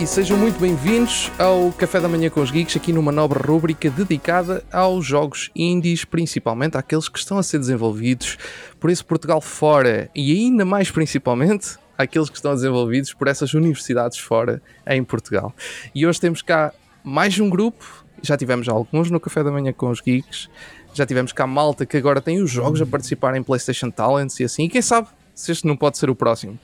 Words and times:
E 0.00 0.06
sejam 0.06 0.38
muito 0.38 0.60
bem-vindos 0.60 1.28
ao 1.40 1.72
Café 1.72 2.00
da 2.00 2.08
Manhã 2.08 2.30
com 2.30 2.40
os 2.40 2.52
Geeks, 2.52 2.76
aqui 2.76 2.92
numa 2.92 3.10
nobre 3.10 3.40
rúbrica 3.40 3.90
dedicada 3.90 4.62
aos 4.70 5.04
jogos 5.04 5.50
indies, 5.56 6.04
principalmente 6.04 6.76
àqueles 6.76 7.08
que 7.08 7.18
estão 7.18 7.36
a 7.36 7.42
ser 7.42 7.58
desenvolvidos 7.58 8.38
por 8.78 8.90
esse 8.90 9.04
Portugal 9.04 9.40
fora 9.40 10.08
e 10.14 10.32
ainda 10.32 10.64
mais 10.64 10.88
principalmente 10.88 11.76
àqueles 11.98 12.30
que 12.30 12.36
estão 12.36 12.54
desenvolvidos 12.54 13.12
por 13.12 13.26
essas 13.26 13.52
universidades 13.54 14.18
fora 14.18 14.62
em 14.86 15.02
Portugal. 15.02 15.52
E 15.92 16.06
hoje 16.06 16.20
temos 16.20 16.42
cá 16.42 16.72
mais 17.02 17.36
um 17.40 17.50
grupo, 17.50 18.04
já 18.22 18.36
tivemos 18.36 18.68
alguns 18.68 19.10
no 19.10 19.18
Café 19.18 19.42
da 19.42 19.50
Manhã 19.50 19.72
com 19.72 19.90
os 19.90 20.00
Geeks, 20.00 20.48
já 20.94 21.04
tivemos 21.04 21.32
cá 21.32 21.44
malta 21.44 21.84
que 21.84 21.96
agora 21.96 22.20
tem 22.20 22.40
os 22.40 22.52
jogos 22.52 22.80
a 22.80 22.86
participar 22.86 23.34
em 23.34 23.42
PlayStation 23.42 23.90
Talents 23.90 24.38
e 24.38 24.44
assim, 24.44 24.62
e 24.62 24.68
quem 24.68 24.80
sabe 24.80 25.08
se 25.34 25.52
este 25.52 25.66
não 25.66 25.76
pode 25.76 25.98
ser 25.98 26.08
o 26.08 26.14
próximo. 26.14 26.58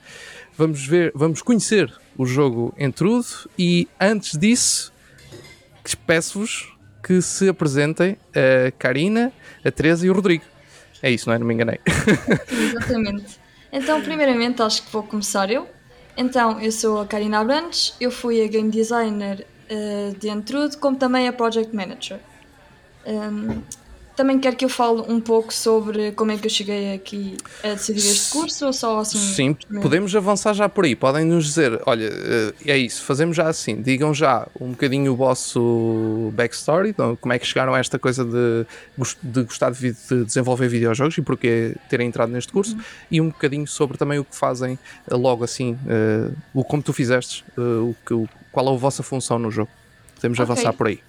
Vamos 0.57 0.87
ver, 0.87 1.13
vamos 1.15 1.43
conhecer 1.43 1.93
o 2.17 2.25
jogo 2.25 2.73
Entrudo 2.79 3.27
e 3.59 3.89
antes 4.01 4.39
disso 4.39 4.93
peço-vos 6.07 6.73
que 7.03 7.21
se 7.21 7.49
apresentem 7.49 8.17
a 8.35 8.71
Karina, 8.73 9.33
a 9.65 9.71
Teresa 9.71 10.07
e 10.07 10.11
o 10.11 10.15
Rodrigo. 10.15 10.45
É 11.03 11.11
isso, 11.11 11.29
não 11.29 11.35
é? 11.35 11.39
Não 11.39 11.47
me 11.47 11.55
enganei. 11.55 11.79
Exatamente. 12.51 13.39
Então, 13.71 14.01
primeiramente, 14.01 14.63
acho 14.63 14.85
que 14.85 14.93
vou 14.93 15.03
começar 15.03 15.51
eu. 15.51 15.69
Então, 16.17 16.61
eu 16.61 16.73
sou 16.73 17.01
a 17.01 17.07
Karina 17.07 17.41
Abrantes, 17.41 17.95
eu 18.01 18.11
fui 18.11 18.43
a 18.43 18.47
game 18.47 18.71
designer 18.71 19.47
uh, 19.69 20.17
de 20.19 20.29
Entrude, 20.29 20.77
como 20.79 20.97
também 20.97 21.29
a 21.29 21.33
project 21.33 21.75
manager. 21.75 22.19
Um, 23.05 23.61
também 24.17 24.39
quero 24.39 24.55
que 24.57 24.65
eu 24.65 24.69
fale 24.69 25.03
um 25.09 25.21
pouco 25.21 25.53
sobre 25.53 26.13
como 26.13 26.31
é 26.31 26.37
que 26.37 26.47
eu 26.47 26.51
cheguei 26.51 26.95
aqui 26.95 27.37
a 27.63 27.71
decidir 27.71 27.99
este 27.99 28.31
curso 28.31 28.67
ou 28.67 28.73
só 28.73 29.01
assim? 29.01 29.19
Sim, 29.19 29.57
podemos 29.83 30.15
avançar 30.15 30.55
já 30.55 30.69
por 30.69 30.85
aí. 30.85 30.95
Podem 30.95 31.25
nos 31.25 31.47
dizer, 31.47 31.81
olha, 31.85 32.07
eh, 32.07 32.55
é 32.67 32.79
isso, 32.79 33.03
fazemos 33.03 33.37
já 33.37 33.49
assim. 33.49 33.83
Digam 33.83 34.15
já 34.15 34.47
um 34.61 34.71
bocadinho 34.71 35.13
o 35.13 35.17
vosso 35.17 36.33
backstory, 36.35 36.91
então, 36.91 37.17
como 37.17 37.33
é 37.33 37.39
que 37.39 37.47
chegaram 37.47 37.75
a 37.75 37.79
esta 37.79 37.99
coisa 37.99 38.25
de, 38.25 38.67
de 39.23 39.43
gostar 39.43 39.73
de, 39.73 39.93
de 39.93 40.25
desenvolver 40.25 40.69
videojogos 40.69 41.19
e 41.19 41.23
porquê 41.23 41.75
terem 41.89 42.07
entrado 42.07 42.31
neste 42.31 42.53
curso, 42.53 42.77
uhum. 42.77 42.83
e 43.11 43.21
um 43.21 43.29
bocadinho 43.29 43.67
sobre 43.67 43.99
também 43.99 44.19
o 44.19 44.25
que 44.25 44.37
fazem 44.37 44.79
eh, 45.11 45.15
logo 45.15 45.43
assim, 45.43 45.73
uh, 45.73 46.33
o 46.53 46.63
como 46.63 46.83
tu 46.83 46.93
fizeste, 46.93 47.45
uh, 47.59 47.91
o 47.91 47.97
que, 48.07 48.31
qual 48.53 48.69
é 48.69 48.71
a 48.71 48.77
vossa 48.77 49.03
função 49.03 49.39
no 49.39 49.51
jogo. 49.51 49.71
Podemos 50.15 50.39
okay. 50.39 50.53
avançar 50.53 50.73
por 50.73 50.87
aí. 50.87 51.01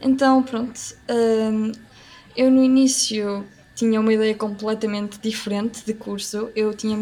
Então, 0.00 0.42
pronto. 0.42 0.80
Ehm, 1.08 1.72
eu 2.36 2.50
no 2.50 2.62
início 2.62 3.44
tinha 3.74 4.00
uma 4.00 4.12
ideia 4.12 4.34
completamente 4.34 5.18
diferente 5.18 5.84
de 5.84 5.94
curso. 5.94 6.50
Eu 6.54 6.74
tinha 6.74 6.96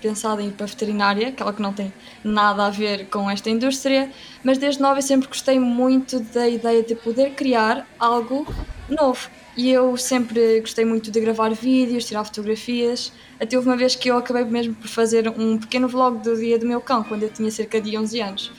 pensado 0.00 0.40
em 0.40 0.48
ir 0.48 0.52
para 0.52 0.64
a 0.64 0.68
veterinária, 0.68 1.28
aquela 1.28 1.52
que 1.52 1.62
não 1.62 1.72
tem 1.72 1.92
nada 2.22 2.66
a 2.66 2.70
ver 2.70 3.06
com 3.08 3.30
esta 3.30 3.48
indústria, 3.48 4.10
mas 4.42 4.58
desde 4.58 4.82
nova 4.82 4.98
eu 4.98 5.02
sempre 5.02 5.28
gostei 5.28 5.58
muito 5.58 6.20
da 6.20 6.46
ideia 6.46 6.82
de 6.82 6.94
poder 6.94 7.30
criar 7.30 7.86
algo 7.98 8.46
novo. 8.88 9.30
E 9.56 9.70
eu 9.70 9.96
sempre 9.96 10.60
gostei 10.60 10.84
muito 10.84 11.10
de 11.10 11.20
gravar 11.20 11.54
vídeos, 11.54 12.04
tirar 12.04 12.24
fotografias. 12.24 13.12
Até 13.40 13.56
houve 13.56 13.68
uma 13.68 13.76
vez 13.76 13.94
que 13.94 14.10
eu 14.10 14.18
acabei 14.18 14.44
mesmo 14.44 14.74
por 14.74 14.88
fazer 14.88 15.28
um 15.28 15.56
pequeno 15.58 15.88
vlog 15.88 16.18
do 16.18 16.36
dia 16.36 16.58
do 16.58 16.66
meu 16.66 16.80
cão, 16.80 17.04
quando 17.04 17.22
eu 17.22 17.30
tinha 17.30 17.50
cerca 17.50 17.80
de 17.80 17.96
11 17.96 18.20
anos. 18.20 18.52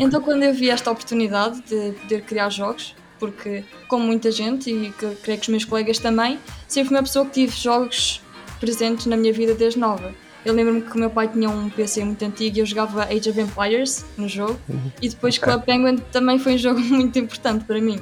Então, 0.00 0.22
quando 0.22 0.42
eu 0.42 0.54
vi 0.54 0.70
esta 0.70 0.90
oportunidade 0.90 1.60
de 1.62 1.92
poder 2.00 2.22
criar 2.22 2.48
jogos, 2.50 2.94
porque, 3.18 3.64
como 3.88 4.04
muita 4.04 4.30
gente, 4.30 4.70
e 4.70 4.92
que, 4.92 5.14
creio 5.22 5.38
que 5.38 5.44
os 5.44 5.48
meus 5.48 5.64
colegas 5.64 5.98
também, 5.98 6.38
sempre 6.66 6.88
fui 6.88 6.96
uma 6.96 7.02
pessoa 7.02 7.26
que 7.26 7.32
tive 7.32 7.56
jogos 7.56 8.22
presentes 8.60 9.06
na 9.06 9.16
minha 9.16 9.32
vida 9.32 9.54
desde 9.54 9.78
nova. 9.78 10.14
Eu 10.44 10.54
lembro-me 10.54 10.80
que 10.82 10.94
o 10.94 10.98
meu 10.98 11.10
pai 11.10 11.28
tinha 11.28 11.50
um 11.50 11.68
PC 11.68 12.04
muito 12.04 12.24
antigo 12.24 12.56
e 12.56 12.60
eu 12.60 12.66
jogava 12.66 13.04
Age 13.04 13.28
of 13.28 13.40
Empires 13.40 14.04
no 14.16 14.28
jogo, 14.28 14.58
uhum. 14.68 14.90
e 15.02 15.08
depois 15.08 15.36
okay. 15.36 15.48
Club 15.48 15.64
Penguin 15.64 15.96
também 16.12 16.38
foi 16.38 16.54
um 16.54 16.58
jogo 16.58 16.80
muito 16.88 17.18
importante 17.18 17.64
para 17.64 17.80
mim. 17.80 18.00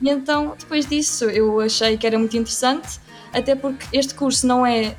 e 0.00 0.08
então, 0.08 0.54
depois 0.58 0.86
disso, 0.86 1.24
eu 1.24 1.60
achei 1.60 1.96
que 1.96 2.06
era 2.06 2.18
muito 2.18 2.36
interessante, 2.36 3.00
até 3.32 3.54
porque 3.54 3.84
este 3.92 4.14
curso 4.14 4.46
não 4.46 4.64
é. 4.64 4.96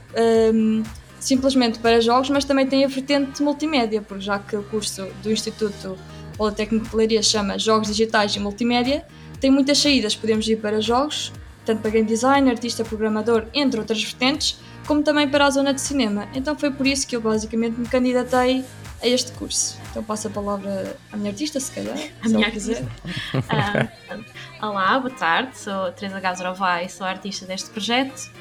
Um, 0.54 0.84
simplesmente 1.20 1.80
para 1.80 2.00
jogos, 2.00 2.30
mas 2.30 2.46
também 2.46 2.68
tem 2.68 2.86
a 2.86 2.88
vertente 2.88 3.42
multimédia, 3.42 4.00
porque 4.00 4.24
já 4.24 4.38
que 4.38 4.56
o 4.56 4.62
curso 4.64 5.08
do 5.24 5.32
Instituto 5.32 5.98
Politécnico 6.38 6.88
de 6.88 6.96
Leiria 6.96 7.24
chama 7.24 7.58
Jogos 7.58 7.88
Digitais 7.88 8.36
e 8.36 8.40
Multimédia, 8.40 9.06
tem 9.46 9.52
muitas 9.52 9.78
saídas, 9.78 10.16
podemos 10.16 10.48
ir 10.48 10.56
para 10.56 10.82
jogos, 10.82 11.32
tanto 11.64 11.80
para 11.80 11.92
game 11.92 12.08
design, 12.08 12.50
artista, 12.50 12.84
programador, 12.84 13.46
entre 13.54 13.80
outras 13.80 14.04
vertentes, 14.04 14.60
como 14.88 15.04
também 15.04 15.30
para 15.30 15.46
a 15.46 15.52
zona 15.52 15.72
de 15.72 15.82
cinema. 15.82 16.28
Então 16.34 16.58
foi 16.58 16.72
por 16.72 16.88
isso 16.88 17.06
que 17.06 17.16
eu 17.16 17.22
basicamente 17.22 17.80
me 17.80 17.88
candidatei 17.88 18.66
a 19.04 19.08
este 19.08 19.32
curso. 19.34 19.78
Então 19.92 20.04
passo 20.04 20.30
a 20.30 20.32
palavra 20.32 20.98
à 21.12 21.16
minha 21.16 21.30
artista, 21.30 21.60
se 21.60 21.72
calhar. 21.72 21.96
A 22.26 22.28
minha 22.28 22.48
artista. 22.48 22.88
um, 23.36 24.68
olá, 24.68 24.98
boa 24.98 25.14
tarde, 25.14 25.56
sou 25.60 25.92
Teresa 25.92 26.20
Gazorovai, 26.20 26.90
sou 26.90 27.06
artista 27.06 27.46
deste 27.46 27.70
projeto. 27.70 28.32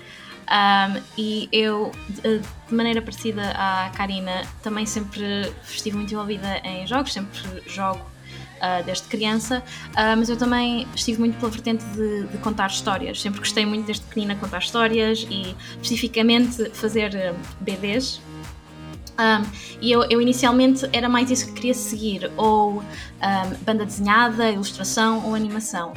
Um, 0.49 1.03
e 1.19 1.51
eu, 1.53 1.93
de, 2.09 2.41
maneira 2.75 3.03
parecida 3.03 3.43
à 3.51 3.91
Karina, 3.95 4.41
também 4.63 4.87
sempre 4.87 5.53
estive 5.69 5.97
muito 5.99 6.15
envolvida 6.15 6.61
em 6.65 6.87
jogos, 6.87 7.13
sempre 7.13 7.39
jogo 7.67 8.14
uh, 8.57 8.85
desde 8.85 9.07
criança, 9.09 9.63
uh, 9.91 10.17
mas 10.17 10.29
eu 10.29 10.37
também 10.37 10.87
estive 10.95 11.19
muito 11.19 11.39
pela 11.39 11.51
vertente 11.51 11.85
de, 11.87 12.27
de, 12.27 12.39
contar 12.39 12.69
histórias. 12.69 13.21
Sempre 13.21 13.41
gostei 13.41 13.67
muito 13.67 13.87
desde 13.87 14.05
pequenina 14.05 14.35
contar 14.37 14.59
histórias 14.59 15.27
e 15.31 15.55
especificamente 15.81 16.71
fazer 16.71 17.15
uh, 17.15 17.37
BDs. 17.61 18.21
Um, 19.17 19.45
e 19.81 19.93
eu, 19.93 20.03
eu, 20.11 20.21
inicialmente 20.21 20.89
era 20.93 21.09
mais 21.09 21.31
isso 21.31 21.47
que 21.47 21.53
queria 21.53 21.75
seguir, 21.75 22.33
ou 22.37 22.81
um, 22.81 23.65
banda 23.65 23.85
desenhada, 23.85 24.51
ilustração 24.51 25.25
ou 25.25 25.37
animação. 25.37 25.93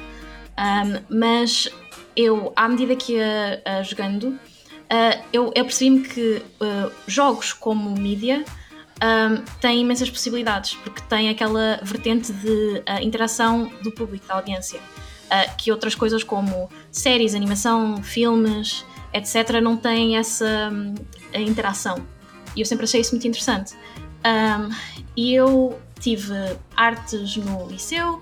Um, 0.55 1.17
mas 1.17 1.67
eu, 2.15 2.53
à 2.55 2.69
medida 2.69 2.95
que 2.95 3.13
ia 3.13 3.61
jogando, 3.83 4.39
eu, 5.33 5.51
eu 5.55 5.65
percebi-me 5.65 6.01
que 6.07 6.43
jogos 7.07 7.53
como 7.53 7.89
mídia 7.91 8.45
um, 9.03 9.43
tem 9.61 9.81
imensas 9.81 10.09
possibilidades, 10.09 10.75
porque 10.83 11.01
tem 11.03 11.29
aquela 11.29 11.79
vertente 11.83 12.33
de 12.33 12.47
uh, 12.79 13.01
interação 13.01 13.71
do 13.83 13.91
público, 13.91 14.27
da 14.27 14.35
audiência, 14.35 14.79
uh, 14.79 15.55
que 15.57 15.71
outras 15.71 15.93
coisas 15.93 16.23
como 16.23 16.69
séries, 16.91 17.35
animação, 17.35 18.01
filmes, 18.01 18.83
etc., 19.13 19.61
não 19.61 19.77
têm 19.77 20.17
essa 20.17 20.71
um, 20.71 20.95
interação. 21.35 22.05
E 22.55 22.61
eu 22.61 22.65
sempre 22.65 22.85
achei 22.85 23.01
isso 23.01 23.11
muito 23.11 23.27
interessante. 23.27 23.75
Um, 24.25 24.69
e 25.15 25.33
eu 25.33 25.79
tive 25.99 26.57
artes 26.75 27.37
no 27.37 27.67
liceu, 27.67 28.21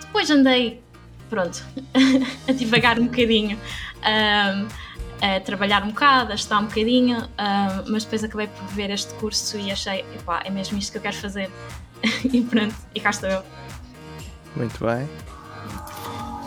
depois 0.00 0.30
andei, 0.30 0.82
pronto, 1.30 1.64
a 2.46 2.52
divagar 2.52 2.98
um 2.98 3.06
bocadinho. 3.06 3.58
Um, 3.98 4.89
a 5.20 5.40
trabalhar 5.40 5.82
um 5.84 5.88
bocado, 5.88 6.32
a 6.32 6.34
estudar 6.34 6.60
um 6.60 6.66
bocadinho, 6.66 7.18
uh, 7.18 7.90
mas 7.90 8.04
depois 8.04 8.24
acabei 8.24 8.46
por 8.46 8.66
ver 8.68 8.90
este 8.90 9.12
curso 9.14 9.58
e 9.58 9.70
achei, 9.70 10.00
epá, 10.14 10.42
é 10.44 10.50
mesmo 10.50 10.78
isto 10.78 10.92
que 10.92 10.98
eu 10.98 11.02
quero 11.02 11.16
fazer. 11.16 11.50
e 12.24 12.40
pronto, 12.42 12.74
e 12.94 13.00
cá 13.00 13.10
estou 13.10 13.28
eu. 13.28 13.42
Muito 14.56 14.84
bem. 14.84 15.08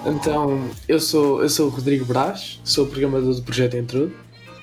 Então, 0.05 0.69
eu 0.87 0.99
sou, 0.99 1.41
eu 1.41 1.49
sou 1.49 1.67
o 1.67 1.69
Rodrigo 1.69 2.03
Brás, 2.05 2.59
sou 2.63 2.87
programador 2.87 3.33
do 3.33 3.41
projeto 3.41 3.77
Intrude. 3.77 4.13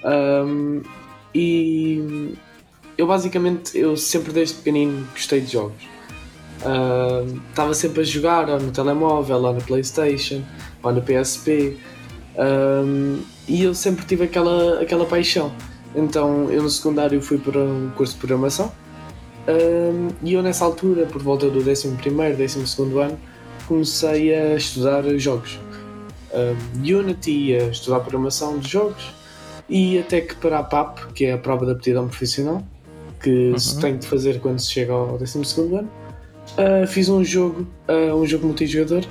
Um, 0.05 0.83
e 1.35 2.37
eu 2.99 3.07
basicamente, 3.07 3.79
eu 3.79 3.97
sempre 3.97 4.33
desde 4.33 4.57
pequenino 4.57 5.07
gostei 5.13 5.41
de 5.41 5.53
jogos. 5.53 5.83
Estava 7.51 7.71
uh, 7.71 7.75
sempre 7.75 8.03
a 8.03 8.05
jogar 8.05 8.51
ou 8.51 8.61
no 8.61 8.71
telemóvel, 8.71 9.43
ou 9.43 9.55
na 9.55 9.61
Playstation, 9.61 10.43
ou 10.83 10.93
no 10.93 11.01
PSP. 11.01 11.79
Um, 12.37 13.23
e 13.51 13.65
eu 13.65 13.75
sempre 13.75 14.07
tive 14.07 14.25
aquela, 14.25 14.81
aquela 14.81 15.05
paixão. 15.05 15.53
Então 15.95 16.51
eu 16.51 16.63
no 16.63 16.71
secundário 16.71 17.21
fui 17.21 17.39
para 17.39 17.59
um 17.59 17.91
curso 17.97 18.15
de 18.15 18.21
programação 18.21 18.73
um, 19.49 20.09
e 20.23 20.35
eu 20.35 20.43
nessa 20.43 20.65
altura, 20.65 21.07
por 21.07 21.21
volta 21.21 21.51
do 21.51 21.59
11 21.59 21.89
º 21.89 22.37
12 22.37 22.99
ano, 23.01 23.19
comecei 23.67 24.35
a 24.35 24.55
estudar 24.55 25.03
jogos. 25.19 25.59
Um, 26.33 26.99
Unity, 26.99 27.57
a 27.57 27.67
estudar 27.69 28.01
programação 28.01 28.59
de 28.59 28.69
jogos 28.69 29.13
e 29.69 29.99
até 29.99 30.21
que 30.21 30.37
para 30.37 30.61
a 30.61 30.63
PAP, 30.63 31.13
que 31.13 31.25
é 31.25 31.33
a 31.33 31.39
prova 31.39 31.67
de 31.67 31.73
aptidão 31.73 32.07
profissional, 32.07 32.63
que 33.21 33.51
uhum. 33.51 33.59
se 33.59 33.81
tem 33.81 33.99
de 33.99 34.07
fazer 34.07 34.41
quando 34.41 34.61
se 34.61 34.71
chega 34.71 34.93
ao 34.93 35.19
12 35.19 35.39
º 35.39 35.79
ano, 35.79 35.91
uh, 36.57 36.87
fiz 36.87 37.09
um 37.09 37.25
jogo, 37.25 37.67
uh, 37.89 38.15
um 38.15 38.25
jogo 38.25 38.47
multijogador 38.47 39.05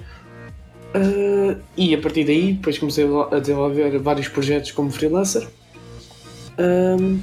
Uh, 0.96 1.62
e 1.78 1.94
a 1.94 1.98
partir 2.00 2.24
daí, 2.24 2.54
depois 2.54 2.78
comecei 2.78 3.06
a 3.32 3.40
desenvolver 3.40 4.00
vários 4.00 4.28
projetos 4.28 4.72
como 4.72 4.90
freelancer. 4.90 5.48
Um, 6.58 7.20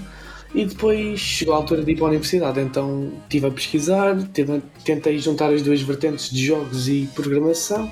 e 0.55 0.65
depois 0.65 1.21
chegou 1.21 1.55
a 1.55 1.59
altura 1.59 1.83
de 1.85 1.93
ir 1.93 1.97
para 1.97 2.07
a 2.07 2.09
universidade, 2.09 2.61
então 2.61 3.13
estive 3.25 3.47
a 3.47 3.51
pesquisar, 3.51 4.17
tive, 4.33 4.63
tentei 4.85 5.19
juntar 5.19 5.53
as 5.53 5.61
duas 5.61 5.83
vertentes 5.83 6.31
de 6.31 6.47
jogos 6.47 6.89
e 6.89 7.09
programação 7.15 7.91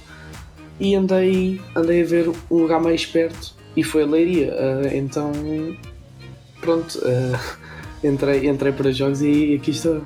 e 0.81 0.95
andei, 0.95 1.61
andei 1.77 2.03
a 2.03 2.05
ver 2.07 2.33
um 2.51 2.57
lugar 2.63 2.81
mais 2.81 3.05
perto 3.05 3.55
e 3.77 3.83
foi 3.83 4.03
a 4.03 4.07
Leiria. 4.07 4.55
Uh, 4.55 4.97
então, 4.97 5.33
pronto, 6.61 6.99
uh, 6.99 7.39
entrei, 8.03 8.49
entrei 8.49 8.73
para 8.73 8.91
jogos 8.93 9.21
e 9.21 9.57
aqui 9.57 9.71
estou. 9.71 10.03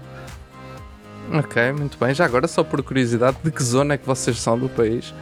Ok, 1.32 1.72
muito 1.72 1.98
bem. 1.98 2.14
Já 2.14 2.24
agora, 2.24 2.48
só 2.48 2.64
por 2.64 2.82
curiosidade, 2.82 3.36
de 3.44 3.50
que 3.50 3.62
zona 3.62 3.94
é 3.94 3.98
que 3.98 4.06
vocês 4.06 4.40
são 4.40 4.58
do 4.58 4.68
país? 4.68 5.12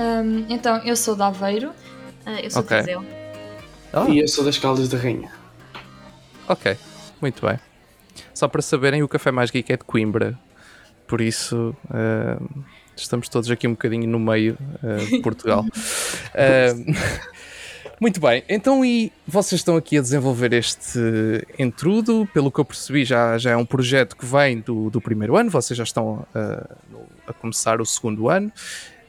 Um, 0.00 0.46
então, 0.48 0.78
eu 0.78 0.96
sou 0.96 1.14
de 1.14 1.22
Aveiro. 1.22 1.70
Uh, 2.26 2.30
eu 2.42 2.50
sou 2.50 2.62
Ok. 2.62 2.76
de 2.76 2.82
Viseu. 2.84 3.04
Oh, 3.92 4.08
E 4.08 4.20
eu 4.20 4.28
sou 4.28 4.44
das 4.44 4.56
Caldas 4.58 4.88
da 4.88 4.96
Rainha. 4.96 5.30
ok, 6.48 6.76
muito 7.20 7.44
bem. 7.46 7.58
Só 8.32 8.48
para 8.48 8.62
saberem, 8.62 9.02
o 9.02 9.08
Café 9.08 9.30
Mais 9.30 9.50
Geek 9.50 9.72
é 9.72 9.76
de 9.76 9.84
Coimbra. 9.84 10.38
Por 11.06 11.20
isso, 11.20 11.74
eh, 11.92 12.38
estamos 12.96 13.28
todos 13.28 13.50
aqui 13.50 13.66
um 13.66 13.72
bocadinho 13.72 14.08
no 14.08 14.18
meio 14.18 14.56
eh, 14.82 14.96
de 15.06 15.18
Portugal. 15.20 15.64
Muito 18.00 18.18
bem, 18.18 18.42
então 18.48 18.82
e 18.82 19.12
vocês 19.26 19.60
estão 19.60 19.76
aqui 19.76 19.98
a 19.98 20.00
desenvolver 20.00 20.54
este 20.54 20.98
entrudo, 21.58 22.26
pelo 22.32 22.50
que 22.50 22.58
eu 22.58 22.64
percebi 22.64 23.04
já, 23.04 23.36
já 23.36 23.50
é 23.50 23.56
um 23.56 23.66
projeto 23.66 24.16
que 24.16 24.24
vem 24.24 24.60
do, 24.60 24.88
do 24.88 25.00
primeiro 25.02 25.36
ano, 25.36 25.50
vocês 25.50 25.76
já 25.76 25.84
estão 25.84 26.24
no- 26.90 27.06
a 27.26 27.32
começar 27.34 27.78
o 27.80 27.84
segundo 27.84 28.30
ano. 28.30 28.50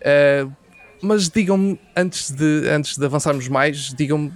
Eh, 0.02 0.46
mas 1.02 1.30
digam-me, 1.30 1.80
antes 1.96 2.32
de, 2.32 2.68
antes 2.70 2.98
de 2.98 3.06
avançarmos 3.06 3.48
mais, 3.48 3.94
digam-me 3.94 4.32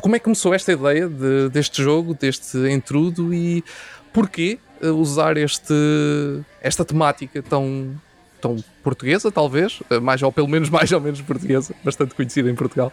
como 0.00 0.14
é 0.14 0.18
que 0.18 0.24
começou 0.24 0.52
esta 0.54 0.72
ideia 0.72 1.08
de- 1.08 1.48
deste 1.50 1.82
jogo, 1.82 2.14
deste 2.14 2.56
entrudo 2.70 3.32
e 3.32 3.64
porquê 4.12 4.58
eh, 4.80 4.88
usar 4.88 5.36
este, 5.36 5.72
esta 6.60 6.84
temática 6.84 7.42
tão, 7.42 7.94
tão 8.40 8.56
portuguesa, 8.82 9.32
talvez, 9.32 9.80
eh, 9.90 9.98
mais 9.98 10.22
ou 10.22 10.30
pelo 10.30 10.48
menos 10.48 10.68
mais 10.70 10.92
ou 10.92 11.00
menos 11.00 11.20
portuguesa, 11.22 11.74
bastante 11.82 12.14
conhecida 12.14 12.50
em 12.50 12.54
Portugal. 12.54 12.92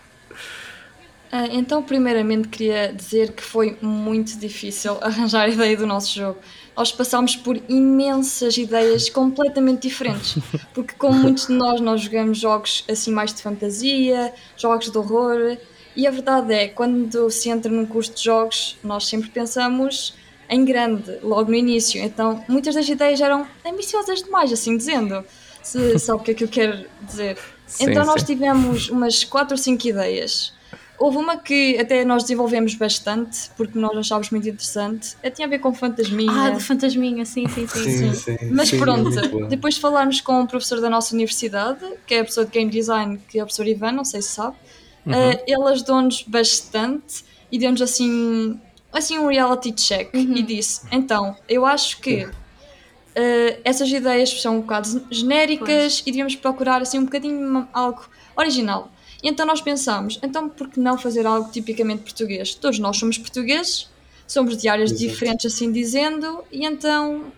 Ah, 1.31 1.47
então, 1.47 1.81
primeiramente, 1.81 2.47
queria 2.47 2.93
dizer 2.93 3.31
que 3.31 3.41
foi 3.41 3.75
muito 3.81 4.37
difícil 4.37 4.97
arranjar 5.01 5.43
a 5.45 5.49
ideia 5.49 5.75
do 5.75 5.87
nosso 5.87 6.13
jogo. 6.15 6.39
Nós 6.75 6.91
passámos 6.91 7.35
por 7.35 7.55
imensas 7.69 8.57
ideias 8.57 9.09
completamente 9.09 9.87
diferentes, 9.87 10.41
porque, 10.73 10.95
como 10.97 11.19
muitos 11.19 11.47
de 11.47 11.53
nós, 11.53 11.79
nós 11.79 12.01
jogamos 12.01 12.39
jogos 12.39 12.83
assim 12.89 13.11
mais 13.11 13.33
de 13.33 13.41
fantasia, 13.41 14.33
jogos 14.57 14.89
de 14.89 14.97
horror, 14.97 15.57
e 15.95 16.07
a 16.07 16.11
verdade 16.11 16.53
é, 16.53 16.67
quando 16.67 17.29
se 17.29 17.49
entra 17.49 17.71
num 17.71 17.85
curso 17.85 18.13
de 18.13 18.23
jogos, 18.23 18.77
nós 18.83 19.07
sempre 19.07 19.29
pensamos 19.29 20.15
em 20.49 20.65
grande, 20.65 21.19
logo 21.21 21.49
no 21.49 21.55
início. 21.55 22.01
Então, 22.01 22.43
muitas 22.47 22.75
das 22.75 22.87
ideias 22.89 23.21
eram 23.21 23.47
ambiciosas 23.65 24.23
demais, 24.23 24.51
assim 24.51 24.75
dizendo. 24.75 25.23
Se 25.61 25.97
sabe 25.99 26.21
o 26.21 26.23
que 26.23 26.31
é 26.31 26.33
que 26.33 26.43
eu 26.43 26.47
quero 26.47 26.85
dizer. 27.01 27.37
Sim, 27.65 27.85
então, 27.89 28.05
nós 28.05 28.21
sim. 28.21 28.27
tivemos 28.27 28.89
umas 28.89 29.23
4 29.23 29.53
ou 29.53 29.57
5 29.57 29.87
ideias. 29.87 30.53
Houve 30.97 31.17
uma 31.17 31.37
que 31.37 31.77
até 31.79 32.05
nós 32.05 32.23
desenvolvemos 32.23 32.75
bastante, 32.75 33.49
porque 33.57 33.77
nós 33.77 33.97
achámos 33.97 34.29
muito 34.29 34.47
interessante. 34.47 35.17
É, 35.21 35.29
tinha 35.29 35.47
a 35.47 35.49
ver 35.49 35.59
com 35.59 35.73
fantasminha. 35.73 36.31
Ah, 36.31 36.49
de 36.51 36.63
fantasminha, 36.63 37.25
sim, 37.25 37.47
sim, 37.49 37.67
sim. 37.67 38.13
sim. 38.13 38.37
Mas 38.51 38.69
sim, 38.69 38.79
pronto, 38.79 39.11
muito 39.11 39.29
bom. 39.29 39.47
depois 39.47 39.73
de 39.73 39.81
falarmos 39.81 40.21
com 40.21 40.41
um 40.41 40.45
professor 40.45 40.79
da 40.79 40.89
nossa 40.89 41.13
universidade, 41.13 41.83
que 42.05 42.13
é 42.15 42.19
a 42.19 42.23
pessoa 42.23 42.45
de 42.45 42.51
Game 42.51 42.69
Design, 42.69 43.19
que 43.27 43.39
é 43.39 43.43
o 43.43 43.45
professor 43.45 43.67
Ivan, 43.67 43.91
não 43.91 44.05
sei 44.05 44.21
se 44.21 44.29
sabe, 44.29 44.55
eh, 45.07 45.43
ele 45.47 45.63
ajudou-nos 45.63 46.23
bastante 46.23 47.25
e 47.51 47.57
deu-nos 47.57 47.81
assim, 47.81 48.59
assim 48.91 49.19
um 49.19 49.27
reality 49.27 49.71
check 49.71 50.13
e 50.13 50.41
disse: 50.41 50.81
então, 50.91 51.35
eu 51.49 51.65
acho 51.65 51.99
que 51.99 52.27
eh, 53.15 53.59
essas 53.63 53.91
ideias 53.91 54.41
são 54.41 54.57
um 54.57 54.61
bocado 54.61 55.05
genéricas 55.11 56.01
e 56.01 56.05
devíamos 56.05 56.35
procurar 56.35 56.81
assim 56.81 56.99
um 56.99 57.05
bocadinho 57.05 57.67
algo 57.73 58.05
original. 58.35 58.91
E 59.23 59.29
então 59.29 59.45
nós 59.45 59.61
pensámos, 59.61 60.19
então 60.21 60.49
por 60.49 60.67
que 60.67 60.79
não 60.79 60.97
fazer 60.97 61.25
algo 61.25 61.49
tipicamente 61.49 62.03
português? 62.03 62.53
Todos 62.53 62.77
nós 62.77 62.97
somos 62.97 63.17
portugueses, 63.17 63.89
somos 64.27 64.57
de 64.57 64.67
áreas 64.67 64.91
Exato. 64.91 65.07
diferentes 65.07 65.53
assim 65.53 65.71
dizendo, 65.71 66.43
e 66.51 66.65
então 66.65 67.31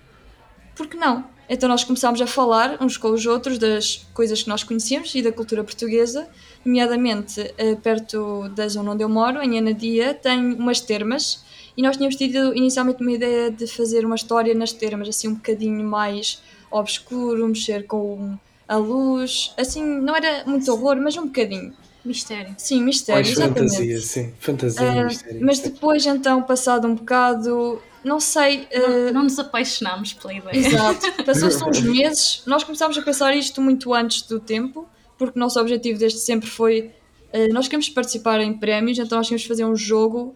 por 0.75 0.87
que 0.87 0.97
não? 0.97 1.23
Então 1.47 1.69
nós 1.69 1.83
começámos 1.83 2.19
a 2.21 2.25
falar 2.25 2.81
uns 2.81 2.97
com 2.97 3.09
os 3.09 3.27
outros 3.27 3.59
das 3.59 4.07
coisas 4.15 4.41
que 4.41 4.49
nós 4.49 4.63
conhecíamos 4.63 5.13
e 5.13 5.21
da 5.21 5.31
cultura 5.31 5.63
portuguesa, 5.63 6.27
nomeadamente 6.65 7.53
eh, 7.55 7.75
perto 7.75 8.49
da 8.49 8.67
zona 8.67 8.93
onde 8.93 9.03
eu 9.03 9.09
moro, 9.09 9.39
em 9.43 9.59
Anadia, 9.59 10.15
tem 10.15 10.53
umas 10.53 10.81
termas 10.81 11.45
e 11.77 11.83
nós 11.83 11.97
tínhamos 11.97 12.15
tido 12.15 12.55
inicialmente 12.55 13.01
uma 13.01 13.11
ideia 13.11 13.51
de 13.51 13.67
fazer 13.67 14.05
uma 14.05 14.15
história 14.15 14.55
nas 14.55 14.73
termas, 14.73 15.07
assim 15.07 15.27
um 15.27 15.35
bocadinho 15.35 15.83
mais 15.83 16.41
obscuro, 16.71 17.47
mexer 17.47 17.85
com 17.85 18.39
a 18.67 18.75
luz, 18.77 19.53
assim, 19.57 19.83
não 19.83 20.15
era 20.15 20.44
muito 20.45 20.71
horror, 20.71 20.95
mas 20.97 21.15
um 21.17 21.25
bocadinho. 21.25 21.73
Mistério. 22.03 22.53
Sim, 22.57 22.83
mistério, 22.83 23.23
Mais 23.23 23.35
exatamente. 23.35 23.71
fantasia, 23.71 24.00
sim. 24.01 24.33
Fantasia, 24.39 24.91
Ah, 25.01 25.03
mistério. 25.06 25.39
mas 25.44 25.59
depois, 25.59 26.06
então, 26.06 26.41
passado 26.44 26.88
um 26.88 26.94
bocado, 26.95 27.81
não 28.03 28.19
sei, 28.19 28.67
Não, 28.71 29.07
eh, 29.07 29.12
não 29.12 29.23
nos 29.23 29.39
apaixonámos 29.39 30.13
pela 30.13 30.33
ideia. 30.33 30.56
Exato. 30.56 31.12
Passou-se 31.25 31.63
uns 31.63 31.81
meses, 31.81 32.44
nós 32.45 32.63
começámos 32.63 32.95
a 32.97 33.01
pensar 33.01 33.35
isto 33.35 33.59
muito 33.59 33.91
antes 33.94 34.21
do 34.21 34.39
tempo, 34.39 34.88
porque 35.17 35.38
o 35.38 35.39
nosso 35.39 35.59
objetivo 35.59 35.97
desde 35.97 36.19
sempre 36.19 36.47
foi. 36.47 36.91
eh, 37.33 37.47
nós 37.47 37.67
queremos 37.67 37.89
participar 37.89 38.39
em 38.39 38.53
prémios, 38.53 39.00
então 39.00 39.17
nós 39.17 39.27
queremos 39.27 39.45
fazer 39.47 39.65
um 39.65 39.75
jogo 39.75 40.35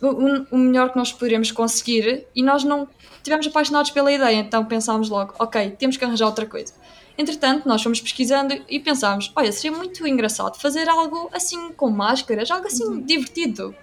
o, 0.00 0.54
o 0.54 0.56
melhor 0.58 0.90
que 0.92 0.96
nós 0.96 1.12
poderíamos 1.12 1.50
conseguir 1.50 2.26
e 2.34 2.40
nós 2.44 2.62
não 2.62 2.86
estivemos 3.16 3.46
apaixonados 3.48 3.90
pela 3.90 4.12
ideia, 4.12 4.36
então 4.36 4.64
pensámos 4.64 5.08
logo, 5.08 5.34
ok, 5.40 5.70
temos 5.76 5.96
que 5.96 6.04
arranjar 6.04 6.26
outra 6.26 6.46
coisa. 6.46 6.72
Entretanto, 7.18 7.68
nós 7.68 7.82
fomos 7.82 8.00
pesquisando 8.00 8.54
e 8.68 8.78
pensámos, 8.78 9.32
olha, 9.34 9.50
seria 9.50 9.76
muito 9.76 10.06
engraçado 10.06 10.56
fazer 10.56 10.88
algo 10.88 11.28
assim 11.32 11.72
com 11.72 11.90
máscaras, 11.90 12.48
algo 12.48 12.68
assim 12.68 13.02
divertido. 13.02 13.74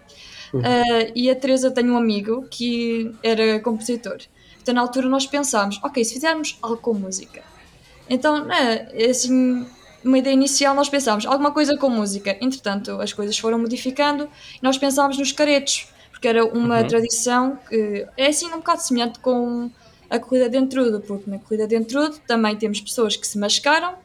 Uh, 0.53 1.11
e 1.13 1.29
a 1.29 1.35
Teresa 1.35 1.69
tem 1.69 1.89
um 1.91 1.97
amigo 1.97 2.47
que 2.49 3.11
era 3.21 3.59
compositor. 3.59 4.19
Então, 4.61 4.73
na 4.73 4.81
altura, 4.81 5.09
nós 5.09 5.25
pensámos: 5.25 5.79
ok, 5.83 6.03
se 6.03 6.13
fizermos 6.13 6.57
algo 6.61 6.77
com 6.77 6.93
música. 6.93 7.43
Então, 8.09 8.45
né, 8.45 8.87
assim, 9.09 9.67
uma 10.03 10.17
ideia 10.17 10.33
inicial, 10.33 10.73
nós 10.73 10.87
pensámos 10.87 11.25
alguma 11.25 11.51
coisa 11.51 11.75
com 11.77 11.89
música. 11.89 12.37
Entretanto, 12.39 13.01
as 13.01 13.11
coisas 13.11 13.37
foram 13.37 13.59
modificando 13.59 14.29
e 14.55 14.63
nós 14.63 14.77
pensámos 14.77 15.17
nos 15.17 15.31
caretos, 15.31 15.87
porque 16.11 16.27
era 16.27 16.45
uma 16.45 16.83
tradição 16.85 17.57
que 17.67 18.07
é 18.15 18.27
assim 18.27 18.47
um 18.47 18.57
bocado 18.57 18.81
semelhante 18.81 19.19
com 19.19 19.69
a 20.09 20.19
corrida 20.19 20.49
de 20.49 20.57
entrudo, 20.57 21.01
porque 21.01 21.29
na 21.29 21.39
corrida 21.39 21.67
de 21.67 21.75
entrudo 21.75 22.17
também 22.27 22.55
temos 22.55 22.81
pessoas 22.81 23.15
que 23.15 23.27
se 23.27 23.37
mascaram, 23.37 23.93
uh, 23.93 23.95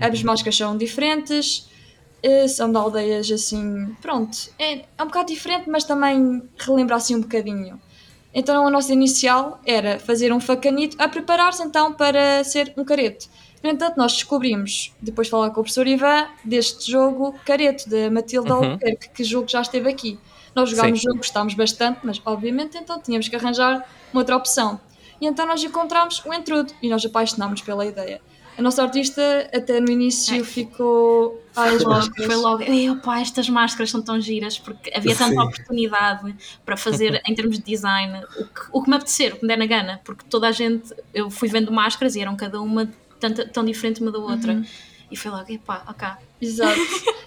as 0.00 0.22
máscaras 0.22 0.56
são 0.56 0.76
diferentes. 0.76 1.68
Uh, 2.26 2.48
são 2.48 2.70
de 2.70 2.78
aldeias 2.78 3.30
assim, 3.30 3.94
pronto, 4.00 4.50
é, 4.58 4.78
é 4.96 5.02
um 5.02 5.06
bocado 5.06 5.26
diferente, 5.28 5.68
mas 5.68 5.84
também 5.84 6.42
relembra 6.58 6.96
assim 6.96 7.16
um 7.16 7.20
bocadinho. 7.20 7.78
Então 8.32 8.66
a 8.66 8.70
nossa 8.70 8.92
inicial 8.94 9.60
era 9.64 9.98
fazer 9.98 10.32
um 10.32 10.40
facanito 10.40 10.96
a 10.98 11.06
preparar-se 11.06 11.62
então 11.62 11.92
para 11.92 12.42
ser 12.42 12.72
um 12.78 12.84
careto. 12.84 13.28
No 13.62 13.70
entanto, 13.70 13.96
nós 13.96 14.12
descobrimos, 14.12 14.92
depois 15.00 15.26
de 15.26 15.30
falar 15.30 15.46
com 15.50 15.60
o 15.60 15.62
professor 15.62 15.86
Ivan, 15.86 16.26
deste 16.44 16.90
jogo 16.90 17.34
Careto, 17.46 17.88
da 17.88 18.10
Matilde 18.10 18.50
Uhum. 18.50 18.56
Albuquerque, 18.56 19.08
que 19.08 19.24
jogo 19.24 19.48
já 19.48 19.62
esteve 19.62 19.88
aqui. 19.88 20.18
Nós 20.54 20.68
jogámos 20.68 21.00
o 21.00 21.02
jogo, 21.02 21.16
gostámos 21.16 21.54
bastante, 21.54 22.00
mas 22.02 22.20
obviamente 22.26 22.76
então 22.76 23.00
tínhamos 23.00 23.26
que 23.28 23.36
arranjar 23.36 23.86
uma 24.12 24.20
outra 24.20 24.36
opção. 24.36 24.78
E 25.20 25.26
então 25.26 25.46
nós 25.46 25.62
encontramos 25.62 26.22
o 26.24 26.32
Entrudo 26.32 26.72
e 26.82 26.88
nós 26.88 27.04
apaixonámos 27.04 27.60
pela 27.62 27.84
ideia. 27.86 28.20
A 28.56 28.62
nossa 28.62 28.82
artista 28.82 29.20
até 29.52 29.80
no 29.80 29.90
início 29.90 30.40
É. 30.40 30.44
ficou. 30.44 31.42
Ai, 31.56 31.74
as 31.74 31.82
Logo, 31.82 31.94
máscaras. 31.96 32.26
foi 32.26 32.36
logo, 32.36 32.62
"Ei, 32.62 32.88
opá, 32.90 33.20
estas 33.20 33.48
máscaras 33.48 33.90
são 33.90 34.00
tão 34.00 34.20
giras, 34.20 34.58
porque 34.58 34.92
havia 34.94 35.14
tanta 35.16 35.32
Sim. 35.32 35.38
oportunidade 35.40 36.34
para 36.64 36.76
fazer 36.76 37.20
em 37.26 37.34
termos 37.34 37.58
de 37.58 37.64
design 37.64 38.20
o 38.38 38.44
que, 38.44 38.60
o 38.72 38.82
que 38.82 38.90
me 38.90 38.96
apetecer, 38.96 39.32
o 39.34 39.36
que 39.36 39.42
me 39.42 39.48
der 39.48 39.58
na 39.58 39.66
gana, 39.66 40.00
porque 40.04 40.24
toda 40.30 40.46
a 40.48 40.52
gente, 40.52 40.94
eu 41.12 41.30
fui 41.30 41.48
vendo 41.48 41.72
máscaras 41.72 42.14
e 42.14 42.20
eram 42.20 42.36
cada 42.36 42.60
uma 42.60 42.88
tanta, 43.18 43.44
tão 43.46 43.64
diferente 43.64 44.00
uma 44.00 44.12
da 44.12 44.18
outra. 44.20 44.52
Uhum. 44.52 44.64
E 45.10 45.16
foi 45.16 45.30
logo, 45.32 45.52
epá, 45.52 45.82
ok. 45.88 46.08
Exato. 46.40 46.78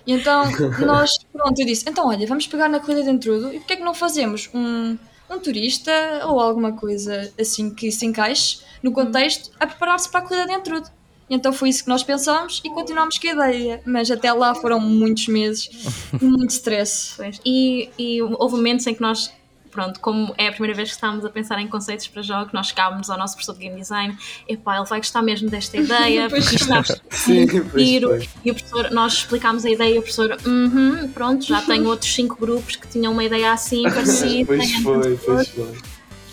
E 0.06 0.13
então 0.13 0.44
nós, 0.86 1.12
pronto, 1.34 1.60
eu 1.60 1.65
disse, 1.65 1.89
então 1.89 2.08
olha, 2.08 2.25
vamos 2.25 2.48
pegar 2.48 2.70
na 2.70 2.79
corrida 2.79 3.03
de 3.03 3.10
entrudo 3.10 3.53
e 3.53 3.60
porquê 3.60 3.74
é 3.74 3.75
que 3.77 3.84
não 3.84 3.94
fazemos 3.94 4.50
um, 4.53 4.98
um 5.29 5.39
turista 5.39 5.91
ou 6.25 6.39
alguma 6.39 6.74
coisa 6.74 7.31
assim 7.39 7.69
que 7.69 7.91
se 7.91 8.05
encaixe 8.05 8.60
no 8.81 8.91
contexto 8.91 9.51
a 9.60 9.67
preparar-se 9.67 10.10
para 10.10 10.19
a 10.22 10.24
corrida 10.24 10.46
de 10.46 10.53
entrudo. 10.53 10.89
Então 11.29 11.51
foi 11.51 11.69
isso 11.69 11.84
que 11.84 11.89
nós 11.89 12.03
pensámos 12.03 12.62
e 12.63 12.69
continuámos 12.69 13.17
com 13.17 13.27
a 13.27 13.31
ideia. 13.31 13.81
Mas 13.86 14.10
até 14.10 14.31
lá 14.31 14.55
foram 14.55 14.79
muitos 14.79 15.27
meses 15.27 15.69
muito 16.22 16.51
stress. 16.51 17.17
E, 17.46 17.89
e 17.98 18.22
houve 18.22 18.55
momentos 18.55 18.88
em 18.88 18.93
que 18.93 19.01
nós, 19.01 19.31
pronto, 19.77 20.00
como 20.00 20.34
é 20.39 20.48
a 20.48 20.51
primeira 20.51 20.75
vez 20.75 20.89
que 20.89 20.96
estávamos 20.96 21.24
a 21.24 21.29
pensar 21.29 21.60
em 21.60 21.67
conceitos 21.67 22.07
para 22.07 22.24
jogos, 22.24 22.51
nós 22.51 22.69
chegámos 22.69 23.12
ao 23.12 23.17
nosso 23.17 23.36
professor 23.36 23.53
de 23.53 23.60
game 23.60 23.79
design, 23.79 24.17
epá, 24.48 24.77
ele 24.77 24.86
vai 24.86 24.98
gostar 24.98 25.22
mesmo 25.22 25.51
desta 25.51 25.77
ideia, 25.77 26.27
porque 26.27 26.55
isto 26.55 26.55
está 26.55 26.81
pois 27.72 27.86
giro. 27.86 28.19
E 28.43 28.50
o 28.50 28.55
professor, 28.55 28.89
nós 28.89 29.13
explicámos 29.13 29.63
a 29.65 29.69
ideia 29.69 29.93
e 29.93 30.00
o 30.00 30.01
professor, 30.01 30.36
uhum, 30.48 31.12
pronto, 31.13 31.46
já 31.46 31.62
tenho 31.62 31.86
outros 31.89 32.12
cinco 32.12 32.38
grupos 32.39 32.75
que 32.75 32.88
tinham 32.88 33.13
uma 33.13 33.24
ideia 33.24 33.53
assim, 33.53 33.84
parecida. 33.84 34.48
Pois 34.48 34.74
foi, 34.81 35.17
pois 35.17 35.48
foi. 35.50 35.77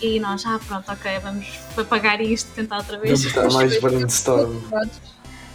E 0.01 0.19
nós, 0.19 0.43
ah, 0.47 0.59
pronto, 0.67 0.91
ok, 0.91 1.19
vamos 1.19 1.45
apagar 1.77 2.19
isto, 2.21 2.51
tentar 2.55 2.77
outra 2.77 2.97
vez. 2.97 3.21
Vamos 3.21 3.37
estar 3.37 3.53
mais 3.53 3.79
brainstorm. 3.79 4.59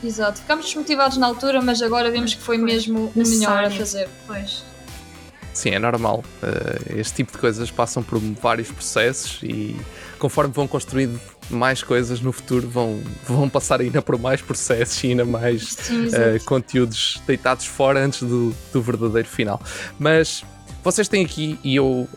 Exato. 0.02 0.40
Ficámos 0.40 0.66
desmotivados 0.66 1.16
na 1.16 1.26
altura, 1.26 1.60
mas 1.60 1.82
agora 1.82 2.08
vemos 2.08 2.34
que 2.34 2.40
foi 2.40 2.56
mesmo 2.56 3.12
o 3.16 3.18
melhor 3.18 3.64
a 3.64 3.70
fazer. 3.70 4.08
Pois. 4.28 4.69
Sim, 5.60 5.70
é 5.70 5.78
normal. 5.78 6.24
Uh, 6.42 6.98
este 6.98 7.16
tipo 7.16 7.32
de 7.32 7.38
coisas 7.38 7.70
passam 7.70 8.02
por 8.02 8.18
vários 8.18 8.70
processos 8.70 9.40
e 9.42 9.76
conforme 10.18 10.52
vão 10.52 10.66
construindo 10.66 11.20
mais 11.50 11.82
coisas 11.82 12.20
no 12.20 12.32
futuro, 12.32 12.68
vão, 12.68 13.00
vão 13.26 13.48
passar 13.48 13.80
ainda 13.80 14.00
por 14.00 14.18
mais 14.18 14.40
processos 14.40 15.02
e 15.04 15.08
ainda 15.08 15.24
mais 15.24 15.74
sim, 15.74 16.06
uh, 16.06 16.44
conteúdos 16.44 17.20
deitados 17.26 17.66
fora 17.66 18.04
antes 18.04 18.22
do, 18.22 18.54
do 18.72 18.80
verdadeiro 18.80 19.28
final. 19.28 19.60
Mas 19.98 20.44
vocês 20.82 21.08
têm 21.08 21.24
aqui, 21.24 21.58
e 21.62 21.76
eu 21.76 22.08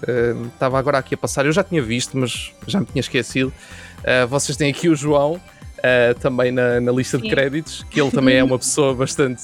estava 0.54 0.78
uh, 0.78 0.80
agora 0.80 0.98
aqui 0.98 1.16
a 1.16 1.18
passar, 1.18 1.46
eu 1.46 1.52
já 1.52 1.64
tinha 1.64 1.82
visto, 1.82 2.18
mas 2.18 2.54
já 2.66 2.80
me 2.80 2.86
tinha 2.86 3.02
esquecido. 3.02 3.54
Uh, 4.00 4.28
vocês 4.28 4.58
têm 4.58 4.72
aqui 4.72 4.88
o 4.88 4.96
João, 4.96 5.40
uh, 5.84 6.20
também 6.20 6.52
na, 6.52 6.80
na 6.80 6.92
lista 6.92 7.18
Sim. 7.18 7.24
de 7.24 7.30
créditos, 7.30 7.84
que 7.90 8.02
ele 8.02 8.12
também 8.12 8.38
é 8.38 8.44
uma 8.44 8.58
pessoa 8.60 8.96
bastante 8.96 9.44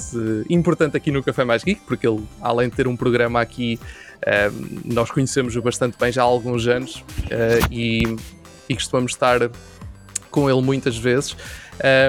importante 0.50 0.96
aqui 0.98 1.12
no 1.12 1.22
Café 1.22 1.44
Mais 1.44 1.64
Geek, 1.64 1.82
porque 1.86 2.08
ele, 2.08 2.24
além 2.42 2.70
de 2.70 2.76
ter 2.76 2.88
um 2.88 2.96
programa 2.96 3.42
aqui, 3.42 3.80
nós 4.84 5.10
conhecemos-o 5.10 5.62
bastante 5.62 5.98
bem 5.98 6.12
já 6.12 6.22
há 6.22 6.26
alguns 6.26 6.68
anos 6.68 7.06
e, 7.72 8.04
e 8.68 8.76
costumamos 8.76 9.14
estar 9.14 9.50
com 10.30 10.50
ele 10.50 10.62
muitas 10.62 10.98
vezes. 10.98 11.36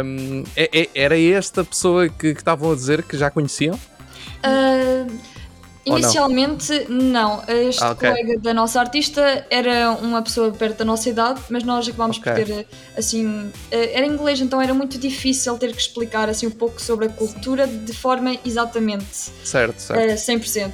Um, 0.05 0.43
é, 0.57 0.81
é, 0.81 0.89
era 0.95 1.19
esta 1.19 1.65
pessoa 1.65 2.09
que, 2.09 2.35
que 2.35 2.41
estavam 2.41 2.73
a 2.73 2.75
dizer 2.75 3.03
que 3.03 3.17
já 3.17 3.31
conheciam? 3.31 3.79
Uh, 4.45 5.19
Inicialmente, 5.85 6.87
não. 6.89 7.39
não. 7.39 7.45
Este 7.49 7.83
ah, 7.83 7.93
okay. 7.93 8.11
colega 8.11 8.39
da 8.39 8.53
nossa 8.53 8.81
artista 8.81 9.47
era 9.51 9.93
uma 9.93 10.21
pessoa 10.23 10.51
perto 10.51 10.79
da 10.79 10.85
nossa 10.85 11.09
idade, 11.09 11.41
mas 11.49 11.63
nós 11.65 11.89
acabámos 11.89 12.19
okay. 12.19 12.33
por 12.33 12.45
ter, 12.45 12.67
assim. 12.97 13.51
Eh, 13.71 13.99
era 13.99 14.07
inglês, 14.07 14.41
então 14.41 14.61
era 14.61 14.75
muito 14.75 14.99
difícil 14.99 15.57
ter 15.59 15.73
que 15.73 15.81
explicar 15.81 16.29
assim 16.29 16.47
um 16.47 16.51
pouco 16.51 16.81
sobre 16.81 17.07
a 17.07 17.09
cultura 17.09 17.67
de 17.67 17.93
forma 17.93 18.37
exatamente. 18.45 19.33
Certo, 19.43 19.79
certo. 19.79 20.21
100%. 20.21 20.57
Eh, 20.57 20.71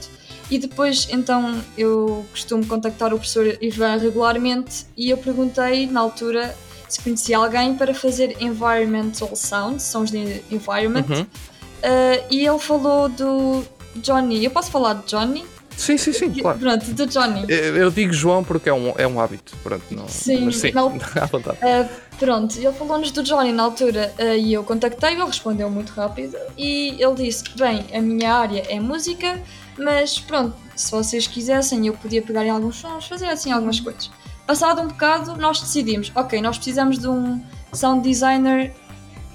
e 0.50 0.58
depois, 0.58 1.08
então, 1.10 1.60
eu 1.76 2.24
costumo 2.30 2.64
contactar 2.66 3.12
o 3.12 3.16
professor 3.16 3.58
Ivan 3.60 3.96
regularmente 3.96 4.86
e 4.96 5.10
eu 5.10 5.18
perguntei, 5.18 5.86
na 5.86 6.00
altura, 6.00 6.54
se 6.88 7.00
conhecia 7.00 7.36
alguém 7.36 7.74
para 7.74 7.92
fazer 7.92 8.36
environmental 8.40 9.34
sounds, 9.34 9.82
sons 9.82 10.10
de 10.10 10.42
environment. 10.50 11.06
Uhum. 11.08 11.22
Uh, 11.22 12.24
e 12.30 12.46
ele 12.46 12.58
falou 12.58 13.08
do 13.08 13.64
Johnny. 13.98 14.44
Eu 14.44 14.50
posso 14.50 14.70
falar 14.70 14.94
de 14.94 15.06
Johnny? 15.06 15.44
Sim, 15.76 15.98
sim, 15.98 16.12
sim, 16.12 16.32
claro. 16.32 16.58
Pronto, 16.58 16.84
de 16.86 17.06
Johnny. 17.06 17.44
Eu 17.48 17.90
digo 17.90 18.12
João 18.12 18.42
porque 18.42 18.68
é 18.68 18.72
um, 18.72 18.94
é 18.96 19.06
um 19.06 19.20
hábito. 19.20 19.54
Pronto, 19.62 19.84
não, 19.90 20.08
sim, 20.08 20.46
mas 20.46 20.56
sim, 20.56 20.72
na, 20.72 20.82
à 21.22 21.26
vontade. 21.26 21.58
Uh, 21.58 21.88
pronto, 22.18 22.56
ele 22.56 22.72
falou-nos 22.72 23.10
do 23.10 23.22
Johnny 23.22 23.52
na 23.52 23.64
altura 23.64 24.12
uh, 24.18 24.34
e 24.34 24.54
eu 24.54 24.64
contactei, 24.64 25.12
ele 25.12 25.24
respondeu 25.24 25.68
muito 25.68 25.92
rápido 25.92 26.36
e 26.56 26.96
ele 26.98 27.14
disse: 27.14 27.44
Bem, 27.56 27.84
a 27.92 28.00
minha 28.00 28.32
área 28.32 28.62
é 28.68 28.80
música, 28.80 29.40
mas 29.78 30.18
pronto, 30.18 30.56
se 30.74 30.90
vocês 30.90 31.26
quisessem, 31.26 31.86
eu 31.86 31.92
podia 31.92 32.22
pegar 32.22 32.44
em 32.44 32.50
alguns 32.50 32.76
sons, 32.76 33.06
fazer 33.06 33.26
assim 33.26 33.52
algumas 33.52 33.78
coisas. 33.78 34.10
Passado 34.46 34.80
um 34.80 34.88
bocado, 34.88 35.36
nós 35.36 35.60
decidimos: 35.60 36.10
Ok, 36.14 36.40
nós 36.40 36.56
precisamos 36.56 36.98
de 36.98 37.06
um 37.06 37.42
sound 37.72 38.08
designer 38.08 38.72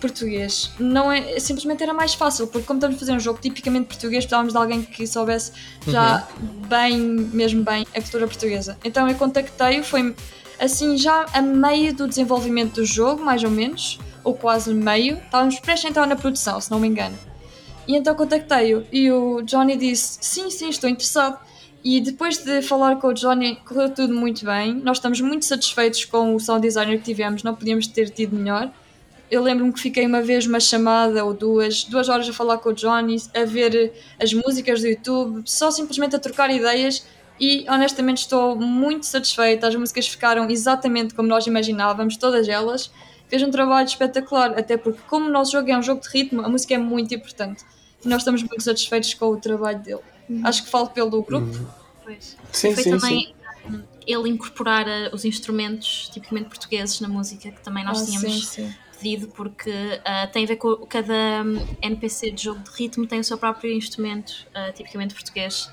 português. 0.01 0.71
Não 0.79 1.11
é, 1.11 1.39
simplesmente 1.39 1.83
era 1.83 1.93
mais 1.93 2.13
fácil, 2.13 2.47
porque 2.47 2.67
como 2.67 2.77
estamos 2.77 2.97
a 2.97 2.99
fazer 2.99 3.13
um 3.13 3.19
jogo 3.19 3.39
tipicamente 3.39 3.87
português, 3.87 4.25
precisávamos 4.25 4.51
de 4.51 4.59
alguém 4.59 4.81
que 4.81 5.07
soubesse 5.07 5.53
já 5.87 6.27
uhum. 6.37 6.67
bem, 6.67 6.99
mesmo 6.99 7.63
bem, 7.63 7.87
a 7.95 8.01
cultura 8.01 8.27
portuguesa. 8.27 8.77
Então 8.83 9.07
eu 9.07 9.15
contactei-o, 9.15 9.83
foi 9.83 10.13
assim 10.59 10.97
já 10.97 11.25
a 11.33 11.41
meio 11.41 11.93
do 11.93 12.07
desenvolvimento 12.07 12.75
do 12.75 12.85
jogo, 12.85 13.23
mais 13.23 13.43
ou 13.43 13.51
menos, 13.51 13.99
ou 14.23 14.33
quase 14.33 14.73
meio. 14.73 15.17
Estávamos 15.17 15.59
prestes 15.59 15.85
a 15.85 15.89
entrar 15.89 16.07
na 16.07 16.15
produção, 16.15 16.59
se 16.59 16.69
não 16.69 16.79
me 16.79 16.87
engano. 16.87 17.17
E 17.87 17.95
então 17.95 18.13
contactei-o 18.15 18.85
e 18.91 19.11
o 19.11 19.41
Johnny 19.43 19.77
disse: 19.77 20.17
Sim, 20.21 20.49
sim, 20.49 20.69
estou 20.69 20.89
interessado. 20.89 21.39
E 21.83 21.99
depois 21.99 22.37
de 22.37 22.61
falar 22.61 22.97
com 22.97 23.07
o 23.07 23.13
Johnny, 23.13 23.55
correu 23.65 23.89
tudo 23.89 24.13
muito 24.13 24.45
bem. 24.45 24.75
Nós 24.75 24.97
estamos 24.97 25.19
muito 25.19 25.45
satisfeitos 25.45 26.05
com 26.05 26.35
o 26.35 26.39
sound 26.39 26.61
designer 26.61 26.99
que 26.99 27.05
tivemos, 27.05 27.41
não 27.41 27.55
podíamos 27.55 27.87
ter 27.87 28.09
tido 28.11 28.35
melhor 28.35 28.71
eu 29.31 29.41
lembro-me 29.41 29.71
que 29.71 29.79
fiquei 29.79 30.05
uma 30.05 30.21
vez 30.21 30.45
uma 30.45 30.59
chamada 30.59 31.23
ou 31.23 31.33
duas, 31.33 31.85
duas 31.85 32.09
horas 32.09 32.27
a 32.27 32.33
falar 32.33 32.57
com 32.57 32.69
o 32.69 32.73
Johnny, 32.73 33.15
a 33.33 33.45
ver 33.45 33.93
as 34.21 34.33
músicas 34.33 34.81
do 34.81 34.87
YouTube, 34.87 35.43
só 35.45 35.71
simplesmente 35.71 36.17
a 36.17 36.19
trocar 36.19 36.51
ideias 36.51 37.07
e 37.39 37.65
honestamente 37.69 38.17
estou 38.17 38.57
muito 38.57 39.05
satisfeita. 39.05 39.69
As 39.69 39.75
músicas 39.75 40.05
ficaram 40.05 40.49
exatamente 40.49 41.13
como 41.13 41.29
nós 41.29 41.47
imaginávamos, 41.47 42.17
todas 42.17 42.49
elas. 42.49 42.91
Fez 43.29 43.41
um 43.41 43.49
trabalho 43.49 43.87
espetacular, 43.87 44.59
até 44.59 44.75
porque, 44.75 44.99
como 45.07 45.27
o 45.27 45.31
nosso 45.31 45.53
jogo 45.53 45.71
é 45.71 45.77
um 45.77 45.81
jogo 45.81 46.01
de 46.01 46.09
ritmo, 46.09 46.41
a 46.41 46.49
música 46.49 46.73
é 46.73 46.77
muito 46.77 47.15
importante 47.15 47.63
e 48.03 48.09
nós 48.09 48.19
estamos 48.19 48.43
muito 48.43 48.61
satisfeitos 48.61 49.13
com 49.13 49.27
o 49.27 49.37
trabalho 49.37 49.79
dele. 49.79 50.01
Uhum. 50.29 50.41
Acho 50.43 50.65
que 50.65 50.69
falo 50.69 50.89
pelo 50.89 51.23
grupo. 51.23 51.47
Uhum. 51.47 51.67
Pois. 52.03 52.37
Sim, 52.51 52.75
Foi 52.75 52.83
sim, 52.83 52.89
também 52.91 53.19
sim. 53.21 53.33
Hum, 53.73 53.83
ele 54.05 54.27
incorporar 54.27 54.85
uh, 54.85 55.15
os 55.15 55.23
instrumentos 55.23 56.09
tipicamente 56.11 56.49
portugueses 56.49 56.99
na 56.99 57.07
música, 57.07 57.49
que 57.49 57.61
também 57.61 57.85
nós 57.85 58.01
ah, 58.01 58.05
tínhamos. 58.05 58.47
Sim, 58.49 58.67
sim 58.67 58.75
pedido 59.01 59.27
porque 59.29 59.71
uh, 59.71 60.31
tem 60.31 60.43
a 60.43 60.47
ver 60.47 60.57
com 60.57 60.75
cada 60.85 61.43
hum, 61.43 61.59
NPC 61.81 62.31
de 62.31 62.43
jogo 62.43 62.59
de 62.59 62.69
ritmo 62.71 63.07
tem 63.07 63.19
o 63.19 63.23
seu 63.23 63.37
próprio 63.37 63.71
instrumento, 63.73 64.47
uh, 64.49 64.71
tipicamente 64.73 65.13
português. 65.13 65.69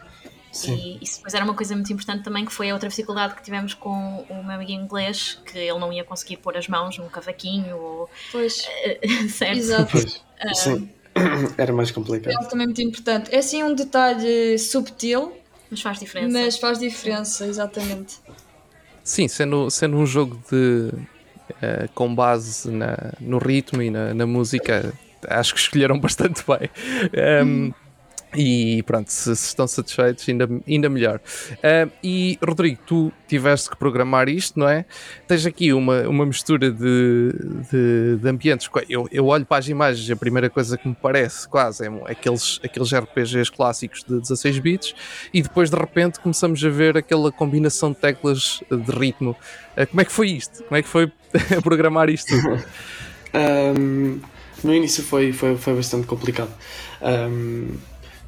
Sim. 0.51 0.75
E 0.75 1.05
isso 1.05 1.17
depois 1.19 1.35
era 1.35 1.45
uma 1.45 1.55
coisa 1.55 1.75
muito 1.75 1.93
importante 1.93 2.25
também, 2.25 2.45
que 2.45 2.53
foi 2.53 2.71
a 2.71 2.73
outra 2.73 2.89
dificuldade 2.89 3.35
que 3.35 3.43
tivemos 3.43 3.75
com 3.75 4.25
o 4.29 4.43
meu 4.43 4.55
amigo 4.55 4.73
inglês, 4.73 5.39
que 5.45 5.59
ele 5.59 5.79
não 5.79 5.93
ia 5.93 6.03
conseguir 6.03 6.39
pôr 6.39 6.57
as 6.57 6.67
mãos 6.67 6.97
num 6.99 7.09
cavaquinho 7.09 7.77
ou. 7.77 8.11
Pois. 8.33 8.67
Uh, 8.67 9.29
certo? 9.29 9.59
Exato. 9.59 9.93
Pois. 9.93 10.25
Sim. 10.55 10.89
Era 11.59 11.73
mais 11.73 11.91
complicado. 11.91 12.33
É 12.33 12.49
também 12.49 12.67
muito 12.67 12.81
importante. 12.81 13.35
É 13.35 13.39
assim 13.39 13.63
um 13.63 13.75
detalhe 13.75 14.59
subtil, 14.59 15.33
mas 15.71 15.83
faz 15.83 16.01
diferença. 16.01 16.39
Mas 16.39 16.57
faz 16.57 16.79
diferença, 16.79 17.47
exatamente. 17.47 18.17
Sim, 19.05 19.29
sendo, 19.29 19.71
sendo 19.71 19.97
um 19.97 20.07
jogo 20.07 20.41
de, 20.51 20.93
uh, 21.51 21.89
com 21.95 22.15
base 22.15 22.71
na, 22.71 23.13
no 23.21 23.39
ritmo 23.39 23.83
e 23.83 23.91
na, 23.91 24.15
na, 24.15 24.27
música, 24.27 24.93
acho 25.29 25.55
que 25.55 25.61
escolheram 25.61 25.99
bastante 25.99 26.45
bem. 26.47 26.71
Um, 27.45 27.73
e 28.35 28.83
pronto, 28.83 29.09
se, 29.09 29.35
se, 29.35 29.47
estão 29.47 29.67
satisfeitos, 29.67 30.29
ainda, 30.29 30.49
ainda 30.67 30.89
melhor. 30.89 31.21
Uh, 31.53 31.91
e 32.03 32.39
Rodrigo, 32.47 32.81
tu 32.87 33.13
tiveste 33.27 33.71
que 33.71 33.77
programar 33.77 34.29
isto, 34.29 34.59
não 34.59 34.69
é? 34.69 34.85
Tens 35.27 35.47
aqui 35.47 35.73
uma, 35.73 36.03
uma 36.03 36.27
mistura 36.27 36.71
de, 36.71 37.33
de, 37.71 38.17
de 38.21 38.29
ambientes. 38.29 38.69
Eu, 38.89 39.09
eu 39.11 39.27
olho 39.27 39.47
para 39.47 39.59
as 39.59 39.69
imagens, 39.69 40.11
a 40.11 40.17
primeira 40.17 40.51
coisa 40.51 40.77
que 40.77 40.87
me 40.87 40.95
parece 40.95 41.49
quase 41.49 41.87
é 41.87 41.89
aqueles, 42.11 42.61
aqueles 42.63 42.93
RPGs 42.93 43.51
clássicos 43.51 44.05
de 44.05 44.21
16 44.21 44.59
bits, 44.59 44.95
e 45.33 45.41
depois 45.41 45.71
de 45.71 45.77
repente 45.77 46.21
começamos 46.21 46.63
a 46.63 46.69
ver 46.69 46.99
aquela 46.99 47.33
combinação 47.33 47.93
de 47.93 47.99
teclas 47.99 48.63
de 48.71 48.93
ritmo. 48.93 49.35
Uh, 49.77 49.87
como 49.87 50.01
é 50.01 50.05
que 50.05 50.13
foi 50.13 50.29
isto? 50.31 50.65
Como 50.65 50.77
é 50.77 50.83
que 50.83 50.89
foi 50.89 51.11
programar 51.65 52.11
isto? 52.11 52.35
um, 53.35 54.21
no 54.63 54.75
início 54.75 55.03
foi, 55.03 55.33
foi, 55.33 55.57
foi 55.57 55.75
bastante 55.75 56.07
complicado. 56.07 56.53
Um, 57.01 57.77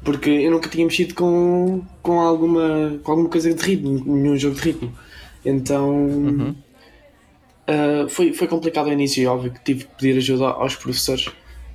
porque 0.03 0.29
eu 0.29 0.51
nunca 0.51 0.69
tinha 0.69 0.85
mexido 0.85 1.13
com, 1.13 1.81
com, 2.01 2.19
alguma, 2.19 2.99
com 3.03 3.11
alguma 3.11 3.29
coisa 3.29 3.53
de 3.53 3.63
ritmo, 3.63 4.03
nenhum 4.05 4.37
jogo 4.37 4.55
de 4.55 4.61
ritmo. 4.61 4.93
Então 5.45 5.89
uhum. 5.89 6.55
uh, 7.67 8.09
foi, 8.09 8.33
foi 8.33 8.47
complicado 8.47 8.87
ao 8.87 8.93
início, 8.93 9.21
e 9.21 9.27
óbvio 9.27 9.51
que 9.51 9.63
tive 9.63 9.83
que 9.85 9.95
pedir 9.95 10.17
ajuda 10.17 10.47
aos 10.47 10.75
professores. 10.75 11.29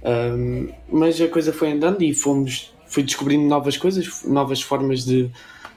Um, 0.05 0.69
mas 0.91 1.21
a 1.21 1.29
coisa 1.29 1.53
foi 1.53 1.73
andando 1.73 2.03
e 2.03 2.15
fomos, 2.15 2.73
fui 2.87 3.03
descobrindo 3.03 3.47
novas 3.47 3.77
coisas, 3.77 4.25
novas 4.25 4.63
formas 4.63 5.05
de, 5.05 5.31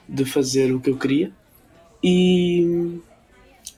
de 0.08 0.24
fazer 0.24 0.72
o 0.72 0.80
que 0.80 0.90
eu 0.90 0.96
queria 0.96 1.32
e 2.02 3.00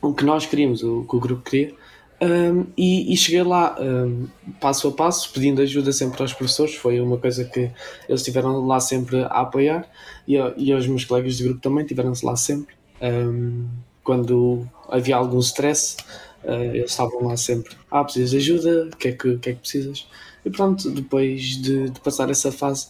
o 0.00 0.12
que 0.12 0.25
nós 0.25 0.47
queríamos, 0.47 0.83
o 0.83 1.05
que 1.09 1.17
o 1.17 1.21
grupo 1.21 1.43
queria. 1.43 1.75
Um, 2.23 2.67
e, 2.76 3.12
e, 3.12 3.17
cheguei 3.17 3.43
lá 3.43 3.76
um, 3.81 4.29
passo 4.61 4.87
a 4.87 4.93
passo, 4.93 5.33
pedindo 5.33 5.61
ajuda 5.61 5.93
sempre 5.93 6.23
aos 6.23 6.33
professores. 6.33 6.76
Foi 6.76 7.00
uma 7.00 7.19
coisa 7.19 7.45
que 7.45 7.69
eles 8.09 8.21
estiveram 8.21 8.64
lá 8.64 8.79
sempre 8.79 9.25
a 9.25 9.41
apoiar 9.41 9.91
e, 10.26 10.37
e 10.57 10.73
os 10.73 10.87
meus 10.87 11.05
colegas 11.05 11.37
de 11.37 11.43
grupo 11.43 11.61
também 11.61 11.85
tiveram-se 11.85 12.25
lá 12.25 12.37
sempre. 12.37 12.76
Um, 13.02 13.67
quando 14.05 14.64
havia 14.88 15.17
algum 15.17 15.41
stress, 15.41 15.97
uh, 16.45 16.52
eles 16.73 16.93
estavam 16.93 17.25
lá 17.25 17.37
sempre. 17.37 17.75
Ah, 17.91 18.05
precisas 18.05 18.31
de 18.31 18.37
ajuda? 18.37 18.88
O 18.93 18.97
que, 18.97 19.09
é 19.09 19.12
que, 19.12 19.38
que 19.38 19.50
é 19.50 19.52
que 19.55 19.59
precisas? 19.59 20.07
E 20.45 20.50
pronto, 20.50 20.91
depois 20.93 21.43
de, 21.61 21.91
de 21.91 22.00
passar 22.00 22.31
essa 22.31 22.52
fase, 22.52 22.88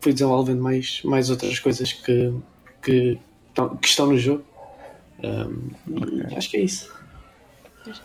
fui 0.00 0.12
desenvolvendo 0.12 0.62
mais, 0.62 1.02
mais 1.04 1.28
outras 1.28 1.58
coisas 1.58 1.92
que, 1.92 2.32
que, 2.82 3.18
que 3.80 3.88
estão 3.88 4.06
no 4.06 4.18
jogo. 4.18 4.44
Okay. 5.18 6.36
Acho 6.36 6.50
que 6.50 6.56
é 6.58 6.60
isso. 6.60 6.95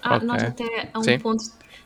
Ah, 0.02 0.16
okay. 0.16 0.28
Nós 0.28 0.44
até 0.44 0.90
a 0.94 1.00
um 1.00 1.04
Sim. 1.04 1.20
ponto 1.20 1.44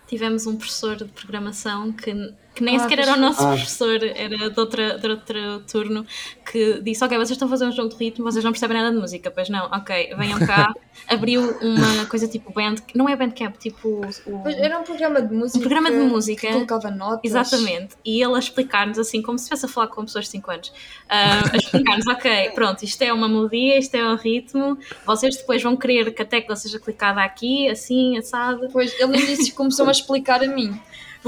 tivemos 0.08 0.46
um 0.46 0.56
professor 0.56 0.96
de 0.96 1.06
programação 1.06 1.92
que 1.92 2.12
que 2.56 2.64
nem 2.64 2.78
Ah, 2.78 2.80
sequer 2.80 3.00
era 3.00 3.14
o 3.14 3.18
nosso 3.20 3.44
Ah. 3.44 3.50
professor, 3.50 4.02
era 4.04 4.50
de, 4.50 4.60
outra, 4.60 4.98
de 4.98 5.08
outro 5.10 5.60
turno, 5.70 6.06
que 6.50 6.80
disse: 6.82 7.04
Ok, 7.04 7.18
vocês 7.18 7.32
estão 7.32 7.48
a 7.48 7.52
fazer 7.52 7.66
um 7.66 7.72
jogo 7.72 7.90
de 7.90 7.96
ritmo, 7.98 8.24
vocês 8.24 8.44
não 8.44 8.52
percebem 8.52 8.78
nada 8.78 8.92
de 8.92 8.98
música, 9.02 9.30
pois 9.30 9.50
não, 9.50 9.66
ok, 9.66 10.14
venham 10.18 10.40
cá. 10.40 10.74
Abriu 11.10 11.42
uma 11.62 12.06
coisa 12.06 12.28
tipo 12.28 12.52
band, 12.54 12.76
não 12.96 13.08
é 13.10 13.16
Bandcamp, 13.16 13.58
tipo 13.58 13.90
o. 13.90 14.42
Pois, 14.42 14.56
era 14.58 14.80
um 14.80 14.84
programa 14.84 15.22
de 15.22 15.36
música. 15.36 15.60
programa 15.60 15.92
de 15.92 15.98
música. 15.98 16.48
Que 16.48 16.54
colocava 16.54 16.90
notas. 16.90 17.20
Exatamente, 17.30 17.96
e 18.04 18.24
ele 18.24 18.34
a 18.36 18.40
explicar-nos 18.40 18.98
assim, 18.98 19.22
como 19.22 19.38
se 19.38 19.44
estivesse 19.44 19.66
a 19.66 19.70
falar 19.70 19.88
com 19.88 20.06
pessoas 20.06 20.26
de 20.26 20.32
5 20.32 20.50
anos, 20.52 20.74
ah, 21.10 21.44
a 21.54 21.58
explicar-nos: 21.58 22.08
Ok, 22.08 22.52
pronto, 22.56 22.84
isto 22.84 23.02
é 23.02 23.12
uma 23.12 23.28
melodia, 23.28 23.78
isto 23.78 23.94
é 23.96 24.04
um 24.06 24.16
ritmo, 24.16 24.78
vocês 25.06 25.36
depois 25.36 25.62
vão 25.62 25.76
querer 25.76 26.12
que 26.14 26.22
a 26.22 26.26
tecla 26.26 26.56
seja 26.56 26.80
clicada 26.80 27.22
aqui, 27.22 27.68
assim, 27.70 28.18
assado. 28.18 28.70
Pois, 28.72 28.94
ele 28.94 29.08
no 29.08 29.16
início 29.16 29.54
começou-me 29.54 29.90
a 29.90 29.92
explicar 29.92 30.42
a 30.44 30.48
mim. 30.48 30.80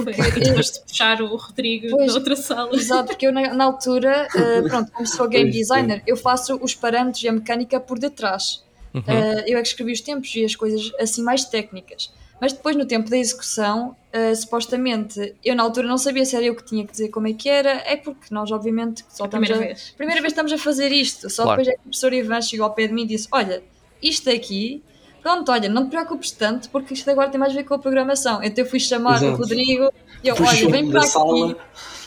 Porque, 0.03 0.21
depois 0.39 0.71
de 0.71 0.79
puxar 0.81 1.21
o 1.21 1.35
Rodrigo 1.35 1.89
Pois. 1.89 2.13
outra 2.15 2.35
sala. 2.35 2.75
exato, 2.75 3.07
porque 3.09 3.27
eu 3.27 3.31
na, 3.33 3.53
na 3.53 3.63
altura, 3.65 4.27
eh, 4.35 4.61
pronto, 4.67 4.91
como 4.91 5.07
sou 5.07 5.27
game 5.27 5.49
designer, 5.51 6.01
eu 6.05 6.15
faço 6.17 6.57
os 6.61 6.73
parâmetros 6.75 7.23
e 7.23 7.27
a 7.27 7.31
mecânica 7.31 7.79
por 7.79 7.97
detrás. 7.99 8.63
Eh, 8.93 9.43
eu 9.51 9.57
é 9.57 9.61
que 9.61 9.67
escrevi 9.67 9.91
os 9.91 10.01
tempos 10.01 10.33
e 10.35 10.43
as 10.45 10.55
coisas 10.55 10.91
assim 10.99 11.21
mais 11.21 11.45
técnicas. 11.45 12.11
Mas 12.39 12.53
depois, 12.53 12.75
no 12.75 12.85
tempo 12.85 13.09
da 13.09 13.17
execução, 13.17 13.95
eh, 14.13 14.33
supostamente, 14.35 15.33
eu 15.43 15.55
na 15.55 15.63
altura 15.63 15.87
não 15.87 15.97
sabia 15.97 16.23
se 16.23 16.35
era 16.35 16.45
eu 16.45 16.55
que 16.55 16.63
tinha 16.63 16.85
que 16.85 16.91
dizer 16.91 17.09
como 17.09 17.27
é 17.27 17.33
que 17.33 17.49
era, 17.49 17.71
é 17.85 17.95
porque 17.95 18.27
nós, 18.31 18.51
obviamente, 18.51 19.03
só 19.09 19.23
A 19.23 19.27
estamos 19.27 19.47
primeira 19.49 19.71
a, 19.71 19.75
vez. 19.75 19.89
primeira 19.97 20.21
vez 20.21 20.31
estamos 20.33 20.51
a 20.53 20.57
fazer 20.57 20.91
isto. 20.91 21.29
Só 21.31 21.43
Claro. 21.43 21.61
depois 21.61 21.73
é 21.73 21.77
que 21.77 21.79
o 21.79 21.83
professor 21.89 22.13
Ivan 22.13 22.41
chegou 22.41 22.65
ao 22.65 22.73
pé 22.73 22.85
de 22.87 22.93
mim 22.93 23.03
e 23.03 23.07
disse: 23.07 23.27
Olha, 23.31 23.63
isto 24.01 24.29
aqui, 24.29 24.83
pronto, 25.27 25.51
olha, 25.51 25.67
não 25.67 25.85
te 25.85 25.89
preocupes 25.89 26.31
tanto, 26.31 26.69
porque 26.69 26.93
isto 26.93 27.09
agora 27.11 27.29
tem 27.29 27.37
mais 27.37 27.51
a 27.51 27.55
ver 27.55 27.65
com 27.65 27.73
a 27.73 27.79
programação. 27.79 28.41
Então 28.41 28.63
eu 28.63 28.69
fui 28.69 28.79
chamar 28.79 29.17
Exato. 29.17 29.33
o 29.33 29.35
Rodrigo 29.35 29.91
e 30.23 30.27
eu, 30.29 30.35
olha, 30.39 30.69
vem 30.69 30.89
para 30.89 31.01
aqui. 31.01 31.09
sala. 31.09 31.57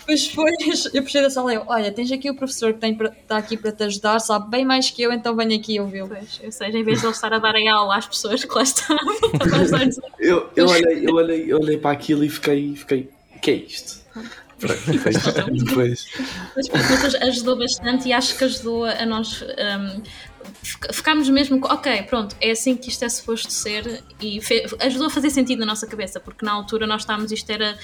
Depois 0.01 0.27
foi, 0.29 0.53
eu 0.95 1.03
puxei 1.03 1.21
da 1.21 1.29
sala 1.29 1.53
e 1.53 1.57
eu, 1.57 1.65
olha, 1.67 1.93
tens 1.93 2.11
aqui 2.11 2.31
o 2.31 2.35
professor 2.35 2.73
que 2.73 2.79
tem 2.81 2.95
para- 2.95 3.11
está 3.11 3.37
aqui 3.37 3.59
para 3.59 3.73
te 3.73 3.85
ajudar, 3.85 4.19
sabe 4.21 4.49
bem 4.49 4.65
mais 4.65 4.89
que 4.89 5.03
eu, 5.03 5.13
então 5.13 5.37
venho 5.37 5.55
aqui 5.61 5.79
ouvi-lo. 5.79 6.09
Pois, 6.09 6.41
ou 6.43 6.51
seja, 6.51 6.79
em 6.79 6.83
vez 6.83 7.01
de 7.01 7.07
ele 7.07 7.13
estar 7.13 7.31
a 7.35 7.39
dar 7.39 7.55
a 7.55 7.75
aula 7.75 7.99
às 7.99 8.07
pessoas 8.07 8.43
que 8.43 8.55
lá 8.55 8.63
estavam, 8.63 8.97
Eu, 10.19 10.49
eu, 10.57 10.67
olhei, 10.67 11.07
eu, 11.07 11.15
olhei, 11.15 11.45
eu 11.47 11.59
olhei 11.59 11.77
para 11.77 11.91
aquilo 11.91 12.25
e 12.25 12.31
fiquei, 12.31 12.75
fiquei, 12.75 13.11
o 13.37 13.41
que 13.41 13.51
é 13.51 13.55
isto? 13.55 14.01
Pronto, 14.59 14.79
depois, 14.87 15.17
depois 15.53 16.07
Mas 16.55 16.69
pronto, 16.69 16.85
mas 17.03 17.15
ajudou 17.15 17.59
bastante 17.59 18.09
e 18.09 18.13
acho 18.13 18.37
que 18.37 18.45
ajudou 18.45 18.85
a 18.85 19.07
nós 19.07 19.43
um, 19.43 20.03
fic- 20.63 20.93
ficarmos 20.93 21.29
mesmo 21.29 21.61
com, 21.61 21.69
ok, 21.73 22.03
pronto, 22.05 22.35
é 22.41 22.51
assim 22.51 22.77
que 22.77 22.89
isto 22.89 23.05
é 23.05 23.09
suposto 23.09 23.53
ser 23.53 24.03
e 24.21 24.41
fe- 24.41 24.67
ajudou 24.81 25.07
a 25.09 25.11
fazer 25.11 25.31
sentido 25.31 25.61
na 25.61 25.67
nossa 25.67 25.87
cabeça, 25.87 26.19
porque 26.21 26.45
na 26.45 26.53
altura 26.53 26.87
nós 26.87 27.03
estávamos, 27.03 27.33
isto 27.33 27.51
era. 27.51 27.77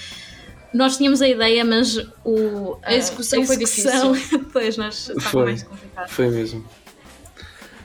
Nós 0.73 0.97
tínhamos 0.97 1.21
a 1.21 1.27
ideia, 1.27 1.63
mas 1.63 1.97
o, 2.25 2.77
A 2.83 2.93
execução 2.93 3.43
foi 3.45 3.55
execução, 3.55 4.11
depois 4.31 4.75
nós 4.77 5.07
estava 5.09 5.21
Foi. 5.21 5.43
mais 5.45 5.63
complicado. 5.63 6.09
foi 6.09 6.27
mesmo. 6.29 6.65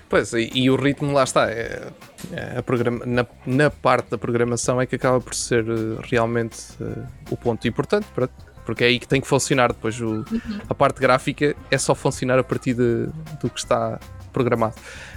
Pois, 0.08 0.32
e, 0.34 0.50
e 0.52 0.68
o 0.70 0.76
ritmo 0.76 1.12
lá 1.12 1.24
está. 1.24 1.48
É, 1.50 1.90
é 2.32 2.58
a 2.58 2.62
programa, 2.62 3.04
na, 3.06 3.24
na 3.46 3.70
parte 3.70 4.10
da 4.10 4.18
programação 4.18 4.80
é 4.80 4.84
que 4.86 4.96
acaba 4.96 5.20
por 5.20 5.34
ser 5.34 5.64
eh, 5.66 5.98
realmente 6.10 6.56
eh, 6.80 7.04
o 7.30 7.36
ponto 7.36 7.66
importante, 7.66 8.06
pronto, 8.14 8.32
porque 8.66 8.84
é 8.84 8.88
aí 8.88 8.98
que 8.98 9.08
tem 9.08 9.20
que 9.22 9.26
funcionar. 9.26 9.72
Depois 9.72 9.98
o- 10.00 10.24
a 10.68 10.74
parte 10.74 11.00
gráfica 11.00 11.56
é 11.70 11.78
só 11.78 11.94
funcionar 11.94 12.38
a 12.38 12.44
partir 12.44 12.74
de- 12.74 13.06
do 13.40 13.48
que 13.48 13.58
está 13.60 13.98
programado. 14.32 14.74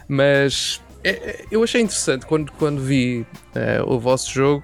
Mas 0.08 0.82
é- 1.04 1.10
é- 1.10 1.46
eu 1.52 1.64
achei 1.64 1.82
interessante 1.82 2.26
quando, 2.26 2.52
quando 2.54 2.82
vi 2.82 3.26
eh, 3.54 3.82
o 3.86 4.00
vosso 4.00 4.32
jogo. 4.32 4.64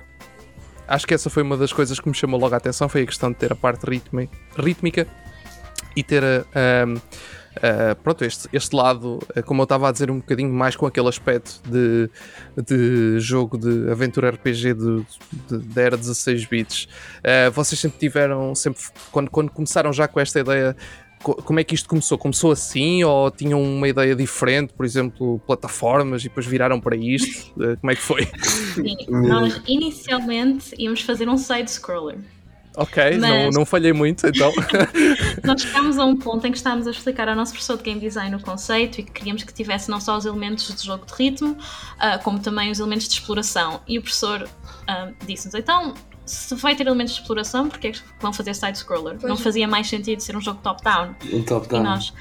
Acho 0.87 1.07
que 1.07 1.13
essa 1.13 1.29
foi 1.29 1.43
uma 1.43 1.55
das 1.55 1.71
coisas 1.71 1.99
que 1.99 2.09
me 2.09 2.15
chamou 2.15 2.39
logo 2.39 2.53
a 2.53 2.57
atenção. 2.57 2.89
Foi 2.89 3.03
a 3.03 3.05
questão 3.05 3.31
de 3.31 3.37
ter 3.37 3.51
a 3.51 3.55
parte 3.55 3.85
rítmica 4.57 5.07
e 5.95 6.03
ter 6.03 6.23
a, 6.23 6.45
ahm, 6.83 6.97
ah, 7.57 7.95
pronto, 8.01 8.23
este, 8.23 8.47
este 8.53 8.75
lado, 8.75 9.19
ah, 9.35 9.41
como 9.41 9.61
eu 9.61 9.63
estava 9.63 9.89
a 9.89 9.91
dizer, 9.91 10.09
um 10.09 10.17
bocadinho 10.17 10.51
mais 10.53 10.75
com 10.75 10.85
aquele 10.85 11.09
aspecto 11.09 11.61
de, 11.69 12.09
de 12.63 13.19
jogo 13.19 13.57
de 13.57 13.91
aventura 13.91 14.29
RPG 14.29 14.73
de, 14.73 15.05
de, 15.49 15.57
da 15.57 15.81
era 15.81 15.97
16 15.97 16.45
bits. 16.45 16.87
Ah, 17.23 17.49
vocês 17.49 17.79
sempre 17.79 17.99
tiveram, 17.99 18.55
sempre, 18.55 18.81
quando, 19.11 19.29
quando 19.29 19.51
começaram 19.51 19.91
já 19.91 20.07
com 20.07 20.19
esta 20.19 20.39
ideia, 20.39 20.75
como 21.21 21.59
é 21.59 21.63
que 21.63 21.75
isto 21.75 21.87
começou? 21.87 22.17
Começou 22.17 22.51
assim 22.51 23.03
ou 23.03 23.29
tinham 23.31 23.61
uma 23.61 23.87
ideia 23.87 24.15
diferente, 24.15 24.73
por 24.73 24.85
exemplo, 24.85 25.39
plataformas 25.45 26.21
e 26.21 26.29
depois 26.29 26.45
viraram 26.45 26.79
para 26.79 26.95
isto? 26.95 27.53
Ah, 27.61 27.77
como 27.79 27.91
é 27.91 27.95
que 27.95 28.01
foi? 28.01 28.27
Sim, 28.43 28.95
nós 29.09 29.61
inicialmente 29.67 30.73
íamos 30.77 31.01
fazer 31.01 31.29
um 31.29 31.37
side-scroller. 31.37 32.17
Ok, 32.77 33.17
não, 33.17 33.45
Mas- 33.45 33.55
não 33.55 33.65
falhei 33.65 33.91
muito 33.91 34.25
então. 34.25 34.49
Nós 35.43 35.61
chegámos 35.61 35.99
a 35.99 36.05
um 36.05 36.15
ponto 36.15 36.47
em 36.47 36.51
que 36.51 36.57
estávamos 36.57 36.87
a 36.87 36.91
explicar 36.91 37.27
ao 37.27 37.35
nosso 37.35 37.51
professor 37.51 37.75
de 37.77 37.83
game 37.83 37.99
design 37.99 38.33
o 38.33 38.39
conceito 38.39 39.01
e 39.01 39.03
que 39.03 39.11
queríamos 39.11 39.43
que 39.43 39.53
tivesse 39.53 39.89
não 39.89 39.99
só 39.99 40.17
os 40.17 40.25
elementos 40.25 40.73
de 40.73 40.85
jogo 40.85 41.05
de 41.05 41.13
ritmo, 41.13 41.57
ah, 41.99 42.17
como 42.19 42.39
também 42.39 42.71
os 42.71 42.79
elementos 42.79 43.09
de 43.09 43.15
exploração. 43.15 43.81
E 43.85 43.97
o 43.97 44.01
professor 44.01 44.47
ah, 44.87 45.09
disse-nos: 45.27 45.53
então, 45.55 45.93
se 46.31 46.55
vai 46.55 46.75
ter 46.75 46.87
elementos 46.87 47.13
de 47.13 47.19
exploração, 47.21 47.67
porque 47.69 47.87
é 47.87 47.91
que 47.91 48.01
vão 48.19 48.31
fazer 48.31 48.53
side-scroller? 48.55 49.17
Pois. 49.19 49.29
Não 49.29 49.37
fazia 49.37 49.67
mais 49.67 49.87
sentido 49.87 50.19
ser 50.21 50.35
um 50.35 50.41
jogo 50.41 50.59
top-down. 50.63 51.15
Um 51.31 51.43
top 51.43 51.65
E 51.65 51.69
down. 51.69 51.83
nós. 51.83 52.13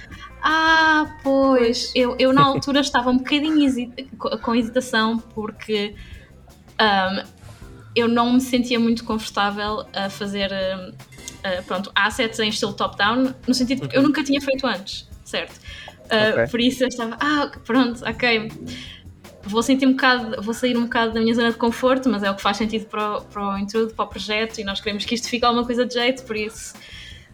Ah, 0.43 1.17
pois. 1.23 1.93
Eu, 1.95 2.17
eu 2.19 2.33
na 2.33 2.43
altura 2.47 2.81
estava 2.81 3.11
um 3.11 3.19
bocadinho 3.19 3.63
hesi- 3.65 3.93
co- 4.19 4.37
com 4.39 4.55
hesitação 4.55 5.19
porque 5.19 5.95
ahm, 6.79 7.25
eu 7.95 8.09
não 8.09 8.33
me 8.33 8.41
sentia 8.41 8.81
muito 8.81 9.05
confortável 9.05 9.87
a 9.95 10.11
fazer 10.11 10.53
ahm, 10.53 10.93
ah, 11.45 11.63
pronto, 11.67 11.93
assets 11.95 12.39
em 12.41 12.49
estilo 12.49 12.73
top-down, 12.73 13.35
no 13.47 13.55
sentido 13.55 13.81
porque 13.81 13.97
eu 13.97 14.03
nunca 14.03 14.25
tinha 14.25 14.41
feito 14.41 14.67
antes, 14.67 15.09
certo? 15.25 15.59
Ah, 16.11 16.31
Ok. 16.33 16.47
Por 16.51 16.61
isso 16.61 16.83
eu 16.83 16.89
estava, 16.89 17.17
ah, 17.21 17.51
pronto, 17.65 18.03
ok. 18.05 18.51
Vou 19.45 19.63
sentir 19.63 19.87
um 19.87 19.93
bocado, 19.93 20.43
vou 20.43 20.53
sair 20.55 20.77
um 20.77 20.83
bocado 20.85 21.15
da 21.15 21.21
minha 21.21 21.35
zona 21.35 21.51
de 21.51 21.57
conforto, 21.57 22.09
mas 22.09 22.23
é 22.23 22.31
o 22.31 22.35
que 22.35 22.43
faz 22.43 22.57
sentido 22.57 22.87
para 22.87 23.19
o, 23.19 23.23
para 23.23 23.55
o 23.55 23.59
intrude, 23.59 23.95
para 23.95 24.05
o 24.05 24.09
projeto, 24.09 24.61
e 24.61 24.65
nós 24.65 24.81
queremos 24.81 25.05
que 25.05 25.15
isto 25.15 25.29
fique 25.29 25.45
alguma 25.45 25.65
coisa 25.65 25.87
de 25.87 25.95
jeito, 25.95 26.25
por 26.25 26.37
isso 26.37 26.75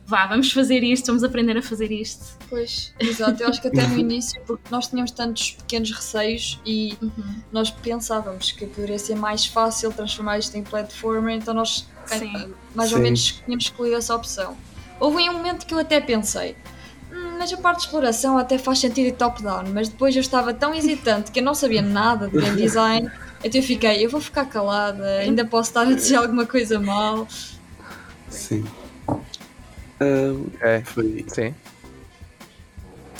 vá, 0.06 0.24
vamos 0.26 0.52
fazer 0.52 0.84
isto, 0.84 1.06
vamos 1.08 1.24
aprender 1.24 1.58
a 1.58 1.62
fazer 1.62 1.90
isto. 1.90 2.24
Pois, 2.48 2.94
exato, 3.00 3.42
eu 3.42 3.48
acho 3.48 3.60
que 3.60 3.66
até 3.66 3.86
no 3.88 3.98
início, 3.98 4.40
porque 4.46 4.62
nós 4.70 4.86
tínhamos 4.86 5.10
tantos 5.10 5.50
pequenos 5.52 5.90
receios 5.90 6.60
e 6.64 6.96
Uhum. 7.02 7.42
nós 7.52 7.70
pensávamos 7.70 8.52
que 8.52 8.66
poderia 8.66 9.00
ser 9.00 9.16
mais 9.16 9.44
fácil 9.46 9.92
transformar 9.92 10.38
isto 10.38 10.56
em 10.56 10.62
platformer, 10.62 11.34
então 11.34 11.52
nós 11.52 11.88
Sim. 12.06 12.54
mais 12.74 12.92
ou 12.92 12.98
Sim. 12.98 13.02
menos 13.02 13.32
tínhamos 13.44 13.64
escolhido 13.64 13.96
essa 13.96 14.14
opção. 14.14 14.56
Houve 15.00 15.28
um 15.28 15.32
momento 15.32 15.66
que 15.66 15.74
eu 15.74 15.78
até 15.80 16.00
pensei, 16.00 16.56
"Hum, 17.36 17.38
mas 17.38 17.52
a 17.52 17.56
parte 17.58 17.78
de 17.78 17.84
exploração 17.84 18.38
até 18.38 18.58
faz 18.58 18.78
sentido 18.80 19.14
top-down, 19.16 19.64
mas 19.72 19.88
depois 19.88 20.14
eu 20.16 20.20
estava 20.20 20.52
tão 20.54 20.74
hesitante 20.74 21.30
que 21.30 21.40
eu 21.40 21.44
não 21.44 21.54
sabia 21.54 21.82
nada 21.82 22.28
de 22.28 22.38
game 22.40 22.56
design, 22.56 23.10
então 23.44 23.60
eu 23.60 23.66
fiquei, 23.66 24.04
eu 24.04 24.10
vou 24.10 24.20
ficar 24.20 24.44
calada, 24.46 25.04
ainda 25.18 25.44
posso 25.44 25.70
estar 25.70 25.82
a 25.82 25.92
dizer 25.94 26.16
alguma 26.16 26.46
coisa 26.46 26.78
mal. 26.80 27.26
Sim. 28.30 28.64
Ah, 30.00 30.34
É, 30.60 30.82
foi. 30.84 31.24
sim. 31.28 31.54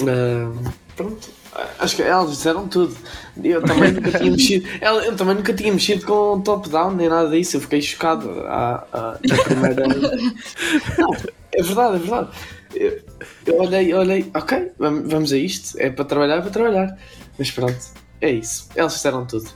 ah, 0.02 0.70
pronto. 0.96 1.36
Acho 1.78 1.96
que 1.96 2.02
elas 2.02 2.30
disseram 2.32 2.68
tudo. 2.68 2.94
Eu 3.42 3.62
também 3.64 3.90
nunca 3.90 4.10
tinha 4.12 4.30
mexido. 4.30 4.68
Eu 4.82 5.16
também 5.16 5.36
nunca 5.36 5.54
tinha 5.54 5.72
mexido 5.72 6.04
com 6.04 6.38
top-down 6.42 6.90
nem 6.94 7.08
nada 7.08 7.30
disso. 7.30 7.56
Eu 7.56 7.62
fiquei 7.62 7.80
chocado 7.80 8.28
à, 8.46 8.84
à- 8.92 9.18
na 9.26 9.36
primeira. 9.42 9.86
Não, 10.98 11.16
é 11.58 11.62
verdade, 11.62 11.96
é 11.96 11.98
verdade. 11.98 12.30
Eu, 12.74 13.02
eu 13.46 13.60
olhei, 13.60 13.94
olhei, 13.94 14.30
ok, 14.34 14.72
vam- 14.78 15.02
vamos 15.08 15.32
a 15.32 15.36
isto. 15.38 15.78
É 15.80 15.90
para 15.90 16.04
trabalhar, 16.04 16.36
é 16.36 16.40
para 16.42 16.50
trabalhar. 16.50 16.98
Mas 17.38 17.50
pronto, 17.50 17.76
é 18.20 18.30
isso. 18.30 18.68
Elas 18.74 18.92
disseram 18.94 19.26
tudo. 19.26 19.48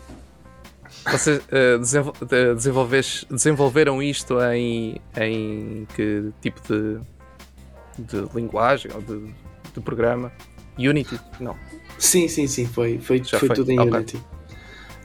Vocês 1.10 1.40
eh, 1.50 1.78
de- 1.78 2.54
desenvolves- 2.54 3.24
desenvolveram 3.30 4.02
isto 4.02 4.38
em, 4.52 5.00
em 5.16 5.86
que 5.94 6.30
tipo 6.42 6.60
de, 6.68 7.00
de 7.98 8.28
linguagem 8.34 8.90
ou 8.94 9.00
de, 9.00 9.32
de 9.74 9.80
programa? 9.80 10.30
Unity? 10.78 11.18
Não. 11.38 11.56
Sim, 11.98 12.28
sim, 12.28 12.46
sim, 12.46 12.66
foi, 12.66 12.98
foi, 12.98 13.22
foi, 13.24 13.38
foi, 13.40 13.48
tudo 13.56 13.70
em 13.70 13.78
ok. 13.80 13.92
Unity. 13.92 14.22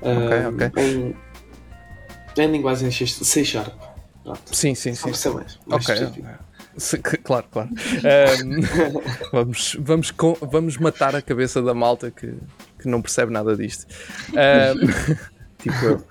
Ah, 0.02 0.50
ok. 0.50 0.72
Em, 0.84 1.16
em 2.38 2.52
linguagem 2.52 2.92
C 2.92 3.44
Sharp. 3.44 3.74
Pronto. 4.24 4.56
Sim, 4.56 4.76
sim, 4.76 4.96
sim. 4.96 5.14
ser 5.14 5.30
mais, 5.32 5.60
mais 5.66 5.84
Ok. 5.86 5.96
específico. 5.96 6.28
Claro, 7.24 7.46
claro. 7.52 7.70
Ahm, 8.04 8.62
vamos, 9.32 9.78
vamos, 9.80 10.12
com- 10.12 10.38
vamos 10.42 10.78
matar 10.78 11.16
a 11.16 11.22
cabeça 11.22 11.62
da 11.62 11.74
malta 11.74 12.12
que, 12.12 12.34
que 12.80 12.88
não 12.88 13.02
percebe 13.02 13.32
nada 13.32 13.56
disto. 13.56 13.86
Ahm, 14.34 15.16
tipo 15.62 15.86
eu. 15.86 16.04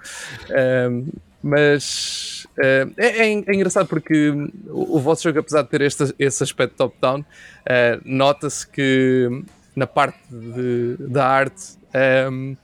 Ahm, 0.57 1.09
mas 1.43 2.47
ahm, 2.59 2.93
é, 2.97 3.07
é 3.07 3.33
é 3.33 3.55
engraçado 3.55 3.87
porque 3.87 4.31
o, 4.69 4.97
o 4.97 5.01
vosso 5.01 5.23
jogo, 5.25 5.41
apesar 5.41 5.63
de 5.63 5.69
ter 5.69 5.83
este, 5.83 6.15
esse 6.19 6.43
aspecto 6.43 6.77
top-down, 6.77 7.25
ah, 7.69 8.01
nota-se 8.05 8.67
que 8.67 9.29
na 9.77 9.87
parte 9.87 10.19
de- 10.31 10.97
da 10.99 11.27
arte 11.27 11.77
ahm, 11.93 12.55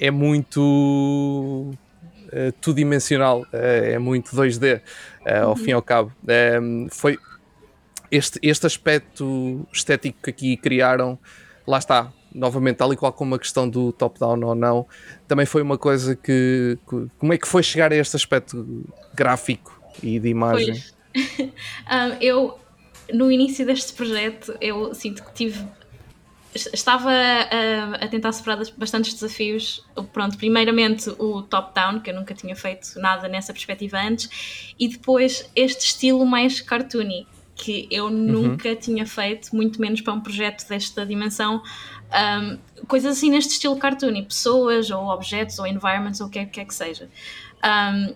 é 0.00 0.10
muito 0.10 0.60
uh, 2.32 2.52
two-dimensional, 2.60 3.42
uh, 3.42 3.46
é 3.52 3.98
muito 3.98 4.34
2D, 4.34 4.80
uh, 4.80 5.42
ao 5.44 5.50
uhum. 5.50 5.56
fim 5.56 5.70
e 5.70 5.72
ao 5.74 5.82
cabo. 5.82 6.12
Um, 6.60 6.88
foi 6.90 7.18
este, 8.12 8.38
este 8.42 8.66
aspecto 8.66 9.66
estético 9.72 10.18
que 10.22 10.30
aqui 10.30 10.56
criaram, 10.58 11.18
lá 11.66 11.78
está, 11.78 12.12
novamente, 12.34 12.76
tal 12.76 12.92
e 12.92 12.96
qual 12.96 13.10
como 13.10 13.34
a 13.34 13.38
questão 13.38 13.66
do 13.66 13.90
top-down 13.90 14.44
ou 14.44 14.54
não, 14.54 14.86
também 15.26 15.46
foi 15.46 15.62
uma 15.62 15.78
coisa 15.78 16.14
que, 16.14 16.78
que, 16.88 17.06
Como 17.18 17.32
é 17.32 17.38
que 17.38 17.48
foi 17.48 17.62
chegar 17.62 17.90
a 17.90 17.96
este 17.96 18.14
aspecto 18.14 18.84
gráfico 19.14 19.82
e 20.02 20.20
de 20.20 20.28
imagem? 20.28 20.74
um, 21.16 22.12
eu, 22.20 22.58
no 23.10 23.32
início 23.32 23.64
deste 23.64 23.94
projeto, 23.94 24.54
eu 24.60 24.94
sinto 24.94 25.24
que 25.24 25.32
tive 25.32 25.66
estava 26.54 27.10
a, 27.10 28.04
a, 28.04 28.08
tentar 28.08 28.30
superar 28.32 28.58
bastantes 28.76 29.14
desafios. 29.14 29.82
Pronto, 30.12 30.36
primeiramente 30.36 31.08
o 31.18 31.40
top-down, 31.42 32.00
que 32.00 32.10
eu 32.10 32.14
nunca 32.14 32.34
tinha 32.34 32.54
feito 32.54 32.98
nada 33.00 33.26
nessa 33.26 33.54
perspectiva 33.54 33.98
antes, 33.98 34.74
e 34.78 34.88
depois 34.88 35.50
este 35.56 35.86
estilo 35.86 36.26
mais 36.26 36.60
cartoony, 36.60 37.26
que 37.54 37.86
eu 37.90 38.06
uhum. 38.06 38.10
nunca 38.10 38.74
tinha 38.74 39.06
feito, 39.06 39.54
muito 39.54 39.80
menos 39.80 40.00
para 40.00 40.12
um 40.12 40.20
projeto 40.20 40.66
desta 40.68 41.04
dimensão. 41.06 41.62
Um, 42.12 42.58
coisas 42.86 43.16
assim 43.16 43.30
neste 43.30 43.52
estilo 43.52 43.76
cartoony, 43.76 44.22
pessoas 44.22 44.90
ou 44.90 45.08
objetos 45.08 45.58
ou 45.58 45.66
environments 45.66 46.20
ou 46.20 46.26
o 46.26 46.30
que 46.30 46.38
é 46.38 46.44
que, 46.44 46.60
é 46.60 46.64
que 46.64 46.74
seja. 46.74 47.08
Um, 47.64 48.14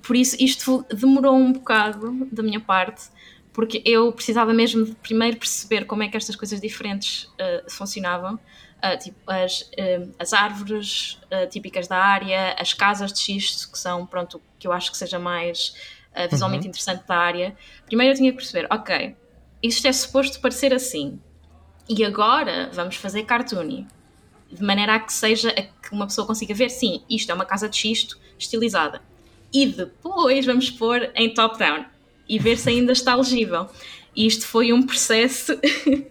por 0.00 0.16
isso, 0.16 0.36
isto 0.38 0.84
demorou 0.90 1.36
um 1.36 1.52
bocado 1.52 2.26
da 2.32 2.42
minha 2.42 2.60
parte 2.60 3.10
porque 3.58 3.82
eu 3.84 4.12
precisava 4.12 4.54
mesmo 4.54 4.84
de 4.84 4.94
primeiro 4.94 5.36
perceber 5.36 5.84
como 5.84 6.04
é 6.04 6.08
que 6.08 6.16
estas 6.16 6.36
coisas 6.36 6.60
diferentes 6.60 7.24
uh, 7.24 7.68
funcionavam, 7.68 8.34
uh, 8.34 8.98
tipo 9.02 9.18
as, 9.28 9.62
uh, 9.62 10.14
as 10.16 10.32
árvores 10.32 11.18
típicas 11.50 11.88
da 11.88 11.96
área, 11.96 12.54
as 12.56 12.72
casas 12.72 13.12
de 13.12 13.18
xisto, 13.18 13.72
que 13.72 13.76
são, 13.76 14.06
pronto, 14.06 14.40
que 14.60 14.68
eu 14.68 14.72
acho 14.72 14.92
que 14.92 14.96
seja 14.96 15.18
mais 15.18 15.74
visualmente 16.26 16.64
uhum. 16.64 16.70
interessante 16.70 17.06
da 17.06 17.16
área. 17.16 17.56
Primeiro 17.86 18.12
eu 18.12 18.16
tinha 18.16 18.30
que 18.32 18.38
perceber, 18.38 18.66
ok, 18.70 19.14
isto 19.62 19.86
é 19.86 19.92
suposto 19.92 20.40
parecer 20.40 20.72
assim, 20.72 21.20
e 21.88 22.04
agora 22.04 22.70
vamos 22.72 22.96
fazer 22.96 23.22
cartoony, 23.22 23.86
de 24.52 24.62
maneira 24.62 24.94
a 24.94 25.00
que 25.00 25.12
seja, 25.12 25.50
a 25.50 25.62
que 25.62 25.92
uma 25.92 26.06
pessoa 26.06 26.26
consiga 26.26 26.54
ver, 26.54 26.70
sim, 26.70 27.02
isto 27.08 27.30
é 27.30 27.34
uma 27.34 27.44
casa 27.44 27.68
de 27.68 27.76
xisto 27.76 28.18
estilizada. 28.38 29.00
E 29.52 29.66
depois 29.66 30.44
vamos 30.44 30.70
pôr 30.70 31.10
em 31.14 31.32
top-down 31.32 31.86
e 32.28 32.38
ver 32.38 32.58
se 32.58 32.68
ainda 32.68 32.92
está 32.92 33.14
legível. 33.14 33.68
E 34.14 34.26
isto 34.26 34.46
foi 34.46 34.72
um 34.72 34.82
processo 34.82 35.58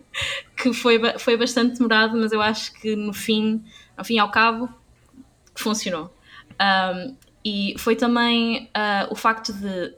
que 0.57 0.73
foi, 0.73 0.99
foi 1.19 1.37
bastante 1.37 1.77
demorado, 1.77 2.17
mas 2.17 2.31
eu 2.31 2.41
acho 2.41 2.73
que 2.73 2.95
no 2.95 3.13
fim, 3.13 3.63
ao 3.95 4.03
fim 4.03 4.15
e 4.15 4.19
ao 4.19 4.31
cabo, 4.31 4.69
funcionou. 5.55 6.11
Um, 6.59 7.15
e 7.49 7.75
foi 7.77 7.95
também 7.95 8.69
uh, 8.75 9.09
o 9.09 9.15
facto 9.15 9.53
de, 9.53 9.93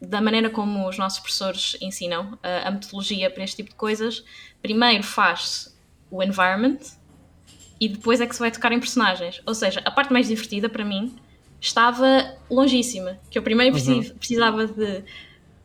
da 0.00 0.18
maneira 0.18 0.48
como 0.48 0.88
os 0.88 0.96
nossos 0.96 1.18
professores 1.18 1.76
ensinam 1.78 2.32
uh, 2.32 2.38
a 2.64 2.70
metodologia 2.70 3.30
para 3.30 3.44
este 3.44 3.56
tipo 3.56 3.68
de 3.68 3.76
coisas, 3.76 4.24
primeiro 4.62 5.02
faz 5.02 5.76
o 6.10 6.22
environment 6.22 6.78
e 7.78 7.86
depois 7.86 8.18
é 8.18 8.26
que 8.26 8.32
se 8.34 8.40
vai 8.40 8.50
tocar 8.50 8.72
em 8.72 8.80
personagens. 8.80 9.42
Ou 9.44 9.54
seja, 9.54 9.82
a 9.84 9.90
parte 9.90 10.10
mais 10.10 10.28
divertida 10.28 10.70
para 10.70 10.82
mim 10.82 11.14
estava 11.60 12.34
longíssima, 12.50 13.18
que 13.30 13.36
eu 13.36 13.42
primeiro 13.42 13.76
uhum. 13.76 14.14
precisava 14.14 14.66
de 14.66 15.04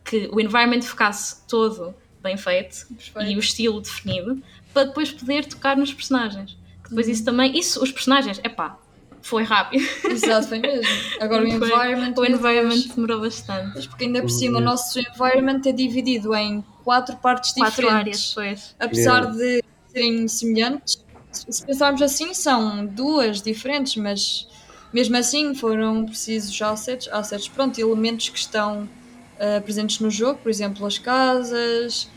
que 0.04 0.30
o 0.34 0.42
environment 0.42 0.82
ficasse 0.82 1.48
todo 1.48 1.96
bem 2.22 2.36
feito 2.36 2.88
Perfeito. 2.88 3.32
e 3.32 3.38
o 3.38 3.40
estilo 3.40 3.80
definido 3.80 4.44
para 4.74 4.84
depois 4.84 5.14
poder 5.14 5.46
tocar 5.46 5.78
nos 5.78 5.94
personagens. 5.94 6.58
Depois 6.84 7.08
uhum. 7.08 7.14
isso 7.14 7.24
também, 7.24 7.58
isso, 7.58 7.82
os 7.82 7.90
personagens, 7.90 8.38
é 8.44 8.50
pá, 8.50 8.78
foi 9.26 9.42
rápido. 9.44 9.84
Exato, 10.06 10.50
foi 10.50 10.60
mesmo. 10.60 10.86
Agora 11.20 11.44
o 11.44 11.48
environment. 11.48 12.14
O 12.16 12.26
environment 12.26 12.88
demorou 12.96 13.22
bastante. 13.22 13.72
Mas 13.74 13.88
porque 13.88 14.06
ainda 14.06 14.22
por 14.22 14.30
cima 14.30 14.60
o 14.60 14.62
nosso 14.62 15.00
environment 15.00 15.62
é 15.66 15.72
dividido 15.72 16.36
em 16.36 16.64
quatro 16.84 17.18
partes 17.18 17.52
quatro 17.54 17.72
diferentes. 17.72 18.34
Quatro 18.34 18.42
áreas, 18.42 18.76
pois. 18.76 18.76
Apesar 18.80 19.24
yeah. 19.24 19.38
de 19.38 19.64
serem 19.92 20.28
semelhantes, 20.28 21.04
se 21.32 21.66
pensarmos 21.66 22.04
assim, 22.04 22.36
são 22.36 22.86
duas 22.86 23.42
diferentes, 23.42 23.96
mas 23.96 24.48
mesmo 24.94 25.18
assim 25.18 25.56
foram 25.56 26.06
precisos 26.06 26.62
assets, 26.62 27.10
assets, 27.12 27.48
pronto, 27.48 27.82
elementos 27.82 28.30
que 28.30 28.38
estão 28.38 28.84
uh, 28.84 29.62
presentes 29.64 30.00
no 30.00 30.12
jogo, 30.12 30.40
por 30.44 30.50
exemplo, 30.50 30.86
as 30.86 31.00
casas, 31.00 32.08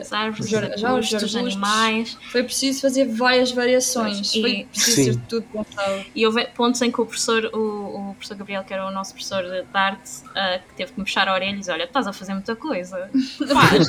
as 0.00 0.12
árvores, 0.12 0.46
os, 0.46 0.84
arbustos, 0.84 1.22
os 1.22 1.36
animais. 1.36 2.18
Foi 2.30 2.42
preciso 2.42 2.80
fazer 2.80 3.06
várias 3.06 3.52
variações, 3.52 4.34
e, 4.34 4.40
foi 4.40 4.66
preciso 4.70 5.12
ser 5.12 5.20
tudo 5.28 5.46
pensado. 5.52 6.04
E 6.14 6.26
houve 6.26 6.44
pontos 6.48 6.80
em 6.82 6.90
que 6.90 7.00
o 7.00 7.06
professor, 7.06 7.50
o, 7.52 8.10
o 8.10 8.14
professor 8.14 8.36
Gabriel, 8.36 8.64
que 8.64 8.72
era 8.72 8.86
o 8.86 8.90
nosso 8.90 9.12
professor 9.12 9.42
de 9.42 9.64
arte, 9.72 10.10
uh, 10.26 10.68
que 10.68 10.74
teve 10.74 10.92
que 10.92 10.98
me 10.98 11.04
puxar 11.04 11.28
a 11.28 11.34
orelha 11.34 11.54
e 11.54 11.58
dizer: 11.58 11.72
Olha, 11.72 11.84
estás 11.84 12.06
a 12.06 12.12
fazer 12.12 12.32
muita 12.32 12.56
coisa. 12.56 13.10
Faz. 13.52 13.88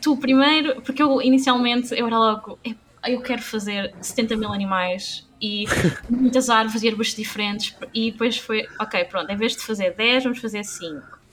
tu 0.00 0.16
primeiro, 0.16 0.80
porque 0.82 1.02
eu 1.02 1.20
inicialmente 1.22 1.94
eu 1.98 2.06
era 2.06 2.18
logo, 2.18 2.58
eu 3.06 3.20
quero 3.20 3.42
fazer 3.42 3.94
70 4.00 4.36
mil 4.36 4.52
animais 4.52 5.26
e 5.40 5.64
muitas 6.08 6.48
árvores 6.48 6.82
e 6.82 6.88
arbustos 6.88 7.16
diferentes 7.16 7.76
e 7.92 8.10
depois 8.10 8.36
foi, 8.36 8.66
ok, 8.80 9.04
pronto, 9.04 9.30
em 9.30 9.36
vez 9.36 9.52
de 9.52 9.62
fazer 9.62 9.92
10, 9.94 10.24
vamos 10.24 10.38
fazer 10.38 10.64
5 10.64 11.24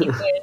e 0.00 0.06
depois, 0.06 0.42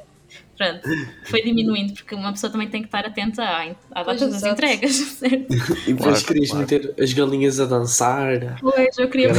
pronto, 0.57 0.81
foi 1.23 1.41
diminuindo, 1.41 1.93
porque 1.93 2.15
uma 2.15 2.31
pessoa 2.31 2.51
também 2.51 2.67
tem 2.67 2.81
que 2.81 2.87
estar 2.87 3.05
atenta 3.05 3.43
à, 3.43 3.75
à 3.91 4.03
data 4.03 4.27
das 4.27 4.43
entregas, 4.43 4.91
certo? 5.19 5.53
E 5.53 5.93
depois 5.93 5.97
claro, 5.97 6.25
querias 6.25 6.49
claro. 6.49 6.61
meter 6.61 6.95
as 6.99 7.13
galinhas 7.13 7.59
a 7.59 7.65
dançar. 7.65 8.57
Pois, 8.59 8.97
eu 8.97 9.09
queria. 9.09 9.31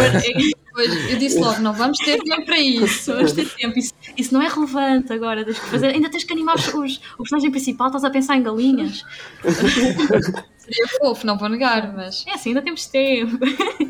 Pois, 0.72 1.10
eu 1.10 1.18
disse 1.18 1.38
logo, 1.38 1.60
não 1.60 1.72
vamos 1.72 1.98
ter 1.98 2.22
tempo 2.22 2.46
para 2.46 2.60
isso. 2.60 3.12
Vamos 3.12 3.32
ter 3.32 3.48
tempo. 3.48 3.76
Isso, 3.78 3.92
isso 4.16 4.32
não 4.32 4.40
é 4.40 4.48
relevante 4.48 5.12
agora. 5.12 5.44
Tens 5.44 5.58
que 5.58 5.66
fazer, 5.66 5.88
ainda 5.88 6.08
tens 6.08 6.22
que 6.22 6.32
animar 6.32 6.54
os, 6.54 6.68
os, 6.68 7.00
o 7.14 7.22
personagem 7.24 7.50
principal, 7.50 7.88
estás 7.88 8.04
a 8.04 8.10
pensar 8.10 8.36
em 8.36 8.42
galinhas. 8.42 9.04
Seria 10.68 10.88
fofo, 10.98 11.26
não 11.26 11.38
vou 11.38 11.48
negar, 11.48 11.92
mas. 11.94 12.24
É 12.26 12.34
assim, 12.34 12.50
ainda 12.50 12.62
temos 12.62 12.86
tempo. 12.86 13.38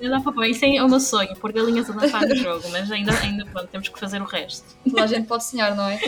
ainda 0.00 0.18
dá 0.18 0.20
para 0.20 0.48
Isso 0.48 0.64
é 0.64 0.82
o 0.82 0.88
meu 0.88 1.00
sonho, 1.00 1.34
pôr 1.36 1.52
galinhas 1.52 1.90
a 1.90 1.92
dançar 1.92 2.26
no 2.26 2.36
jogo, 2.36 2.68
mas 2.70 2.90
ainda, 2.90 3.12
ainda 3.20 3.44
pronto, 3.46 3.68
temos 3.68 3.88
que 3.88 3.98
fazer 3.98 4.22
o 4.22 4.24
resto. 4.24 4.64
Toda 4.88 5.04
a 5.04 5.06
gente 5.06 5.26
pode 5.26 5.44
sonhar, 5.44 5.74
não 5.74 5.88
é? 5.88 6.00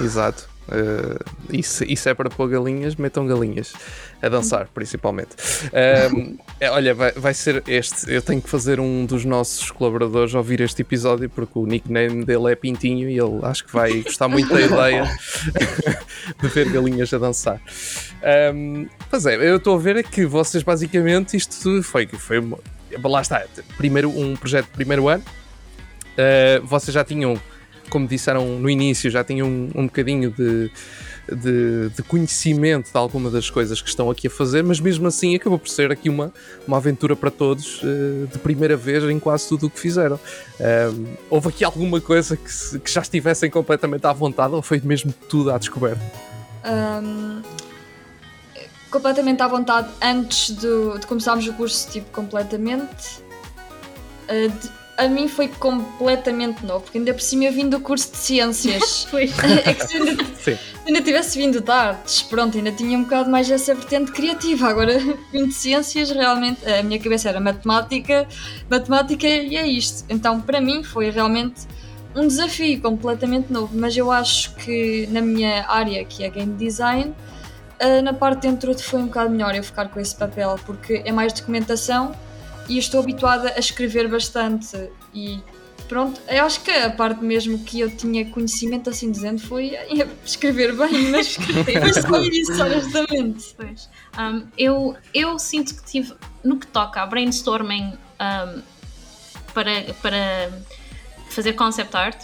Exato. 0.00 0.57
Uh, 0.68 1.18
isso, 1.50 1.82
isso 1.84 2.08
é 2.08 2.14
para 2.14 2.28
pôr 2.28 2.48
galinhas, 2.48 2.94
metam 2.96 3.26
galinhas 3.26 3.72
a 4.20 4.28
dançar, 4.28 4.68
principalmente. 4.74 5.34
Uh, 5.66 6.38
olha, 6.70 6.94
vai, 6.94 7.12
vai 7.12 7.34
ser 7.34 7.62
este. 7.66 8.12
Eu 8.12 8.20
tenho 8.20 8.40
que 8.42 8.48
fazer 8.48 8.78
um 8.78 9.06
dos 9.06 9.24
nossos 9.24 9.70
colaboradores 9.70 10.34
ouvir 10.34 10.60
este 10.60 10.82
episódio 10.82 11.30
porque 11.30 11.58
o 11.58 11.66
nickname 11.66 12.24
dele 12.24 12.52
é 12.52 12.54
Pintinho 12.54 13.08
e 13.08 13.18
ele 13.18 13.40
acho 13.42 13.64
que 13.64 13.72
vai 13.72 14.02
gostar 14.02 14.28
muito 14.28 14.52
da 14.52 14.60
ideia 14.60 15.04
de 16.40 16.48
ver 16.48 16.70
galinhas 16.70 17.12
a 17.14 17.18
dançar. 17.18 17.60
Um, 18.54 18.86
pois 19.08 19.24
é, 19.24 19.36
eu 19.36 19.56
estou 19.56 19.76
a 19.76 19.78
ver 19.78 19.96
é 19.96 20.02
que 20.02 20.26
vocês 20.26 20.62
basicamente 20.62 21.36
isto 21.36 21.82
foi, 21.82 22.06
foi 22.06 22.40
lá 23.04 23.20
está, 23.20 23.44
primeiro 23.76 24.10
um 24.10 24.36
projeto 24.36 24.66
de 24.66 24.72
primeiro 24.72 25.08
ano. 25.08 25.24
Uh, 26.18 26.66
vocês 26.66 26.92
já 26.92 27.04
tinham 27.04 27.40
como 27.88 28.06
disseram 28.06 28.58
no 28.58 28.68
início, 28.68 29.10
já 29.10 29.24
tinham 29.24 29.48
um, 29.48 29.70
um 29.74 29.86
bocadinho 29.86 30.30
de, 30.30 30.70
de, 31.34 31.90
de, 31.90 32.02
conhecimento 32.02 32.90
de 32.90 32.96
alguma 32.96 33.30
das 33.30 33.50
coisas 33.50 33.80
que 33.82 33.88
estão 33.88 34.10
aqui 34.10 34.26
a 34.26 34.30
fazer, 34.30 34.62
mas 34.62 34.80
mesmo 34.80 35.06
assim 35.06 35.34
acabou 35.34 35.58
por 35.58 35.68
ser 35.68 35.90
aqui 35.90 36.08
uma, 36.08 36.32
uma 36.66 36.76
aventura 36.76 37.14
para 37.14 37.30
todos 37.30 37.82
uh, 37.82 38.26
de 38.30 38.38
primeira 38.38 38.76
vez 38.76 39.04
em 39.04 39.18
quase 39.18 39.48
tudo 39.48 39.66
o 39.66 39.70
que 39.70 39.78
fizeram. 39.78 40.18
Um, 40.60 41.04
houve 41.30 41.48
aqui 41.48 41.64
alguma 41.64 42.00
coisa 42.00 42.36
que, 42.36 42.52
se, 42.52 42.78
que, 42.78 42.90
já 42.90 43.00
estivessem 43.00 43.50
completamente 43.50 44.06
à 44.06 44.12
vontade 44.12 44.54
ou 44.54 44.62
foi 44.62 44.80
mesmo 44.80 45.12
tudo 45.28 45.50
à 45.50 45.58
descoberta? 45.58 46.02
Um, 46.64 47.42
completamente 48.90 49.42
à 49.42 49.48
vontade 49.48 49.88
antes 50.02 50.54
de, 50.56 50.98
de 50.98 51.06
começarmos 51.06 51.46
o 51.46 51.52
curso, 51.52 51.90
tipo, 51.90 52.10
completamente. 52.10 53.22
Uh, 54.28 54.48
de, 54.48 54.77
a 54.98 55.06
mim 55.06 55.28
foi 55.28 55.46
completamente 55.46 56.66
novo, 56.66 56.80
porque 56.82 56.98
ainda 56.98 57.14
por 57.14 57.22
cima 57.22 57.44
eu 57.44 57.52
vim 57.52 57.68
do 57.68 57.78
curso 57.78 58.10
de 58.10 58.18
ciências. 58.18 59.04
foi. 59.10 59.30
é 59.64 59.72
que 59.72 59.86
se 59.86 59.96
ainda, 59.96 60.24
se 60.34 60.58
ainda 60.84 61.00
tivesse 61.00 61.38
vindo 61.38 61.60
de 61.60 61.70
artes, 61.70 62.22
pronto, 62.22 62.58
ainda 62.58 62.72
tinha 62.72 62.98
um 62.98 63.04
bocado 63.04 63.30
mais 63.30 63.48
essa 63.48 63.74
vertente 63.76 64.10
criativa. 64.10 64.68
Agora 64.68 64.98
vim 65.32 65.46
de 65.46 65.54
ciências, 65.54 66.10
realmente, 66.10 66.68
a 66.68 66.82
minha 66.82 66.98
cabeça 66.98 67.28
era 67.28 67.40
matemática, 67.40 68.26
matemática 68.68 69.26
e 69.26 69.56
é 69.56 69.66
isto. 69.66 70.04
Então 70.08 70.40
para 70.40 70.60
mim 70.60 70.82
foi 70.82 71.10
realmente 71.10 71.62
um 72.16 72.26
desafio 72.26 72.80
completamente 72.80 73.52
novo, 73.52 73.70
mas 73.78 73.96
eu 73.96 74.10
acho 74.10 74.52
que 74.56 75.06
na 75.12 75.20
minha 75.20 75.64
área, 75.68 76.04
que 76.04 76.24
é 76.24 76.28
game 76.28 76.54
design, 76.54 77.14
eh, 77.78 78.02
na 78.02 78.12
parte 78.12 78.40
dentro 78.40 78.76
foi 78.76 78.98
um 78.98 79.06
bocado 79.06 79.30
melhor 79.30 79.54
eu 79.54 79.62
ficar 79.62 79.88
com 79.88 80.00
esse 80.00 80.16
papel, 80.16 80.58
porque 80.66 81.02
é 81.04 81.12
mais 81.12 81.32
documentação 81.32 82.16
e 82.68 82.78
estou 82.78 83.00
habituada 83.00 83.52
a 83.56 83.58
escrever 83.58 84.08
bastante 84.08 84.90
e 85.14 85.40
pronto, 85.88 86.20
eu 86.28 86.44
acho 86.44 86.60
que 86.60 86.70
a 86.70 86.90
parte 86.90 87.24
mesmo 87.24 87.64
que 87.64 87.80
eu 87.80 87.90
tinha 87.90 88.24
conhecimento 88.30 88.90
assim 88.90 89.10
dizendo 89.10 89.40
foi 89.40 89.72
escrever 90.24 90.76
bem, 90.76 91.08
mas 91.10 91.34
foi 91.34 91.92
só 92.02 92.20
isso, 92.20 92.62
honestamente. 92.62 93.54
Pois. 93.56 93.88
Um, 94.18 94.46
eu, 94.56 94.96
eu 95.14 95.38
sinto 95.38 95.74
que 95.74 95.84
tive, 95.84 96.14
no 96.44 96.58
que 96.58 96.66
toca 96.66 97.02
a 97.02 97.06
brainstorming 97.06 97.94
um, 98.20 98.62
para, 99.54 99.94
para 100.02 100.52
fazer 101.30 101.54
concept 101.54 101.96
art, 101.96 102.22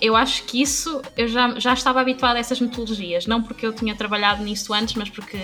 eu 0.00 0.16
acho 0.16 0.44
que 0.44 0.62
isso 0.62 1.02
eu 1.16 1.28
já, 1.28 1.58
já 1.58 1.74
estava 1.74 2.00
habituada 2.00 2.38
a 2.38 2.40
essas 2.40 2.60
metodologias, 2.60 3.26
não 3.26 3.42
porque 3.42 3.66
eu 3.66 3.72
tinha 3.72 3.94
trabalhado 3.94 4.42
nisso 4.42 4.72
antes, 4.72 4.94
mas 4.94 5.10
porque 5.10 5.38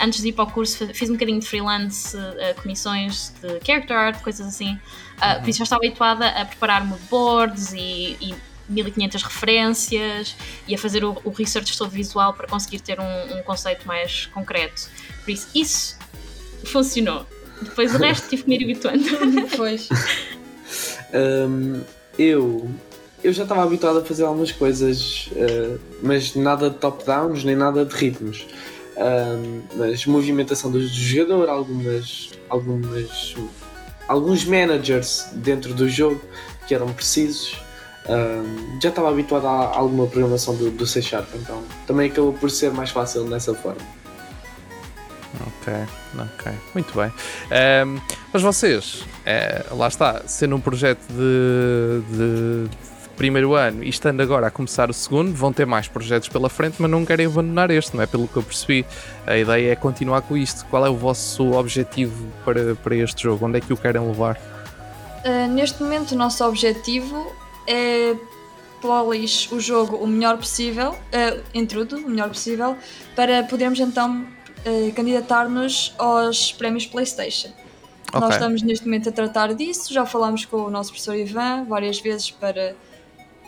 antes 0.00 0.20
de 0.20 0.28
ir 0.28 0.32
para 0.32 0.44
o 0.44 0.50
curso 0.50 0.86
fiz 0.92 1.08
um 1.08 1.12
bocadinho 1.12 1.38
de 1.38 1.46
freelance, 1.46 2.16
uh, 2.16 2.60
comissões 2.60 3.32
de 3.40 3.64
character 3.64 3.96
art, 3.96 4.20
coisas 4.22 4.46
assim. 4.46 4.72
Uh, 4.72 5.36
uhum. 5.36 5.40
Por 5.40 5.48
isso 5.48 5.58
já 5.58 5.64
estava 5.64 5.84
habituada 5.84 6.28
a 6.28 6.44
preparar 6.44 6.84
moodboards 6.84 7.72
e, 7.72 8.16
e 8.20 8.34
1500 8.68 9.22
referências 9.22 10.36
e 10.66 10.74
a 10.74 10.78
fazer 10.78 11.04
o, 11.04 11.20
o 11.24 11.30
research 11.30 11.76
todo 11.78 11.90
visual 11.90 12.32
para 12.34 12.48
conseguir 12.48 12.80
ter 12.80 12.98
um, 12.98 13.38
um 13.38 13.42
conceito 13.42 13.86
mais 13.86 14.26
concreto. 14.26 14.88
Por 15.24 15.30
isso, 15.30 15.48
isso 15.54 15.98
funcionou. 16.64 17.26
Depois 17.62 17.94
o 17.94 17.98
resto 17.98 18.28
tive 18.28 18.42
que 18.42 18.48
me 18.48 18.56
ir 18.56 18.64
habituando. 18.64 19.04
Depois. 19.48 19.88
um, 21.12 21.82
eu 22.18 22.70
eu 23.22 23.32
já 23.32 23.42
estava 23.42 23.62
habituado 23.62 23.98
a 23.98 24.04
fazer 24.04 24.24
algumas 24.24 24.52
coisas, 24.52 25.30
uh, 25.32 25.78
mas 26.02 26.34
nada 26.34 26.70
de 26.70 26.76
top-downs 26.76 27.44
nem 27.44 27.54
nada 27.54 27.84
de 27.84 27.94
ritmos. 27.94 28.46
Uh, 28.96 29.62
mas 29.76 30.04
movimentação 30.06 30.70
do, 30.70 30.78
do, 30.78 30.88
jogador, 30.88 31.48
algumas, 31.48 32.30
algumas, 32.48 33.34
alguns 34.08 34.44
managers 34.44 35.28
dentro 35.34 35.72
do 35.72 35.88
jogo 35.88 36.20
que 36.66 36.74
eram 36.74 36.92
precisos. 36.92 37.52
Uh, 38.06 38.80
já 38.82 38.88
estava 38.88 39.10
habituado 39.10 39.46
a 39.46 39.76
alguma 39.76 40.06
programação 40.06 40.56
do, 40.56 40.70
do 40.70 40.86
C 40.86 41.02
Sharp, 41.02 41.28
então 41.34 41.62
também 41.86 42.10
acabou 42.10 42.32
por 42.32 42.50
ser 42.50 42.72
mais 42.72 42.90
fácil 42.90 43.24
nessa 43.24 43.54
forma. 43.54 43.80
Ok, 45.46 45.72
ok, 46.18 46.52
muito 46.74 46.92
bem. 46.94 47.12
Um, 47.86 48.00
mas 48.32 48.42
vocês, 48.42 49.04
é, 49.24 49.64
lá 49.70 49.88
está, 49.88 50.22
sendo 50.26 50.56
um 50.56 50.60
projeto 50.60 51.00
de, 51.08 52.02
de 52.16 52.70
primeiro 53.20 53.54
ano 53.54 53.84
e 53.84 53.90
estando 53.90 54.22
agora 54.22 54.46
a 54.46 54.50
começar 54.50 54.88
o 54.88 54.94
segundo, 54.94 55.34
vão 55.34 55.52
ter 55.52 55.66
mais 55.66 55.86
projetos 55.86 56.30
pela 56.30 56.48
frente, 56.48 56.76
mas 56.78 56.90
não 56.90 57.04
querem 57.04 57.26
abandonar 57.26 57.70
este, 57.70 57.94
não 57.94 58.02
é? 58.02 58.06
Pelo 58.06 58.26
que 58.26 58.34
eu 58.34 58.42
percebi. 58.42 58.86
A 59.26 59.36
ideia 59.36 59.72
é 59.72 59.76
continuar 59.76 60.22
com 60.22 60.38
isto. 60.38 60.64
Qual 60.70 60.86
é 60.86 60.88
o 60.88 60.96
vosso 60.96 61.52
objetivo 61.52 62.26
para, 62.46 62.74
para 62.76 62.96
este 62.96 63.24
jogo? 63.24 63.44
Onde 63.44 63.58
é 63.58 63.60
que 63.60 63.74
o 63.74 63.76
querem 63.76 64.00
levar? 64.00 64.40
Uh, 65.22 65.52
neste 65.52 65.82
momento, 65.82 66.12
o 66.12 66.16
nosso 66.16 66.42
objetivo 66.46 67.30
é 67.66 68.16
polish 68.80 69.52
o 69.52 69.60
jogo 69.60 69.96
o 69.96 70.06
melhor 70.06 70.38
possível, 70.38 70.92
uh, 70.92 71.42
em 71.52 71.66
tudo, 71.66 71.98
o 71.98 72.08
melhor 72.08 72.28
possível, 72.28 72.74
para 73.14 73.42
podermos 73.42 73.78
então 73.80 74.26
uh, 74.64 74.92
candidatar-nos 74.94 75.94
aos 75.98 76.52
prémios 76.52 76.86
PlayStation. 76.86 77.50
Okay. 78.08 78.18
Nós 78.18 78.32
estamos 78.32 78.62
neste 78.62 78.86
momento 78.86 79.10
a 79.10 79.12
tratar 79.12 79.52
disso, 79.52 79.92
já 79.92 80.06
falámos 80.06 80.46
com 80.46 80.56
o 80.56 80.70
nosso 80.70 80.88
professor 80.88 81.14
Ivan 81.14 81.66
várias 81.68 82.00
vezes 82.00 82.30
para 82.30 82.74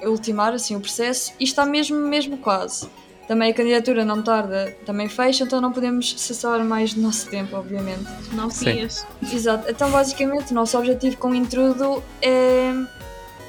ultimar 0.09 0.53
assim 0.53 0.77
o 0.77 0.81
processo 0.81 1.33
e 1.39 1.45
está 1.45 1.65
mesmo, 1.65 1.97
mesmo 1.99 2.39
quase. 2.39 2.89
Também 3.29 3.51
a 3.51 3.55
candidatura 3.55 4.05
não 4.05 4.21
tarda, 4.21 4.77
também 4.85 5.09
fecha, 5.09 5.45
então 5.45 5.61
não 5.61 5.73
podemos 5.73 6.21
cessar 6.21 6.63
mais 6.65 6.93
do 6.93 7.01
nosso 7.01 7.29
tempo, 7.31 7.57
obviamente. 7.57 8.05
Não 8.33 8.49
dias. 8.49 9.07
Exato. 9.33 9.71
Então, 9.71 9.91
basicamente, 9.91 10.51
o 10.51 10.55
nosso 10.55 10.77
objetivo 10.77 11.17
com 11.17 11.31
o 11.31 11.35
Intrudo 11.35 12.03
é, 12.21 12.73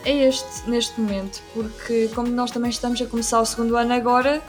é 0.06 0.28
este, 0.28 0.70
neste 0.70 1.00
momento, 1.02 1.42
porque 1.54 2.10
como 2.14 2.30
nós 2.30 2.52
também 2.52 2.70
estamos 2.70 3.02
a 3.02 3.06
começar 3.06 3.42
o 3.42 3.46
segundo 3.46 3.76
ano 3.76 3.94
agora, 3.94 4.42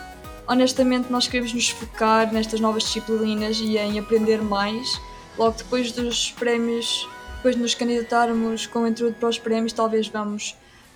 honestamente 0.46 1.10
nós 1.10 1.26
queremos 1.26 1.52
nos 1.52 1.70
focar 1.70 2.32
nestas 2.32 2.60
novas 2.60 2.84
disciplinas 2.84 3.58
e 3.58 3.78
em 3.78 3.98
aprender 3.98 4.42
mais. 4.42 5.00
Logo 5.38 5.56
depois 5.56 5.90
dos 5.90 6.30
prémios, 6.32 7.08
depois 7.36 7.56
de 7.56 7.62
nos 7.62 7.74
candidatarmos 7.74 8.66
com 8.66 8.80
o 8.80 8.86
Intrudo 8.86 9.14
para 9.14 9.28
os 9.28 9.38
prémios, 9.38 9.72
talvez 9.72 10.06
vamos 10.06 10.54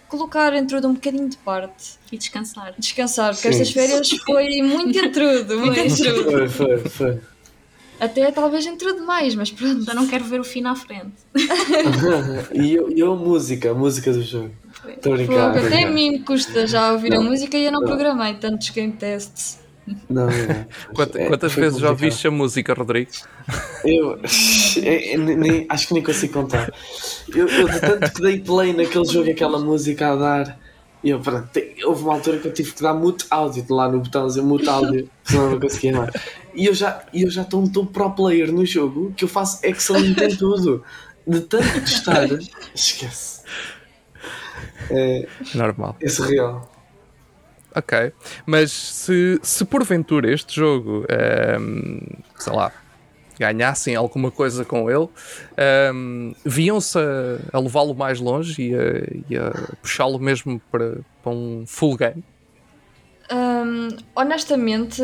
colocar 0.08 0.54
intrudo 0.54 0.88
um 0.88 0.94
bocadinho 0.94 1.28
de 1.28 1.36
parte. 1.38 1.98
E 2.10 2.16
descansar. 2.16 2.74
Descansar, 2.78 3.34
porque 3.34 3.52
Sim. 3.52 3.60
estas 3.60 3.70
férias 3.70 4.10
foi 4.10 4.62
muito 4.62 4.98
intrudo, 4.98 5.58
muito 5.60 5.78
intrudo. 5.78 6.30
Foi, 6.30 6.48
foi, 6.48 6.78
foi. 6.78 7.20
Até 8.00 8.30
talvez 8.30 8.64
intrudo 8.64 9.04
mais, 9.04 9.34
mas 9.34 9.50
pronto. 9.50 9.84
Já 9.84 9.92
não 9.92 10.06
quero 10.06 10.24
ver 10.24 10.40
o 10.40 10.44
fim 10.44 10.64
à 10.64 10.74
frente. 10.74 11.14
e 12.54 12.74
eu, 12.74 12.90
eu, 12.90 13.16
música, 13.16 13.72
a 13.72 13.74
música 13.74 14.12
do 14.12 14.22
jogo. 14.22 14.50
Estou 14.86 15.14
a 15.14 15.16
brincar. 15.16 15.58
até 15.58 15.82
a 15.82 15.90
mim 15.90 16.12
me 16.12 16.18
custa 16.20 16.66
já 16.66 16.92
ouvir 16.92 17.10
não. 17.10 17.20
a 17.20 17.24
música 17.24 17.56
e 17.58 17.64
eu 17.64 17.72
não, 17.72 17.80
não. 17.80 17.88
programei 17.88 18.34
tantos 18.34 18.70
game 18.70 18.92
tests. 18.92 19.58
Não, 20.08 20.26
não. 20.26 20.30
Quantas, 20.94 21.16
é, 21.16 21.26
quantas 21.26 21.52
vezes 21.54 21.78
já 21.78 21.90
ouviste 21.90 22.26
a 22.26 22.30
música, 22.30 22.74
Rodrigo? 22.74 23.10
Eu, 23.84 24.18
eu 24.82 25.18
nem, 25.18 25.66
acho 25.68 25.88
que 25.88 25.94
nem 25.94 26.02
consigo 26.02 26.32
contar. 26.32 26.72
Eu, 27.34 27.48
eu 27.48 27.68
de 27.68 27.80
tanto 27.80 28.12
que 28.12 28.22
dei 28.22 28.40
play 28.40 28.72
naquele 28.72 29.04
jogo, 29.04 29.30
aquela 29.30 29.58
música 29.58 30.12
a 30.12 30.16
dar. 30.16 30.60
Eu, 31.02 31.20
pronto, 31.20 31.48
houve 31.84 32.02
uma 32.02 32.14
altura 32.14 32.38
que 32.38 32.48
eu 32.48 32.52
tive 32.52 32.72
que 32.72 32.82
dar 32.82 32.92
mute 32.92 33.24
áudio 33.30 33.64
lá 33.70 33.88
no 33.88 34.00
botão 34.00 34.26
dizer 34.26 34.42
mute 34.42 34.68
áudio, 34.68 35.08
senão 35.22 35.52
não 35.52 35.60
conseguia 35.60 35.96
mais. 35.96 36.10
E 36.54 36.66
eu 36.66 36.74
já 36.74 37.04
eu 37.14 37.30
já 37.30 37.42
estou 37.42 37.62
um 37.62 37.86
pro 37.86 38.10
player 38.10 38.52
no 38.52 38.66
jogo 38.66 39.12
que 39.16 39.24
eu 39.24 39.28
faço 39.28 39.60
excelente 39.64 40.22
em 40.22 40.36
tudo. 40.36 40.82
De 41.26 41.40
tanto 41.42 41.80
testar, 41.82 42.26
esquece. 42.74 43.42
É, 44.90 45.28
Normal. 45.54 45.96
É 46.00 46.08
surreal. 46.08 46.77
Ok, 47.78 48.12
mas 48.44 48.72
se, 48.72 49.38
se 49.40 49.64
porventura 49.64 50.32
este 50.32 50.56
jogo, 50.56 51.00
um, 51.00 51.04
ehm, 51.08 52.00
sei 52.36 52.52
lá, 52.52 52.72
ganhassem 53.38 53.94
alguma 53.94 54.32
coisa 54.32 54.64
com 54.64 54.90
ele, 54.90 54.98
um, 54.98 55.08
ehm, 55.56 56.32
viam-se 56.44 56.98
a, 56.98 57.56
a 57.56 57.60
levá-lo 57.60 57.94
mais 57.94 58.18
longe 58.18 58.60
e 59.30 59.36
a, 59.36 59.46
a 59.46 59.76
puxá-lo 59.76 60.18
mesmo 60.18 60.60
para, 60.72 60.98
para 61.22 61.30
um 61.30 61.64
full 61.68 61.96
game? 61.96 62.24
Um, 63.30 63.96
honestamente, 64.16 65.00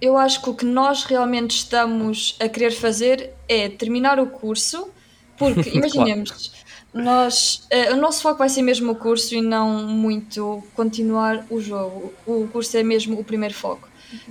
eu 0.00 0.16
acho 0.16 0.42
que 0.42 0.48
o 0.48 0.54
que 0.54 0.64
nós 0.64 1.04
realmente 1.04 1.50
estamos 1.50 2.34
a 2.40 2.48
querer 2.48 2.70
fazer 2.70 3.34
é 3.46 3.68
terminar 3.68 4.18
o 4.18 4.26
curso, 4.28 4.88
porque 5.36 5.68
imaginemos, 5.76 6.52
nós, 6.96 7.68
uh, 7.72 7.94
o 7.94 7.96
nosso 7.96 8.22
foco 8.22 8.38
vai 8.38 8.48
ser 8.48 8.62
mesmo 8.62 8.92
o 8.92 8.96
curso 8.96 9.34
e 9.34 9.42
não 9.42 9.86
muito 9.86 10.62
continuar 10.74 11.46
o 11.50 11.60
jogo. 11.60 12.12
O 12.26 12.48
curso 12.48 12.76
é 12.76 12.82
mesmo 12.82 13.18
o 13.20 13.24
primeiro 13.24 13.54
foco. 13.54 13.88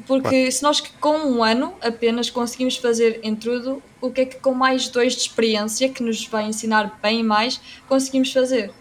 Porque 0.08 0.30
claro. 0.30 0.52
se 0.52 0.64
nós 0.64 0.82
com 0.82 1.18
um 1.18 1.44
ano 1.44 1.74
apenas 1.82 2.30
conseguimos 2.30 2.78
fazer 2.78 3.20
em 3.24 3.36
tudo, 3.36 3.84
o 4.02 4.10
que 4.10 4.22
é 4.22 4.26
que 4.26 4.38
com 4.38 4.54
mais 4.54 4.88
dois 4.88 5.14
de 5.14 5.22
experiência, 5.22 5.90
que 5.90 6.02
nos 6.02 6.26
vai 6.26 6.46
ensinar 6.46 6.98
bem 7.02 7.24
mais, 7.24 7.60
conseguimos 7.88 8.32
fazer? 8.32 8.72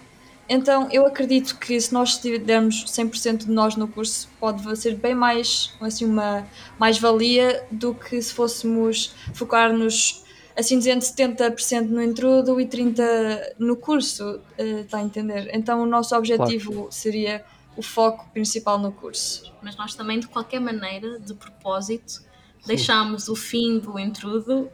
Então 0.48 0.88
eu 0.92 1.06
acredito 1.06 1.58
que 1.58 1.80
se 1.80 1.92
nós 1.92 2.18
dermos 2.18 2.84
100% 2.84 3.38
de 3.38 3.50
nós 3.50 3.76
no 3.76 3.88
curso, 3.88 4.28
pode 4.38 4.76
ser 4.76 4.94
bem 4.94 5.14
mais 5.14 5.72
assim, 5.80 6.04
uma 6.04 6.46
mais-valia 6.78 7.64
do 7.70 7.94
que 7.94 8.20
se 8.20 8.32
fôssemos 8.32 9.14
focar-nos 9.32 10.23
assim 10.56 10.78
dizendo 10.78 11.00
70% 11.00 11.88
no 11.88 12.02
intrudo 12.02 12.60
e 12.60 12.66
30% 12.66 13.54
no 13.58 13.76
curso, 13.76 14.40
está 14.58 14.98
eh, 14.98 15.00
a 15.00 15.04
entender? 15.04 15.50
Então 15.52 15.82
o 15.82 15.86
nosso 15.86 16.16
objetivo 16.16 16.72
claro. 16.72 16.92
seria 16.92 17.44
o 17.76 17.82
foco 17.82 18.28
principal 18.32 18.78
no 18.78 18.92
curso. 18.92 19.52
Mas 19.62 19.76
nós 19.76 19.94
também, 19.94 20.20
de 20.20 20.28
qualquer 20.28 20.60
maneira, 20.60 21.18
de 21.18 21.34
propósito, 21.34 22.22
deixámos 22.66 23.28
o 23.28 23.34
fim 23.34 23.78
do 23.78 23.98
intrudo 23.98 24.70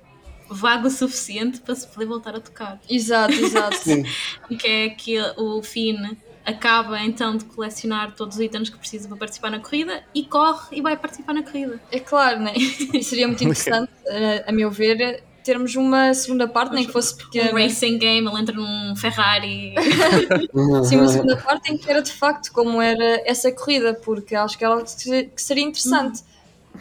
vago 0.50 0.88
o 0.88 0.90
suficiente 0.90 1.60
para 1.60 1.74
se 1.76 1.86
poder 1.86 2.06
voltar 2.06 2.34
a 2.34 2.40
tocar. 2.40 2.80
Exato, 2.88 3.32
exato. 3.32 3.78
que 4.58 4.66
é 4.66 4.88
que 4.90 5.16
o 5.36 5.62
fim 5.62 5.96
acaba 6.44 7.00
então 7.00 7.36
de 7.36 7.44
colecionar 7.44 8.14
todos 8.16 8.36
os 8.36 8.42
itens 8.42 8.68
que 8.68 8.76
precisa 8.76 9.06
para 9.06 9.16
participar 9.16 9.50
na 9.50 9.60
corrida 9.60 10.02
e 10.12 10.24
corre 10.24 10.78
e 10.78 10.82
vai 10.82 10.96
participar 10.96 11.34
na 11.34 11.44
corrida. 11.44 11.80
É 11.92 12.00
claro, 12.00 12.40
né? 12.40 12.54
seria 13.02 13.28
muito 13.28 13.42
interessante, 13.44 13.92
a 14.44 14.50
meu 14.50 14.70
ver, 14.70 15.22
termos 15.42 15.74
uma 15.76 16.12
segunda 16.14 16.46
parte, 16.46 16.74
nem 16.74 16.86
que 16.86 16.92
fosse 16.92 17.16
pequena. 17.16 17.50
Um 17.50 17.54
racing 17.54 17.98
game, 17.98 18.26
ele 18.26 18.40
entra 18.40 18.54
num 18.54 18.94
Ferrari. 18.96 19.74
Sim, 20.84 20.96
uma 20.96 21.08
segunda 21.08 21.36
parte 21.36 21.72
em 21.72 21.78
que 21.78 21.90
era 21.90 22.02
de 22.02 22.12
facto 22.12 22.52
como 22.52 22.80
era 22.80 23.22
essa 23.24 23.50
corrida, 23.52 23.94
porque 23.94 24.34
acho 24.34 24.56
que, 24.56 24.64
ela, 24.64 24.82
que 24.82 25.42
seria 25.42 25.64
interessante. 25.64 26.22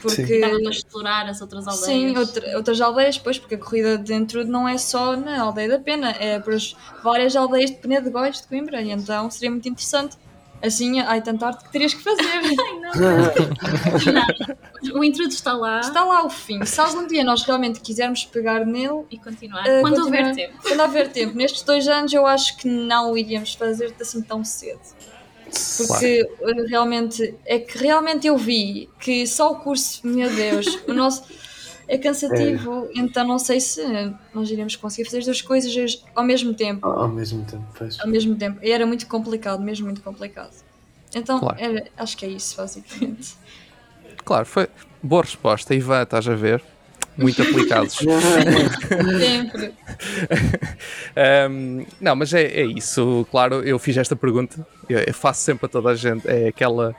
Porque 0.02 0.26
Sim. 0.26 0.40
para 0.40 0.70
explorar 0.70 1.28
as 1.28 1.42
outras 1.42 1.68
aldeias. 1.68 1.86
Sim, 1.86 2.18
outra, 2.18 2.58
outras 2.58 2.80
aldeias, 2.80 3.18
pois, 3.18 3.40
porque 3.40 3.56
a 3.56 3.58
corrida 3.58 3.98
dentro 3.98 4.46
não 4.46 4.68
é 4.68 4.78
só 4.78 5.16
na 5.16 5.42
aldeia 5.42 5.70
da 5.70 5.80
Pena, 5.80 6.12
é 6.12 6.40
para 6.40 6.56
várias 7.04 7.36
aldeias 7.36 7.72
de 7.72 7.78
Peneda 7.78 8.04
de 8.04 8.10
Góis, 8.12 8.42
de 8.42 8.48
Coimbra, 8.48 8.82
e 8.82 8.92
então 8.92 9.30
seria 9.32 9.50
muito 9.50 9.68
interessante. 9.68 10.16
Assim, 10.62 11.00
ai, 11.00 11.22
tanta 11.22 11.48
arte 11.48 11.64
que 11.64 11.72
terias 11.72 11.94
que 11.94 12.04
fazer. 12.04 12.22
ai, 12.26 12.56
não. 12.80 14.14
não. 14.14 15.00
O 15.00 15.04
intrudo 15.04 15.30
está 15.30 15.54
lá. 15.54 15.80
Está 15.80 16.04
lá 16.04 16.26
o 16.26 16.30
fim. 16.30 16.64
Se 16.66 16.80
algum 16.82 17.08
dia 17.08 17.24
nós 17.24 17.44
realmente 17.44 17.80
quisermos 17.80 18.26
pegar 18.26 18.66
nele 18.66 19.06
e 19.10 19.18
continuar, 19.18 19.64
uh, 19.64 19.82
quando 19.82 19.96
continuar, 19.96 20.20
houver 20.20 20.36
tempo. 20.36 20.54
Quando 20.62 20.80
houver 20.82 21.12
tempo. 21.12 21.38
Nestes 21.38 21.62
dois 21.64 21.88
anos, 21.88 22.12
eu 22.12 22.26
acho 22.26 22.58
que 22.58 22.68
não 22.68 23.18
iríamos 23.18 23.54
fazer 23.54 23.94
assim 24.00 24.22
tão 24.22 24.44
cedo. 24.44 24.82
Porque 25.78 26.26
claro. 26.38 26.66
realmente, 26.68 27.36
é 27.46 27.58
que 27.58 27.78
realmente 27.78 28.28
eu 28.28 28.38
vi 28.38 28.90
que 29.00 29.26
só 29.26 29.52
o 29.52 29.56
curso, 29.56 30.06
meu 30.06 30.30
Deus, 30.30 30.80
o 30.88 30.94
nosso 30.94 31.24
é 31.90 31.98
cansativo, 31.98 32.88
então 32.96 33.28
não 33.28 33.40
sei 33.40 33.60
se 33.60 33.82
nós 34.34 34.50
iremos 34.50 34.76
conseguir 34.76 35.06
fazer 35.06 35.18
as 35.20 35.26
duas 35.26 35.42
coisas 35.42 36.04
ao 36.16 36.24
mesmo 36.24 36.54
tempo. 36.54 36.88
Ao 36.88 37.08
mesmo 37.08 37.44
tempo, 37.44 37.66
pois. 37.78 38.00
Ao 38.00 38.08
mesmo 38.08 38.36
tempo. 38.36 38.60
E 38.64 38.72
era 38.72 38.86
muito 38.86 39.08
complicado, 39.08 39.62
mesmo 39.62 39.86
muito 39.88 40.02
complicado. 40.02 40.52
Então, 41.16 41.40
Claro. 41.40 41.58
era- 41.60 41.84
acho 41.98 42.16
que 42.16 42.26
é 42.26 42.30
isso, 42.30 42.56
basicamente. 42.56 43.34
Claro, 44.24 44.46
foi 44.46 44.68
boa 45.02 45.24
resposta. 45.24 45.74
Ivan, 45.74 46.04
estás 46.04 46.28
a 46.28 46.36
ver? 46.36 46.62
Muito 47.18 47.42
aplicados. 47.42 47.96
Sempre. 49.20 49.74
Um, 51.50 51.86
não, 52.00 52.16
mas 52.16 52.34
é, 52.34 52.44
é 52.44 52.66
isso. 52.66 53.26
Claro, 53.32 53.56
eu 53.64 53.78
fiz 53.80 53.98
esta 53.98 54.16
pergunta, 54.16 54.66
eu, 54.88 55.00
eu 55.00 55.14
faço 55.14 55.42
sempre 55.42 55.66
a 55.66 55.70
toda 55.70 55.90
a 55.90 55.96
gente. 55.96 56.28
É 56.28 56.48
aquela, 56.48 56.96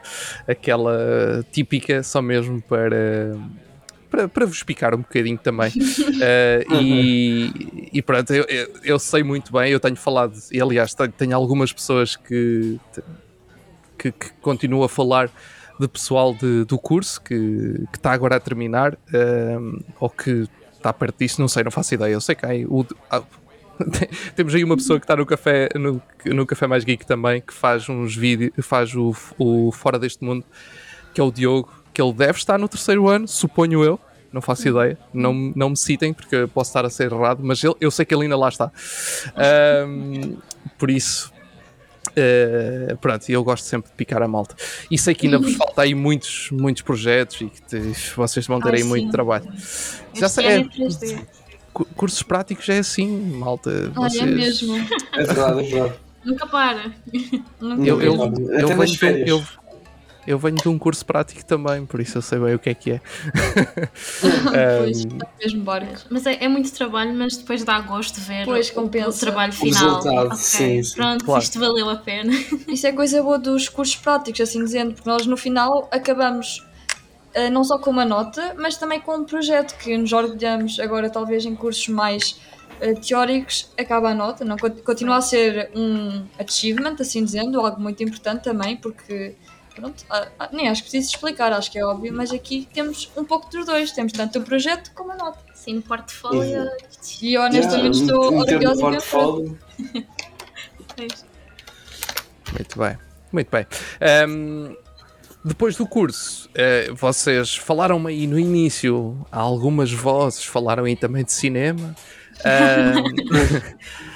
aquela 0.46 1.44
típica, 1.52 2.02
só 2.02 2.20
mesmo 2.20 2.60
para. 2.62 3.36
Para, 4.10 4.28
para 4.28 4.44
vos 4.46 4.62
picar 4.62 4.94
um 4.94 4.98
bocadinho 4.98 5.38
também. 5.38 5.70
Uh, 5.70 6.74
e, 6.82 7.88
e 7.92 8.02
pronto, 8.02 8.32
eu, 8.34 8.44
eu, 8.44 8.68
eu 8.82 8.98
sei 8.98 9.22
muito 9.22 9.52
bem, 9.52 9.70
eu 9.70 9.78
tenho 9.78 9.96
falado, 9.96 10.34
e 10.50 10.60
aliás, 10.60 10.92
tenho, 10.94 11.12
tenho 11.12 11.36
algumas 11.36 11.72
pessoas 11.72 12.16
que, 12.16 12.78
que, 13.96 14.10
que 14.10 14.30
continuam 14.40 14.82
a 14.82 14.88
falar 14.88 15.30
de 15.78 15.88
pessoal 15.88 16.34
de- 16.34 16.64
do 16.64 16.78
curso 16.78 17.20
que, 17.22 17.34
que 17.90 17.96
está 17.96 18.12
agora 18.12 18.36
a 18.36 18.40
terminar 18.40 18.98
um, 19.14 19.78
ou 19.98 20.10
que 20.10 20.46
está 20.76 20.92
perto 20.92 21.18
disso, 21.18 21.40
não 21.40 21.48
sei, 21.48 21.62
não 21.62 21.70
faço 21.70 21.94
ideia. 21.94 22.12
Eu 22.12 22.20
sei 22.20 22.34
que 22.34 22.44
há 22.44 22.50
o, 22.66 22.84
temos 24.36 24.54
aí 24.54 24.62
uma 24.64 24.76
pessoa 24.76 24.98
que 24.98 25.04
está 25.04 25.16
no 25.16 25.24
café, 25.24 25.68
no, 25.74 26.02
no 26.26 26.46
café 26.46 26.66
mais 26.66 26.84
geek 26.84 27.06
também, 27.06 27.40
que 27.40 27.54
faz 27.54 27.88
uns 27.88 28.14
vídeos, 28.14 28.52
faz 28.60 28.94
o, 28.94 29.14
o 29.38 29.72
Fora 29.72 29.98
deste 29.98 30.24
Mundo, 30.24 30.44
que 31.14 31.20
é 31.20 31.24
o 31.24 31.30
Diogo, 31.30 31.72
que 32.00 32.02
ele 32.02 32.12
deve 32.14 32.38
estar 32.38 32.58
no 32.58 32.66
terceiro 32.68 33.08
ano, 33.08 33.28
suponho 33.28 33.84
eu. 33.84 34.00
Não 34.32 34.40
faço 34.40 34.68
ideia, 34.68 34.96
não, 35.12 35.34
não 35.56 35.70
me 35.70 35.76
citem 35.76 36.12
porque 36.14 36.34
eu 36.36 36.48
posso 36.48 36.70
estar 36.70 36.84
a 36.86 36.90
ser 36.90 37.10
errado, 37.12 37.40
mas 37.42 37.62
ele- 37.64 37.74
eu 37.80 37.90
sei 37.90 38.04
que 38.04 38.14
ele 38.14 38.22
ainda 38.22 38.36
lá 38.36 38.48
está. 38.48 38.70
Ahm, 39.34 40.36
por 40.78 40.88
isso, 40.88 41.32
eh, 42.14 42.96
pronto, 43.00 43.28
eu 43.28 43.42
gosto 43.42 43.64
sempre 43.64 43.90
de 43.90 43.96
picar 43.96 44.22
a 44.22 44.28
malta. 44.28 44.54
E 44.88 44.96
sei 44.96 45.14
que 45.16 45.26
ainda 45.26 45.38
vos 45.38 45.54
falta 45.56 45.82
aí 45.82 45.94
muitos, 45.96 46.48
muitos 46.52 46.82
projetos 46.82 47.40
e 47.40 47.46
que 47.46 47.60
te- 47.62 48.12
vocês 48.16 48.46
vão 48.46 48.60
ter 48.60 48.68
Ai, 48.68 48.74
aí 48.76 48.82
sim. 48.82 48.88
muito 48.88 49.10
trabalho. 49.10 49.46
Já 50.14 50.28
sei, 50.28 50.46
é- 50.46 50.56
é 50.60 50.64
3D. 50.64 51.18
cu- 51.72 51.86
cursos 51.96 52.22
práticos 52.22 52.68
é 52.68 52.78
assim, 52.78 53.08
malta. 53.32 53.70
Olha, 53.96 54.10
vocês- 54.10 54.22
é 54.22 54.26
mesmo. 54.26 54.76
É 55.12 55.24
verdade, 55.24 55.60
é 55.60 55.70
verdade. 55.70 55.94
Nunca 56.24 56.46
para. 56.46 56.92
Nunca 57.60 57.82
Eu, 57.84 58.00
eu, 58.00 58.14
eu, 58.14 58.76
nas 58.76 58.94
venho 58.94 59.24
um, 59.24 59.26
eu, 59.26 59.42
eu 60.26 60.38
venho 60.38 60.56
de 60.56 60.68
um 60.68 60.78
curso 60.78 61.04
prático 61.04 61.44
também, 61.44 61.84
por 61.86 62.00
isso 62.00 62.18
eu 62.18 62.22
sei 62.22 62.38
bem 62.38 62.54
o 62.54 62.58
que 62.58 62.70
é 62.70 62.74
que 62.74 62.90
é. 62.92 63.00
Pois, 64.78 65.04
Um, 65.04 65.08
está 65.08 65.26
no 65.26 65.32
mesmo 65.42 65.62
barco. 65.64 66.00
Mas 66.10 66.26
é, 66.26 66.44
é 66.44 66.48
muito 66.48 66.70
trabalho, 66.72 67.14
mas 67.14 67.36
depois 67.36 67.64
dá 67.64 67.80
gosto 67.80 68.20
ver 68.20 68.44
Pois, 68.44 68.68
o- 68.70 68.74
compensa. 68.74 69.08
o, 69.08 69.20
trabalho 69.20 69.52
O 69.52 69.56
final. 69.56 69.96
resultado, 69.96 70.26
Ok, 70.26 70.36
sim, 70.36 70.82
sim. 70.82 70.94
Pronto, 70.94 71.24
Claro. 71.24 71.42
isto 71.42 71.58
valeu 71.58 71.88
a 71.90 71.96
pena. 71.96 72.32
Isso 72.68 72.86
é 72.86 72.92
coisa 72.92 73.22
boa 73.22 73.38
dos 73.38 73.68
cursos 73.68 73.96
práticos, 73.96 74.40
assim 74.40 74.62
dizendo, 74.64 74.94
porque 74.94 75.08
nós 75.08 75.26
no 75.26 75.36
final 75.36 75.88
acabamos 75.92 76.64
eh, 77.34 77.48
não 77.50 77.64
só 77.64 77.78
com 77.78 77.90
uma 77.90 78.04
nota, 78.04 78.54
mas 78.58 78.76
também 78.76 79.00
com 79.00 79.16
um 79.16 79.24
projeto 79.24 79.76
que 79.78 79.96
nos 79.96 80.12
orgulhamos 80.12 80.78
agora, 80.80 81.08
talvez 81.10 81.44
em 81.44 81.54
cursos 81.54 81.88
mais 81.88 82.40
eh, 82.80 82.94
teóricos, 82.94 83.70
acaba 83.78 84.10
a 84.10 84.14
nota, 84.14 84.44
não 84.44 84.56
Con- 84.56 84.70
continua 84.84 85.16
a 85.16 85.20
ser 85.20 85.70
um 85.74 86.24
achievement, 86.38 86.96
assim 87.00 87.24
dizendo, 87.24 87.60
algo 87.60 87.80
muito 87.80 88.02
importante 88.02 88.42
também, 88.44 88.76
porque 88.76 89.34
pronto, 89.80 90.04
ah, 90.10 90.28
ah, 90.38 90.48
nem 90.52 90.68
acho 90.68 90.82
que 90.82 90.90
preciso 90.90 91.14
explicar, 91.14 91.52
acho 91.52 91.70
que 91.70 91.78
é 91.78 91.84
óbvio, 91.84 92.12
mas 92.12 92.30
aqui 92.32 92.68
temos 92.72 93.10
um 93.16 93.24
pouco 93.24 93.50
dos 93.50 93.66
dois, 93.66 93.90
temos 93.92 94.12
tanto 94.12 94.38
o 94.38 94.42
projeto 94.42 94.92
como 94.94 95.12
a 95.12 95.16
nota. 95.16 95.38
Sim, 95.54 95.74
no 95.74 95.82
portfólio. 95.82 96.66
E 97.20 97.36
honestamente 97.36 97.98
Yeah, 97.98 98.12
estou 98.12 98.32
um- 98.32 98.36
um 98.36 98.40
orgulhosa 98.40 98.80
portfólio. 98.80 99.58
Muito 102.52 102.78
bem, 102.78 102.98
muito 103.32 103.48
bem. 103.50 103.66
Ahm, 104.00 104.74
depois 105.44 105.76
do 105.76 105.86
curso, 105.86 106.48
eh, 106.54 106.90
vocês 106.92 107.56
falaram 107.56 108.06
aí 108.06 108.26
no 108.26 108.38
início, 108.38 109.24
algumas 109.30 109.90
vozes 109.92 110.44
falaram 110.44 110.84
aí 110.84 110.96
também 110.96 111.24
de 111.24 111.32
cinema. 111.32 111.94
Ahm, 112.44 113.04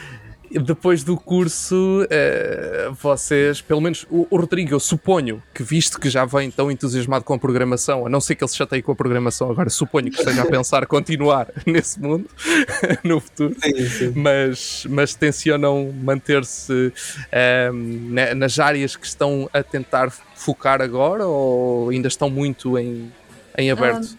depois 0.59 1.03
do 1.03 1.17
curso, 1.17 2.07
eh, 2.11 2.90
vocês, 3.01 3.61
pelo 3.61 3.81
menos 3.81 4.07
o, 4.11 4.27
o 4.31 4.37
Rodrigo, 4.37 4.75
eu 4.75 4.81
suponho 4.81 5.43
que, 5.53 5.62
visto 5.62 5.99
que 6.01 6.09
já 6.09 6.25
vem 6.25 6.51
tão 6.51 6.71
entusiasmado 6.71 7.25
com 7.25 7.35
a 7.35 7.38
programação, 7.38 8.07
a 8.07 8.09
não 8.09 8.21
ser 8.21 8.35
que 8.35 8.45
ele 8.45 8.51
se 8.51 8.57
chateie 8.57 8.83
com 8.83 8.93
a 8.93 8.95
programação, 8.95 9.51
agora 9.51 9.69
suponho 9.71 10.11
que 10.11 10.19
esteja 10.19 10.43
a 10.43 10.47
pensar 10.47 10.87
continuar 10.87 11.49
nesse 11.67 12.01
mundo 12.01 12.29
no 13.05 13.21
futuro 13.21 13.55
Sim, 13.62 13.88
sim. 13.88 14.12
mas, 14.14 14.87
mas 14.88 15.14
tencionam 15.14 15.93
manter-se 16.03 16.93
ehm, 17.33 17.75
ne- 18.11 18.35
nas 18.35 18.59
áreas 18.59 18.97
que 18.97 19.07
estão 19.07 19.49
a 19.53 19.62
tentar 19.62 20.11
focar 20.35 20.81
agora 20.81 21.27
ou 21.27 21.90
ainda 21.90 22.09
estão 22.09 22.31
muito 22.31 22.79
em, 22.79 23.12
em 23.57 23.71
aberto? 23.71 24.17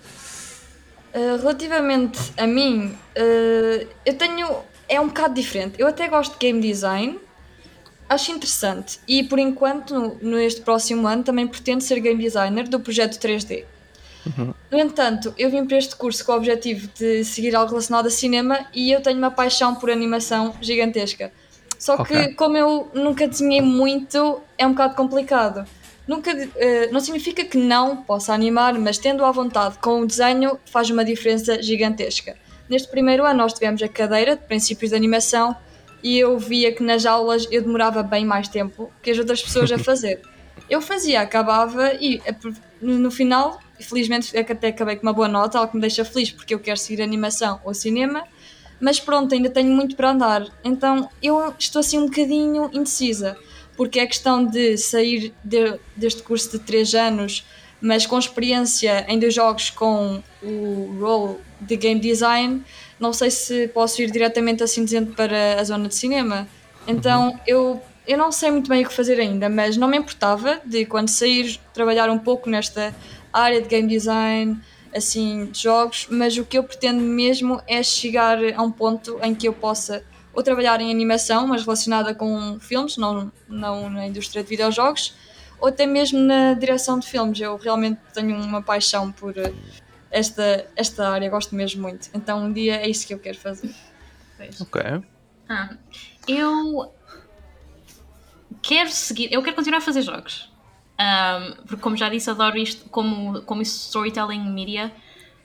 Uh, 1.14 1.38
relativamente 1.38 2.20
a 2.38 2.46
mim, 2.46 2.88
uh, 3.18 3.88
eu 4.06 4.14
tenho. 4.16 4.48
É 4.88 5.00
um 5.00 5.08
bocado 5.08 5.34
diferente. 5.34 5.76
Eu 5.80 5.88
até 5.88 6.08
gosto 6.08 6.34
de 6.34 6.40
game 6.40 6.62
design, 6.62 7.20
acho 8.08 8.32
interessante. 8.32 9.00
E 9.08 9.24
por 9.24 9.40
enquanto, 9.40 9.94
no, 10.22 10.38
neste 10.38 10.62
próximo 10.62 11.08
ano, 11.08 11.24
também 11.24 11.48
pretendo 11.48 11.82
ser 11.82 12.00
game 12.00 12.22
designer 12.22 12.68
do 12.68 12.80
projeto 12.80 13.18
3D. 13.20 13.64
No 14.72 14.80
entanto, 14.80 15.34
eu 15.38 15.52
vim 15.52 15.66
para 15.68 15.78
este 15.78 15.96
curso 15.96 16.26
com 16.26 16.32
o 16.32 16.36
objetivo 16.36 16.90
de 16.98 17.24
seguir 17.24 17.56
algo 17.56 17.70
relacionado 17.70 18.08
a 18.08 18.10
cinema 18.10 18.66
e 18.74 18.92
eu 18.92 19.00
tenho 19.00 19.20
uma 19.20 19.30
paixão 19.30 19.76
por 19.76 19.92
animação 19.92 20.56
gigantesca. 20.62 21.32
Só 21.78 22.04
que, 22.04 22.16
Ok. 22.16 22.34
como 22.34 22.58
eu 22.58 22.90
nunca 22.94 23.28
desenhei 23.28 23.62
muito, 23.62 24.42
é 24.58 24.66
um 24.66 24.72
bocado 24.72 24.96
complicado. 24.96 25.68
Nunca, 26.08 26.32
eh, 26.56 26.90
não 26.92 27.00
significa 27.00 27.44
que 27.46 27.58
não 27.58 27.98
possa 27.98 28.34
animar, 28.34 28.74
mas 28.80 28.98
tendo 28.98 29.24
à 29.24 29.32
vontade 29.32 29.78
com 29.80 30.02
o 30.02 30.08
desenho 30.08 30.60
faz 30.66 30.90
uma 30.90 31.06
diferença 31.06 31.62
gigantesca. 31.62 32.36
Neste 32.70 32.88
primeiro 32.88 33.26
ano 33.26 33.40
nós 33.40 33.54
tivemos 33.54 33.82
a 33.82 33.88
cadeira 33.88 34.36
de 34.36 34.44
princípios 34.44 34.90
de 34.92 34.96
animação 34.96 35.56
e 36.04 36.18
eu 36.18 36.38
via 36.38 36.72
que 36.72 36.84
nas 36.84 37.06
aulas 37.06 37.48
eu 37.52 37.62
demorava 37.62 38.02
bem 38.04 38.26
mais 38.26 38.48
tempo 38.48 38.92
que 39.02 39.12
as 39.12 39.18
outras 39.20 39.42
pessoas 39.42 39.72
a 39.72 39.78
fazer. 39.80 40.22
Eu 40.70 40.82
fazia, 40.82 41.22
acabava 41.22 41.94
e 41.94 42.22
no 42.82 43.12
final, 43.12 43.60
felizmente 43.80 44.36
é 44.36 44.40
até 44.42 44.70
acabei 44.70 44.96
com 44.96 45.04
uma 45.04 45.14
boa 45.14 45.28
nota, 45.28 45.58
algo 45.60 45.70
que 45.72 45.78
me 45.78 45.82
deixa 45.82 46.04
feliz 46.04 46.32
porque 46.32 46.54
eu 46.54 46.60
quero 46.60 46.78
seguir 46.78 47.02
animação 47.04 47.60
ou 47.64 47.74
cinema, 47.74 48.24
mas 48.80 49.00
pronto, 49.00 49.34
ainda 49.34 49.50
tenho 49.50 49.72
muito 49.72 49.96
para 49.96 50.12
andar. 50.12 50.48
Então 50.64 51.10
eu 51.22 51.54
estou 51.60 51.80
assim 51.82 52.00
um 52.00 52.06
bocadinho 52.06 52.70
indecisa, 52.74 53.38
porque 53.78 54.00
é 54.00 54.08
questão 54.08 54.44
de 54.46 54.76
sair 54.78 55.34
de- 55.44 55.80
deste 55.96 56.24
curso 56.24 56.52
de 56.52 56.60
3 56.60 56.96
anos, 56.96 57.46
mas 57.86 58.08
com 58.08 58.18
experiência 58.18 59.06
em 59.08 59.20
dois 59.20 59.36
jogos 59.36 59.70
com 59.70 60.20
o 60.42 60.98
role 61.00 61.38
de 61.62 61.78
game 61.78 62.00
design, 62.00 62.64
não 63.00 63.14
sei 63.14 63.30
se 63.30 63.68
posso 63.68 64.02
ir 64.02 64.10
diretamente 64.10 64.64
assim 64.64 64.84
dizendo 64.84 65.14
para 65.14 65.60
a 65.60 65.64
zona 65.64 65.88
de 65.88 65.94
cinema. 65.94 66.48
Então 66.88 67.40
eu, 67.46 67.80
eu 68.08 68.18
não 68.18 68.32
sei 68.32 68.50
muito 68.50 68.68
bem 68.68 68.84
o 68.84 68.88
que 68.88 68.94
fazer 68.94 69.20
ainda, 69.20 69.50
mas 69.50 69.78
não 69.78 69.88
me 69.88 69.98
importava 69.98 70.60
de 70.66 70.84
quando 70.88 71.10
sair 71.10 71.60
trabalhar 71.76 72.10
um 72.10 72.18
pouco 72.18 72.50
nesta 72.50 72.92
área 73.32 73.62
de 73.62 73.68
game 73.68 73.88
design, 73.88 74.60
assim, 74.92 75.46
de 75.52 75.62
jogos, 75.62 76.08
mas 76.10 76.36
o 76.40 76.44
que 76.44 76.58
eu 76.58 76.64
pretendo 76.64 77.02
mesmo 77.02 77.62
é 77.68 77.84
chegar 77.84 78.40
a 78.56 78.64
um 78.64 78.72
ponto 78.72 79.20
em 79.22 79.36
que 79.36 79.48
eu 79.48 79.54
possa 79.54 80.04
ou 80.34 80.42
trabalhar 80.42 80.82
em 80.82 80.90
animação, 80.90 81.46
mas 81.46 81.62
relacionada 81.62 82.16
com 82.16 82.60
filmes, 82.60 82.98
não, 82.98 83.32
não 83.48 83.92
na 83.92 84.08
indústria 84.08 84.42
de 84.42 84.50
videojogos, 84.50 85.14
ou 85.60 85.68
até 85.68 85.86
mesmo 85.86 86.20
na 86.20 86.54
direção 86.54 87.00
de 87.00 87.08
filmes. 87.08 87.40
Eu 87.40 87.58
realmente 87.58 88.00
tenho 88.14 88.36
uma 88.36 88.62
paixão 88.62 89.12
por 89.12 89.38
eh, 89.38 89.54
esta, 90.12 90.68
esta 90.76 91.10
área, 91.10 91.30
gosto 91.30 91.56
mesmo 91.56 91.82
muito. 91.82 92.10
Então 92.14 92.44
um 92.44 92.54
dia 92.54 92.76
é 92.78 92.90
isso 92.90 93.06
que 93.06 93.14
eu 93.14 93.20
quero 93.20 93.38
fazer. 93.38 93.74
Pois. 94.38 94.62
Ok. 94.62 94.82
Ah, 95.50 95.76
eu 96.28 96.94
quero 98.62 98.90
seguir, 98.90 99.32
eu 99.32 99.44
quero 99.44 99.56
continuar 99.56 99.80
a 99.80 99.82
fazer 99.82 100.02
jogos. 100.02 100.52
Ahm, 100.98 101.56
porque 101.68 101.82
como 101.82 101.98
já 101.98 102.10
disse, 102.10 102.30
adoro 102.30 102.58
isto 102.58 102.90
como, 102.90 103.42
como 103.42 103.62
storytelling 103.62 104.50
media, 104.50 104.92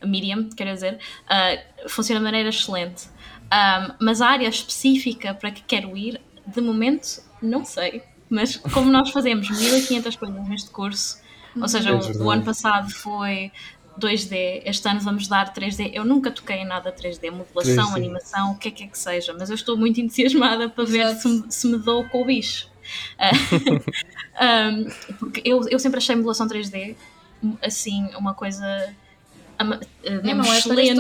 medium, 0.03 0.49
quer 0.51 0.73
dizer, 0.73 0.99
ah, 1.29 1.57
funciona 1.89 2.21
de 2.21 2.25
maneira 2.25 2.49
excelente. 2.49 3.09
Ahm, 3.51 3.95
mas 4.01 4.21
a 4.21 4.29
área 4.29 4.49
específica 4.49 5.35
para 5.35 5.51
que 5.51 5.63
quero 5.63 5.97
ir, 5.97 6.21
de 6.47 6.61
momento, 6.61 7.23
não 7.43 7.65
sei. 7.65 8.03
Mas 8.31 8.57
como 8.57 8.91
nós 8.91 9.11
fazemos 9.11 9.51
1500 9.51 10.15
coisas 10.17 10.49
neste 10.49 10.71
curso, 10.71 11.19
ou 11.61 11.67
seja, 11.69 11.91
É 11.91 11.95
o- 11.95 12.31
ano 12.31 12.45
passado 12.45 12.89
foi 12.91 13.51
2D, 13.97 14.63
este 14.65 14.89
ano 14.89 15.01
vamos 15.01 15.27
dar 15.27 15.53
3D. 15.53 15.91
Eu 15.93 16.05
nunca 16.05 16.31
toquei 16.31 16.57
em 16.59 16.65
nada 16.65 16.93
3D, 16.93 17.31
modelação, 17.31 17.87
3D. 17.91 17.97
animação, 17.97 18.53
o 18.53 18.59
que 18.59 18.69
é 18.69 18.71
que 18.71 18.85
é 18.85 18.87
que 18.87 18.97
seja, 18.99 19.35
mas 19.39 19.51
eu 19.51 19.55
estou 19.57 19.77
muito 19.77 20.01
entusiasmada 20.01 20.69
para 20.69 20.85
ver 20.85 21.15
se 21.17 21.29
me, 21.29 21.53
se 21.53 21.67
me 21.67 21.79
dou 21.79 22.09
com 22.09 22.23
o 22.23 22.25
bicho. 22.25 22.69
Ah, 23.19 23.31
um, 24.71 24.87
porque 25.19 25.43
eu, 25.45 25.69
eu 25.69 25.79
sempre 25.79 25.99
achei 25.99 26.15
modelação 26.15 26.47
3D 26.49 26.97
assim 27.63 28.07
uma 28.17 28.35
coisa 28.35 28.65
Não, 29.59 29.67
mesmo 30.23 30.43
não 30.43 30.53
é 30.53 30.59
excelente. 30.59 30.91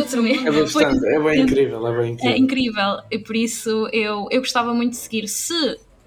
É 0.47 0.51
bastante, 0.53 1.07
é 1.07 1.21
bem 1.21 1.41
incrível, 1.43 1.87
é 1.87 1.93
bem 1.97 2.11
É 2.11 2.13
incrível. 2.13 2.37
incrível, 2.37 2.99
e 3.11 3.19
por 3.19 3.37
isso 3.37 3.89
eu, 3.93 4.27
eu 4.31 4.41
gostava 4.41 4.75
muito 4.75 4.91
de 4.93 4.97
seguir. 4.99 5.27
Se 5.29 5.55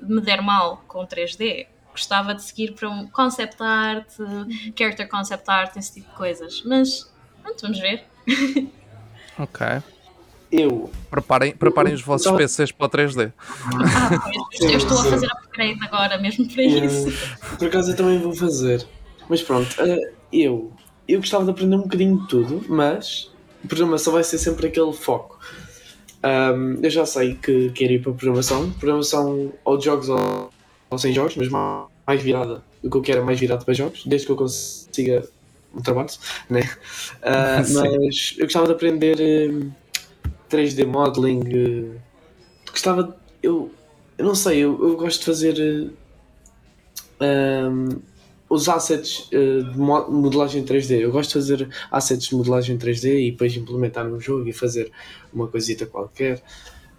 me 0.08 0.22
der 0.22 0.42
mal 0.42 0.84
com 0.88 1.06
3D, 1.06 1.68
gostava 1.92 2.34
de 2.34 2.44
seguir 2.44 2.74
para 2.74 2.90
um 2.90 3.08
concept 3.08 3.62
art, 3.62 4.08
character 4.78 5.08
concept 5.08 5.50
art, 5.50 5.76
esse 5.78 5.94
tipo 5.96 6.10
de 6.10 6.16
coisas. 6.16 6.62
Mas 6.66 7.12
pronto, 7.42 7.62
vamos 7.62 7.80
ver. 7.80 8.04
Ok. 9.40 9.66
Eu, 10.52 10.92
Preparem, 11.10 11.56
preparem 11.56 11.94
os 11.96 12.02
vossos 12.04 12.28
Então- 12.28 12.38
PCs 12.38 12.72
para 12.72 12.86
o 12.86 12.90
3D. 12.90 13.34
Ah, 13.40 14.20
pois, 14.52 14.72
eu 14.72 14.78
estou 14.78 15.00
a 15.00 15.04
fazer 15.06 15.26
upgrade 15.32 15.80
agora 15.84 16.18
mesmo 16.20 16.48
para 16.48 16.62
isso. 16.64 17.12
por 17.58 17.68
acaso 17.68 17.92
eu 17.92 17.96
também 17.96 18.20
vou 18.20 18.34
fazer. 18.36 18.86
Mas 19.28 19.42
pronto, 19.42 19.76
eh, 19.82 20.12
eu, 20.32 20.72
eu 21.08 21.20
gostava 21.20 21.44
de 21.46 21.50
aprender 21.50 21.76
um 21.76 21.82
bocadinho 21.82 22.22
de 22.22 22.28
tudo, 22.28 22.64
mas 22.70 23.32
programação 23.68 24.14
vai 24.14 24.24
ser 24.24 24.38
sempre 24.38 24.68
aquele 24.68 24.94
foco. 24.94 25.40
Ahm, 26.24 26.80
eu 26.82 26.90
já 26.90 27.06
sei 27.06 27.36
que 27.36 27.70
quero 27.72 27.94
ir 27.94 28.02
para 28.02 28.14
programação. 28.14 28.72
Programação 28.72 29.54
ou 29.66 29.78
de 29.78 29.86
jogos 29.86 30.10
ou, 30.10 30.50
ou 30.90 30.98
sem 30.98 31.14
jogos, 31.14 31.36
mas 31.36 31.50
ma- 31.50 31.88
mais 32.08 32.22
virada. 32.22 32.64
O 32.84 32.90
que 32.90 32.98
eu 32.98 33.02
quero 33.02 33.22
é 33.22 33.24
mais 33.24 33.40
virado 33.40 33.66
para 33.66 33.74
jogos, 33.74 34.04
desde 34.06 34.26
que 34.28 34.32
eu 34.32 34.38
consiga 34.38 35.28
um 35.74 35.82
trabalho, 35.82 36.10
né? 36.50 36.62
Sim. 37.66 37.74
mas 37.74 38.36
eu 38.38 38.46
gostava 38.46 38.68
de 38.68 38.74
aprender 38.74 39.20
eh, 39.20 39.72
3D 40.50 40.86
modeling. 40.86 41.42
eh, 41.96 42.00
gostava 42.70 43.04
de, 43.04 43.14
eu, 43.42 43.72
eu 44.18 44.26
não 44.26 44.36
sei, 44.36 44.60
eu, 44.60 44.80
eu 44.82 44.96
gosto 44.98 45.20
de 45.20 45.26
fazer 45.26 45.94
eh, 47.20 47.68
um, 47.68 47.90
os 48.54 48.70
assets 48.70 49.28
eh, 49.32 49.62
de 49.72 49.78
mo- 49.78 50.10
modelagem 50.12 50.64
3D. 50.64 51.00
Eu 51.02 51.12
gosto 51.12 51.30
de 51.30 51.34
fazer 51.34 51.70
assets 51.92 52.28
de 52.28 52.36
modelagem 52.36 52.78
3D 52.78 53.28
e 53.28 53.32
depois 53.32 53.56
implementar 53.56 54.06
no 54.08 54.20
jogo 54.20 54.48
e 54.48 54.54
fazer 54.54 54.92
uma 55.34 55.48
coisita 55.48 55.86
qualquer 55.86 56.42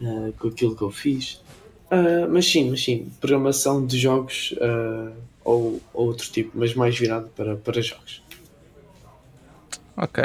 eh, 0.00 0.32
com 0.38 0.48
aquilo 0.48 0.74
que 0.76 0.82
eu 0.82 0.90
fiz. 0.90 1.40
Ah, 1.90 2.26
mas 2.28 2.46
sim, 2.46 2.70
mas 2.70 2.82
sim, 2.82 3.08
programação 3.20 3.84
de 3.86 3.98
jogos 3.98 4.54
ou, 5.44 5.80
ou 5.92 6.06
outro 6.08 6.28
tipo, 6.30 6.50
mas 6.54 6.74
mais 6.74 6.98
virado 6.98 7.28
para, 7.36 7.56
para 7.56 7.80
jogos. 7.82 8.22
Ok, 9.96 10.22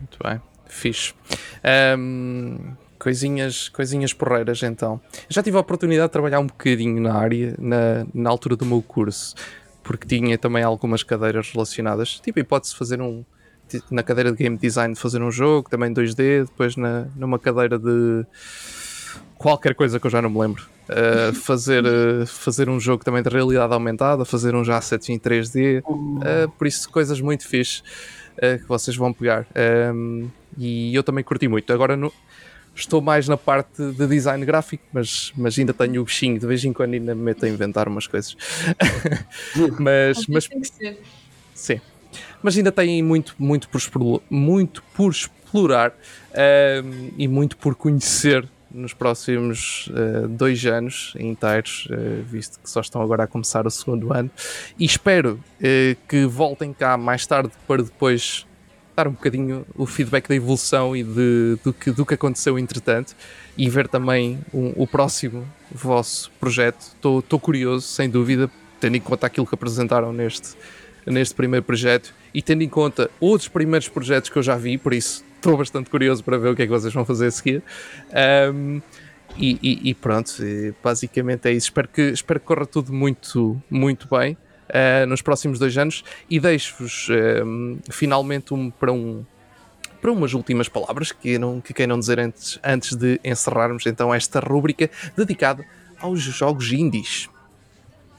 muito 0.00 0.18
bem, 0.24 0.40
fixe. 0.66 1.14
Ahm, 1.62 2.74
coisinhas, 2.98 3.68
coisinhas 3.68 4.12
porreiras 4.12 4.62
então. 4.62 5.00
Já 5.28 5.42
tive 5.42 5.56
a 5.56 5.60
oportunidade 5.60 6.08
de 6.08 6.12
trabalhar 6.12 6.40
um 6.40 6.46
bocadinho 6.46 7.00
na 7.00 7.14
área 7.14 7.54
na, 7.58 8.06
na 8.12 8.30
altura 8.30 8.56
do 8.56 8.64
meu 8.66 8.82
curso, 8.82 9.34
porque 9.86 10.06
tinha 10.06 10.36
também 10.36 10.62
algumas 10.62 11.02
cadeiras 11.02 11.50
relacionadas. 11.52 12.20
Tipo, 12.20 12.40
hipótese 12.40 12.72
de 12.72 12.78
fazer 12.78 13.00
um. 13.00 13.24
Na 13.90 14.02
cadeira 14.02 14.30
de 14.30 14.36
game 14.38 14.56
design, 14.56 14.94
de 14.94 15.00
fazer 15.00 15.20
um 15.22 15.30
jogo, 15.30 15.68
também 15.68 15.92
2D, 15.92 16.44
depois 16.44 16.76
na, 16.76 17.06
numa 17.16 17.36
cadeira 17.38 17.78
de 17.78 18.24
qualquer 19.36 19.74
coisa 19.74 19.98
que 19.98 20.06
eu 20.06 20.10
já 20.10 20.22
não 20.22 20.30
me 20.30 20.38
lembro. 20.38 20.64
Uh, 20.88 21.34
fazer, 21.42 21.84
uh, 21.84 22.26
fazer 22.26 22.68
um 22.68 22.78
jogo 22.78 23.04
também 23.04 23.22
de 23.22 23.28
realidade 23.28 23.72
aumentada, 23.72 24.24
fazer 24.24 24.54
uns 24.54 24.68
assets 24.68 25.08
em 25.08 25.18
3D, 25.18 25.82
Uh, 25.86 26.48
por 26.56 26.66
isso 26.66 26.88
coisas 26.90 27.20
muito 27.20 27.46
fixe 27.46 27.82
que 28.38 28.68
vocês 28.68 28.94
vão 28.94 29.12
pegar. 29.14 29.46
Um, 29.94 30.28
e 30.58 30.94
eu 30.94 31.02
também 31.02 31.24
curti 31.24 31.48
muito. 31.48 31.72
Agora 31.72 31.96
no- 31.96 32.12
estou 32.76 33.00
mais 33.00 33.26
na 33.26 33.36
parte 33.36 33.82
de 33.92 34.06
design 34.06 34.44
gráfico, 34.44 34.84
mas, 34.92 35.32
mas 35.36 35.58
ainda 35.58 35.72
tenho 35.72 36.02
o 36.02 36.04
bichinho, 36.04 36.38
de 36.38 36.46
vez 36.46 36.64
em 36.64 36.72
quando 36.72 36.94
ainda 36.94 37.14
me 37.14 37.22
meto 37.22 37.44
a 37.44 37.48
inventar 37.48 37.88
umas 37.88 38.06
coisas. 38.06 38.36
mas, 39.80 40.26
mas. 40.26 40.48
Sim. 41.54 41.80
Mas 42.42 42.56
ainda 42.56 42.70
tem 42.70 43.02
muito, 43.02 43.34
muito, 43.38 43.68
por, 43.68 43.80
muito 44.30 44.82
por 44.94 45.10
explorar 45.10 45.94
ehm, 46.34 47.10
e 47.16 47.26
muito 47.26 47.56
por 47.56 47.74
conhecer 47.74 48.48
nos 48.70 48.92
próximos 48.92 49.90
eh, 49.94 50.26
dois 50.28 50.64
anos 50.66 51.14
inteiros, 51.18 51.88
eh, 51.90 52.22
visto 52.24 52.60
que 52.60 52.68
só 52.68 52.80
estão 52.80 53.00
agora 53.00 53.24
a 53.24 53.26
começar 53.26 53.66
o 53.66 53.70
segundo 53.70 54.12
ano. 54.12 54.30
E 54.78 54.84
espero 54.84 55.40
eh, 55.62 55.96
que 56.08 56.26
voltem 56.26 56.72
cá 56.72 56.96
mais 56.96 57.26
tarde 57.26 57.52
para 57.66 57.82
depois 57.82 58.46
dar 58.96 59.06
um 59.06 59.12
bocadinho 59.12 59.66
o 59.76 59.84
feedback 59.84 60.26
da 60.26 60.34
evolução 60.34 60.96
e 60.96 61.02
de, 61.04 61.58
do, 61.62 61.72
que, 61.72 61.90
do 61.90 62.06
que 62.06 62.14
aconteceu 62.14 62.58
entretanto 62.58 63.14
e 63.56 63.68
ver 63.68 63.86
também 63.88 64.38
um- 64.54 64.72
o 64.74 64.86
próximo 64.86 65.46
vosso 65.70 66.30
projeto. 66.40 66.80
Estou 66.94 67.38
curioso, 67.38 67.86
sem 67.86 68.08
dúvida, 68.08 68.50
tendo 68.80 68.96
em 68.96 69.00
conta 69.00 69.26
aquilo 69.26 69.46
que 69.46 69.54
apresentaram 69.54 70.12
neste, 70.14 70.56
neste 71.04 71.34
primeiro 71.34 71.64
projeto 71.64 72.14
e 72.32 72.40
tendo 72.40 72.62
em 72.62 72.68
conta 72.68 73.10
outros 73.20 73.48
primeiros 73.48 73.86
projetos 73.88 74.30
que 74.30 74.38
eu 74.38 74.42
já 74.42 74.56
vi, 74.56 74.78
por 74.78 74.94
isso 74.94 75.22
estou 75.36 75.58
bastante 75.58 75.90
curioso 75.90 76.24
para 76.24 76.38
ver 76.38 76.48
o 76.48 76.56
que 76.56 76.62
é 76.62 76.66
que 76.66 76.72
vocês 76.72 76.92
vão 76.92 77.04
fazer 77.04 77.26
a 77.26 77.30
seguir. 77.30 77.62
Ahm, 78.12 78.80
e, 79.36 79.58
e- 79.62 79.90
e 79.90 79.94
pronto, 79.94 80.32
basicamente 80.82 81.46
é 81.48 81.52
isso. 81.52 81.66
Espero 81.66 81.88
que, 81.88 82.00
espero 82.00 82.40
que 82.40 82.46
corra 82.46 82.64
tudo 82.64 82.92
muito, 82.94 83.60
muito 83.70 84.08
bem 84.08 84.36
ah, 84.68 85.06
nos 85.06 85.22
próximos 85.22 85.58
dois 85.58 85.76
anos 85.76 86.04
e 86.28 86.40
deixo-vos 86.40 87.08
ahm, 87.10 87.78
finalmente 87.90 88.54
um, 88.54 88.70
para 88.70 88.92
um. 88.92 89.24
Para 90.00 90.12
umas 90.12 90.34
últimas 90.34 90.68
palavras 90.68 91.10
que, 91.10 91.38
não, 91.38 91.60
que 91.60 91.72
queiram 91.72 91.98
dizer 91.98 92.20
antes, 92.20 92.60
antes 92.62 92.94
de 92.94 93.18
encerrarmos 93.24 93.86
então 93.86 94.14
esta 94.14 94.38
rúbrica 94.40 94.90
dedicada 95.16 95.64
aos 95.98 96.20
jogos 96.20 96.70
indies. 96.70 97.28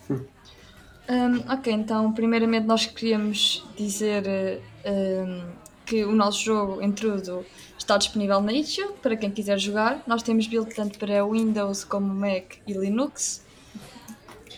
Hum, 0.09 1.43
ok, 1.47 1.71
então, 1.71 2.11
primeiramente, 2.11 2.65
nós 2.65 2.85
queríamos 2.85 3.65
dizer 3.77 4.59
hum, 4.85 5.43
que 5.85 6.03
o 6.03 6.11
nosso 6.11 6.43
jogo, 6.43 6.81
Intrudo, 6.81 7.45
está 7.77 7.97
disponível 7.97 8.41
na 8.41 8.51
itch.io 8.51 8.91
para 9.01 9.15
quem 9.15 9.31
quiser 9.31 9.57
jogar. 9.57 10.03
Nós 10.05 10.21
temos 10.21 10.47
build 10.47 10.75
tanto 10.75 10.99
para 10.99 11.25
Windows 11.25 11.85
como 11.85 12.13
Mac 12.13 12.55
e 12.67 12.73
Linux. 12.73 13.46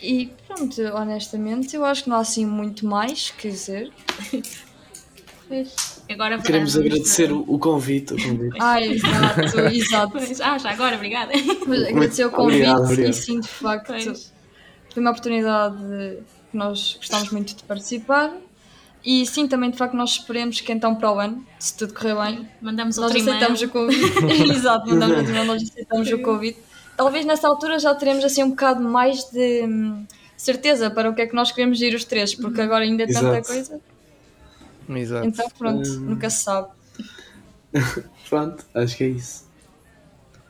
E 0.02 0.32
pronto, 0.48 0.82
honestamente, 0.82 1.76
eu 1.76 1.84
acho 1.84 2.04
que 2.04 2.10
não 2.10 2.18
há 2.18 2.22
assim 2.22 2.46
muito 2.46 2.86
mais 2.86 3.32
que 3.32 3.50
dizer. 3.50 3.92
Agora 6.10 6.40
Queremos 6.40 6.78
agradecer 6.78 7.32
o, 7.32 7.44
o 7.48 7.58
convite. 7.60 8.14
O 8.14 8.18
convite. 8.18 8.58
Ah, 8.60 8.82
exato, 8.82 9.60
exato. 9.72 10.12
Pois. 10.12 10.42
Ah, 10.42 10.58
já 10.58 10.72
agora, 10.72 10.96
obrigada. 10.96 11.34
Mas 11.68 11.84
agradecer 11.84 12.26
o 12.26 12.32
convite 12.32 12.62
Obrigado, 12.62 12.84
obrigado. 12.84 13.10
e 13.10 13.14
sim, 13.14 13.40
de 13.40 13.48
facto, 13.48 13.88
Pois. 13.88 14.34
foi 14.94 15.02
uma 15.02 15.12
oportunidade 15.12 15.78
que 16.52 16.58
nós 16.58 16.96
gostamos 17.00 17.32
muito 17.32 17.56
de 17.56 17.64
participar. 17.64 18.32
E 19.04 19.26
sim, 19.26 19.48
também 19.48 19.72
de 19.72 19.78
facto 19.78 19.94
nós 19.96 20.12
esperemos 20.12 20.60
que 20.60 20.72
então 20.74 20.94
para 20.94 21.12
o 21.12 21.20
ano, 21.20 21.46
se 21.58 21.76
tudo 21.78 21.94
correr 21.94 22.16
bem, 22.16 22.50
Mandamos 22.62 22.98
nós 22.98 23.16
aceitamos 23.16 23.62
o 23.62 23.70
convite. 23.70 24.26
Exato, 24.52 24.90
mandamos 24.90 25.30
nós 25.48 25.64
aceitamos 25.64 26.12
o 26.12 26.20
convite. 26.20 26.60
Talvez 27.00 27.26
nessa 27.26 27.48
altura 27.48 27.80
já 27.80 27.96
teremos 27.96 28.26
assim 28.26 28.44
um 28.44 28.50
bocado 28.50 28.82
mais 28.82 29.24
de 29.32 29.64
hum, 29.64 30.06
certeza 30.36 30.92
para 30.92 31.10
o 31.10 31.16
que 31.16 31.22
é 31.22 31.28
que 31.28 31.34
nós 31.34 31.50
queremos 31.50 31.82
ir 31.82 31.96
os 31.96 32.04
três, 32.04 32.36
porque 32.36 32.60
agora 32.60 32.84
ainda 32.84 33.04
é 33.04 33.08
tanta 33.08 33.20
Exato. 33.40 33.48
coisa. 33.48 33.80
Exato. 34.90 35.26
Então 35.26 35.48
pronto, 35.58 35.90
Hum. 35.90 36.00
nunca 36.02 36.30
se 36.30 36.44
sabe. 36.44 36.68
Pronto, 38.30 38.66
acho 38.76 38.98
que 38.98 39.04
é 39.06 39.08
isso. 39.08 39.48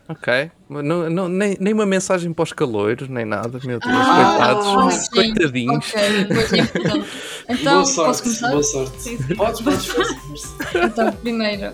Ok. 0.08 0.52
Não, 0.68 1.08
não, 1.08 1.30
nem, 1.30 1.56
nem 1.60 1.72
uma 1.72 1.86
mensagem 1.86 2.34
para 2.34 2.42
os 2.42 2.52
caloiros, 2.52 3.08
nem 3.10 3.26
nada, 3.26 3.60
meu 3.64 3.80
Deus, 3.80 3.94
Ah, 3.96 4.56
coitados, 4.56 4.94
sim. 5.04 5.10
coitadinhos. 5.12 5.86
Ok, 5.88 6.26
pois 6.34 6.54
é 6.54 6.58
importante. 6.58 7.10
Então, 7.50 7.84
boa 7.84 7.96
posso 8.08 8.24
começar? 8.24 8.50
boa 8.50 8.64
sorte. 8.64 9.18
Podes, 9.36 9.62
podes 9.62 9.86
fazer. 9.86 10.86
Então, 10.86 11.12
primeiro, 11.14 11.74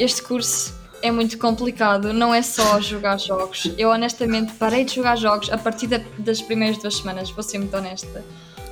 este 0.00 0.22
curso 0.22 0.74
é 1.06 1.10
muito 1.10 1.38
complicado, 1.38 2.12
não 2.12 2.34
é 2.34 2.42
só 2.42 2.80
jogar 2.80 3.18
jogos. 3.18 3.70
Eu 3.78 3.90
honestamente 3.90 4.52
parei 4.54 4.84
de 4.84 4.94
jogar 4.94 5.16
jogos 5.16 5.50
a 5.50 5.58
partir 5.58 5.86
da- 5.86 6.00
das 6.18 6.40
primeiras 6.42 6.78
duas 6.78 6.96
semanas, 6.96 7.30
vou 7.30 7.42
ser 7.42 7.58
muito 7.58 7.76
honesta. 7.76 8.24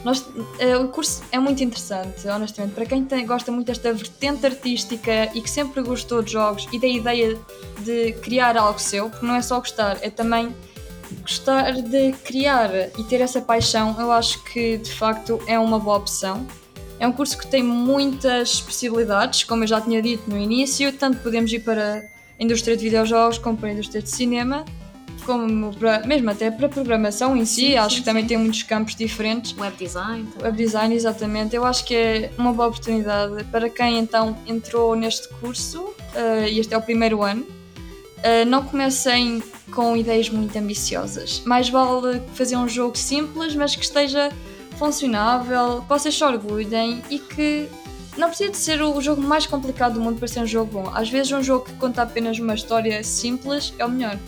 Nós, 0.05 0.23
eh, 0.59 0.77
o 0.77 0.89
curso 0.89 1.23
é 1.33 1.39
muito 1.39 1.65
interessante, 1.65 2.29
honestamente. 2.29 2.75
Para 2.75 2.85
quem 2.85 3.05
tem- 3.05 3.25
gosta 3.25 3.51
muito 3.51 3.69
desta 3.69 3.91
vertente 3.93 4.45
artística 4.45 5.31
e 5.35 5.41
que 5.41 5.49
sempre 5.49 5.81
gostou 5.83 6.21
de 6.23 6.33
jogos 6.33 6.69
e 6.73 6.79
da 6.79 6.87
ideia 6.87 7.39
de 7.79 8.13
criar 8.23 8.55
algo 8.57 8.79
seu, 8.79 9.09
porque 9.09 9.25
não 9.25 9.35
é 9.35 9.41
só 9.41 9.59
gostar, 9.59 9.97
é 10.03 10.11
também 10.11 10.55
gostar 11.23 11.73
de 11.73 12.13
criar 12.25 12.71
e 12.99 13.05
ter 13.05 13.21
essa 13.23 13.41
paixão, 13.41 13.97
eu 13.99 14.13
acho 14.13 14.43
que 14.45 14.77
de 14.77 14.93
facto 14.93 15.41
é 15.47 15.59
uma 15.59 15.79
boa 15.79 15.97
opção. 15.97 16.47
É 16.99 17.07
um 17.07 17.13
curso 17.13 17.39
que 17.39 17.47
tem 17.47 17.63
muitas 17.63 18.61
possibilidades, 18.61 19.45
como 19.45 19.65
eu 19.65 19.67
já 19.67 19.81
tinha 19.81 20.03
dito 20.03 20.29
no 20.29 20.39
início, 20.39 20.93
tanto 20.93 21.19
podemos 21.19 21.51
ir 21.53 21.61
para 21.61 22.05
a 22.39 22.43
indústria 22.43 22.77
de 22.77 22.85
videojogos 22.85 23.39
como 23.39 23.57
para 23.57 23.69
a 23.69 23.73
indústria 23.73 24.03
de 24.03 24.11
cinema, 24.11 24.65
como 25.25 25.75
para, 25.75 26.07
mesmo 26.07 26.31
até 26.31 26.51
para 26.51 26.67
a 26.67 26.69
programação 26.69 27.37
em 27.37 27.45
si, 27.45 27.69
Sim, 27.69 27.77
acho 27.77 27.97
sim, 27.97 28.01
que 28.01 28.05
também 28.05 28.23
sim. 28.23 28.29
tem 28.29 28.37
muitos 28.39 28.63
campos 28.63 28.95
diferentes. 28.95 29.57
Web 29.57 29.77
design. 29.77 30.25
também. 30.25 30.45
Web 30.45 30.57
design, 30.57 30.95
exatamente. 30.95 31.57
Eu 31.57 31.65
acho 31.65 31.85
que 31.85 31.95
é 31.95 32.31
uma 32.37 32.53
boa 32.53 32.69
oportunidade 32.69 33.43
para 33.45 33.71
quem 33.71 33.99
então 33.99 34.37
entrou 34.47 34.95
neste 34.95 35.29
curso, 35.41 35.95
e 36.49 36.59
este 36.59 36.75
é 36.75 36.77
o 36.77 36.83
primeiro 36.83 37.23
ano. 37.23 37.47
Eh, 38.23 38.45
não 38.47 38.65
comecem 38.65 39.43
com 39.71 39.95
ideias 39.95 40.31
muito 40.31 40.57
ambiciosas. 40.59 41.43
Mais 41.45 41.69
vale 41.69 42.23
fazer 42.33 42.57
um 42.57 42.67
jogo 42.67 42.97
simples, 42.97 43.55
mas 43.55 43.77
que 43.77 43.85
esteja 43.85 44.33
funcionável, 44.79 45.83
que 45.83 45.89
vocês 45.89 46.15
se 46.15 46.25
orgulhem 46.25 47.03
e 47.11 47.19
que 47.19 47.69
não 48.17 48.29
precisa 48.29 48.51
de 48.51 48.57
ser 48.57 48.83
o 48.83 49.01
jogo 49.01 49.21
mais 49.21 49.47
complicado 49.47 49.95
do 49.95 50.01
mundo 50.01 50.19
para 50.19 50.29
ser 50.29 50.41
um 50.41 50.47
jogo 50.47 50.71
bom. 50.83 50.91
Às 50.95 51.09
vezes 51.09 51.33
um 51.33 51.43
jogo 51.43 51.65
que 51.65 51.73
conta 51.75 52.03
apenas 52.03 52.39
uma 52.39 52.55
história 52.55 53.03
simples 53.03 53.75
é 53.79 53.85
o 53.85 53.89
melhor. 53.89 54.19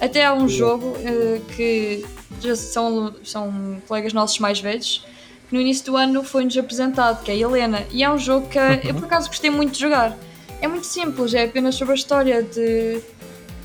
Até 0.00 0.24
há 0.24 0.34
um 0.34 0.48
jogo 0.48 0.88
uh, 0.88 1.40
que 1.54 2.04
já 2.40 2.56
são, 2.56 3.14
são 3.24 3.80
colegas 3.86 4.12
nossos 4.12 4.38
mais 4.38 4.60
velhos 4.60 5.06
que 5.48 5.54
no 5.54 5.60
início 5.60 5.84
do 5.86 5.96
ano 5.96 6.24
foi-nos 6.24 6.56
apresentado, 6.56 7.22
que 7.22 7.30
é 7.30 7.34
a 7.34 7.36
Helena. 7.36 7.86
E 7.90 8.02
é 8.02 8.10
um 8.10 8.18
jogo 8.18 8.48
que 8.48 8.58
eu 8.88 8.94
por 8.94 9.04
acaso 9.04 9.28
gostei 9.28 9.50
muito 9.50 9.72
de 9.72 9.80
jogar. 9.80 10.16
É 10.60 10.66
muito 10.66 10.86
simples, 10.86 11.34
é 11.34 11.44
apenas 11.44 11.74
sobre 11.74 11.92
a 11.92 11.94
história 11.94 12.42
de 12.42 13.00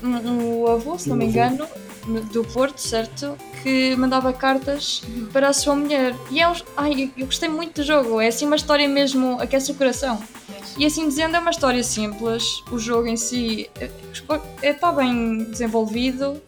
um, 0.02 0.64
um 0.64 0.66
avô, 0.66 0.98
se 0.98 1.08
não 1.08 1.16
me 1.16 1.26
engano, 1.26 1.66
do 2.32 2.44
Porto, 2.44 2.78
certo? 2.78 3.36
Que 3.62 3.96
mandava 3.96 4.32
cartas 4.32 5.02
para 5.32 5.48
a 5.48 5.52
sua 5.52 5.74
mulher. 5.74 6.14
E 6.30 6.40
é 6.40 6.48
um. 6.48 6.54
Ai, 6.76 7.12
eu 7.16 7.26
gostei 7.26 7.48
muito 7.48 7.80
do 7.80 7.82
jogo. 7.84 8.20
É 8.20 8.28
assim 8.28 8.46
uma 8.46 8.56
história 8.56 8.88
mesmo. 8.88 9.40
aquece 9.40 9.72
o 9.72 9.74
coração. 9.74 10.22
E 10.76 10.86
assim 10.86 11.08
dizendo, 11.08 11.36
é 11.36 11.40
uma 11.40 11.50
história 11.50 11.82
simples. 11.82 12.62
O 12.70 12.78
jogo 12.78 13.08
em 13.08 13.16
si 13.16 13.68
está 14.12 14.40
é, 14.62 14.68
é, 14.68 14.92
bem 14.92 15.44
desenvolvido 15.44 16.40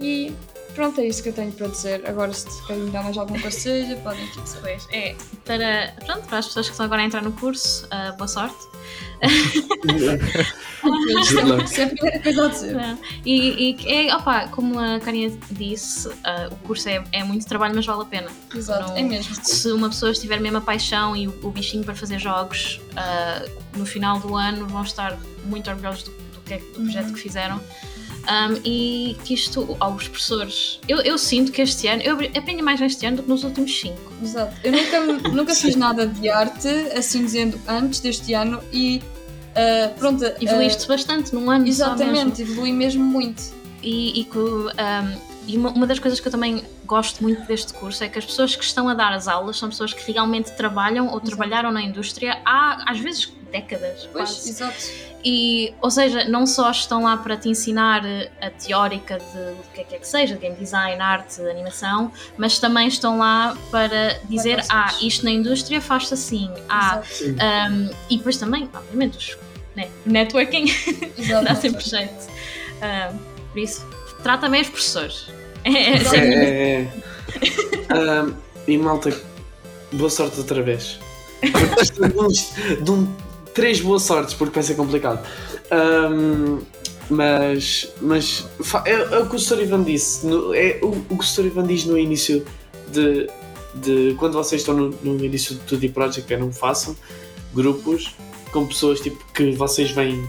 e 0.00 0.32
pronto, 0.74 1.00
é 1.00 1.06
isso 1.06 1.22
que 1.22 1.30
eu 1.30 1.32
tenho 1.32 1.52
para 1.52 1.66
dizer. 1.68 2.06
Agora, 2.06 2.32
se 2.32 2.66
querem 2.66 2.90
dar 2.90 3.02
mais 3.02 3.16
algum 3.16 3.40
conselho, 3.40 3.98
podem 3.98 4.24
dizer. 4.26 4.58
Pois, 4.60 4.88
é, 4.92 5.14
para, 5.44 5.94
pronto, 6.04 6.26
para 6.26 6.38
as 6.38 6.46
pessoas 6.46 6.66
que 6.66 6.72
estão 6.72 6.86
agora 6.86 7.02
a 7.02 7.04
entrar 7.04 7.22
no 7.22 7.32
curso, 7.32 7.86
uh, 7.86 8.16
boa 8.16 8.28
sorte. 8.28 8.56
Isso 11.64 11.80
é 11.80 11.84
a 11.84 11.88
primeira 11.88 12.20
coisa 12.20 12.44
a 12.44 12.48
dizer. 12.48 12.98
E, 13.24 13.76
e 13.80 14.08
é, 14.08 14.14
opa, 14.14 14.48
como 14.48 14.78
a 14.78 15.00
Carinha 15.00 15.36
disse, 15.50 16.08
uh, 16.08 16.52
o 16.52 16.56
curso 16.66 16.88
é, 16.88 17.02
é 17.12 17.24
muito 17.24 17.46
trabalho, 17.46 17.74
mas 17.74 17.86
vale 17.86 18.02
a 18.02 18.04
pena. 18.04 18.28
Exato, 18.54 18.90
Não, 18.90 18.96
é 18.96 19.02
mesmo. 19.02 19.34
Se 19.42 19.70
uma 19.72 19.88
pessoa 19.88 20.12
estiver 20.12 20.40
mesmo 20.40 20.58
a 20.58 20.60
paixão 20.60 21.16
e 21.16 21.28
o, 21.28 21.34
o 21.42 21.50
bichinho 21.50 21.84
para 21.84 21.94
fazer 21.94 22.18
jogos, 22.18 22.80
uh, 22.92 23.78
no 23.78 23.86
final 23.86 24.18
do 24.20 24.36
ano 24.36 24.66
vão 24.66 24.82
estar 24.82 25.18
muito 25.44 25.70
orgulhosos 25.70 26.04
do, 26.04 26.10
do, 26.10 26.40
que 26.40 26.54
é, 26.54 26.58
do 26.58 26.82
projeto 26.82 27.06
uhum. 27.06 27.12
que 27.14 27.20
fizeram. 27.20 27.60
Um, 28.26 28.60
e 28.64 29.16
que 29.24 29.34
isto, 29.34 29.76
aos 29.78 30.08
professores, 30.08 30.80
eu, 30.88 30.98
eu 30.98 31.16
sinto 31.16 31.52
que 31.52 31.62
este 31.62 31.86
ano, 31.86 32.02
eu 32.02 32.14
aprendi 32.36 32.60
mais 32.60 32.80
neste 32.80 33.06
ano 33.06 33.18
do 33.18 33.22
que 33.22 33.28
nos 33.28 33.44
últimos 33.44 33.78
cinco. 33.78 34.12
Exato. 34.20 34.56
Eu 34.64 34.72
nunca, 34.72 35.28
nunca 35.30 35.54
fiz 35.54 35.76
nada 35.76 36.08
de 36.08 36.28
arte, 36.28 36.68
assim 36.96 37.24
dizendo, 37.24 37.60
antes 37.68 38.00
deste 38.00 38.34
ano 38.34 38.60
e 38.72 39.00
uh, 39.52 39.94
pronto. 39.96 40.24
Evoluíste 40.40 40.84
uh, 40.84 40.88
bastante 40.88 41.32
num 41.32 41.48
ano. 41.50 41.68
Exatamente, 41.68 42.40
mesmo. 42.40 42.54
evolui 42.54 42.72
mesmo 42.72 43.04
muito. 43.04 43.42
E, 43.82 44.20
e 44.20 44.24
que. 44.24 44.38
Um, 44.38 45.35
e 45.46 45.56
uma, 45.56 45.70
uma 45.70 45.86
das 45.86 45.98
coisas 45.98 46.18
que 46.18 46.26
eu 46.26 46.32
também 46.32 46.64
gosto 46.84 47.22
muito 47.22 47.42
deste 47.46 47.72
curso 47.74 48.02
é 48.02 48.08
que 48.08 48.18
as 48.18 48.24
pessoas 48.24 48.56
que 48.56 48.64
estão 48.64 48.88
a 48.88 48.94
dar 48.94 49.12
as 49.12 49.28
aulas 49.28 49.56
são 49.56 49.68
pessoas 49.68 49.92
que 49.92 50.12
realmente 50.12 50.52
trabalham 50.52 51.06
ou 51.06 51.12
Exato. 51.12 51.26
trabalharam 51.26 51.70
na 51.70 51.82
indústria 51.82 52.40
há, 52.44 52.90
às 52.90 52.98
vezes, 52.98 53.32
décadas. 53.50 54.08
Pois, 54.12 54.30
quase. 54.30 54.50
exato. 54.50 55.16
E, 55.24 55.74
ou 55.80 55.90
seja, 55.90 56.24
não 56.28 56.46
só 56.46 56.70
estão 56.70 57.02
lá 57.02 57.16
para 57.16 57.36
te 57.36 57.48
ensinar 57.48 58.02
a 58.40 58.50
teórica 58.50 59.18
de 59.18 59.38
o 59.60 59.62
que 59.74 59.80
é 59.80 59.84
que, 59.84 59.94
é 59.96 59.98
que 59.98 60.06
seja, 60.06 60.36
game 60.36 60.54
design, 60.54 61.00
arte, 61.00 61.40
animação, 61.40 62.12
mas 62.36 62.60
também 62.60 62.86
estão 62.86 63.18
lá 63.18 63.56
para 63.70 64.20
dizer, 64.28 64.62
ah, 64.68 64.94
isto 65.02 65.24
na 65.24 65.32
indústria 65.32 65.80
faz-se 65.80 66.14
assim, 66.14 66.48
ah, 66.68 67.02
um, 67.70 67.90
e 68.08 68.18
depois 68.18 68.36
também, 68.36 68.68
obviamente, 68.72 69.18
os, 69.18 69.38
né, 69.74 69.88
networking 70.04 70.66
dá 71.44 71.56
sempre 71.56 71.82
jeito. 71.82 72.28
Um, 72.76 73.18
por 73.50 73.58
isso, 73.58 73.95
trata 74.26 74.48
bem 74.48 74.60
os 74.60 74.68
professores. 74.68 75.28
É, 75.62 75.70
é, 75.70 76.08
é, 76.16 76.80
é. 77.90 78.22
um, 78.24 78.34
e 78.66 78.76
malta, 78.76 79.16
boa 79.92 80.10
sorte 80.10 80.36
outra 80.40 80.60
vez. 80.64 80.98
de 82.82 82.90
um 82.90 83.06
três 83.54 83.80
boas 83.80 84.02
sortes, 84.02 84.34
porque 84.34 84.52
vai 84.52 84.64
ser 84.64 84.74
complicado. 84.74 85.24
Um, 85.70 86.58
mas 87.08 87.88
mas 88.00 88.48
é, 88.84 88.90
é, 88.94 89.18
o 89.20 89.30
que 89.30 89.36
o 89.36 89.38
Sr. 89.38 89.62
Ivan 89.62 89.84
disse. 89.84 90.26
No, 90.26 90.52
é 90.52 90.80
o, 90.82 90.88
o 90.88 91.16
que 91.16 91.24
o 91.24 91.26
Sr. 91.26 91.46
Ivan 91.46 91.66
diz 91.68 91.84
no 91.84 91.96
início 91.96 92.44
de, 92.90 93.30
de 93.76 94.16
quando 94.18 94.32
vocês 94.32 94.62
estão 94.62 94.74
no, 94.74 94.88
no 95.04 95.24
início 95.24 95.54
do 95.54 95.76
2D 95.76 95.92
Project, 95.92 96.34
é 96.34 96.36
não 96.36 96.50
façam 96.50 96.96
grupos 97.54 98.16
com 98.50 98.66
pessoas 98.66 98.98
tipo, 98.98 99.24
que 99.32 99.52
vocês 99.52 99.92
vêm 99.92 100.28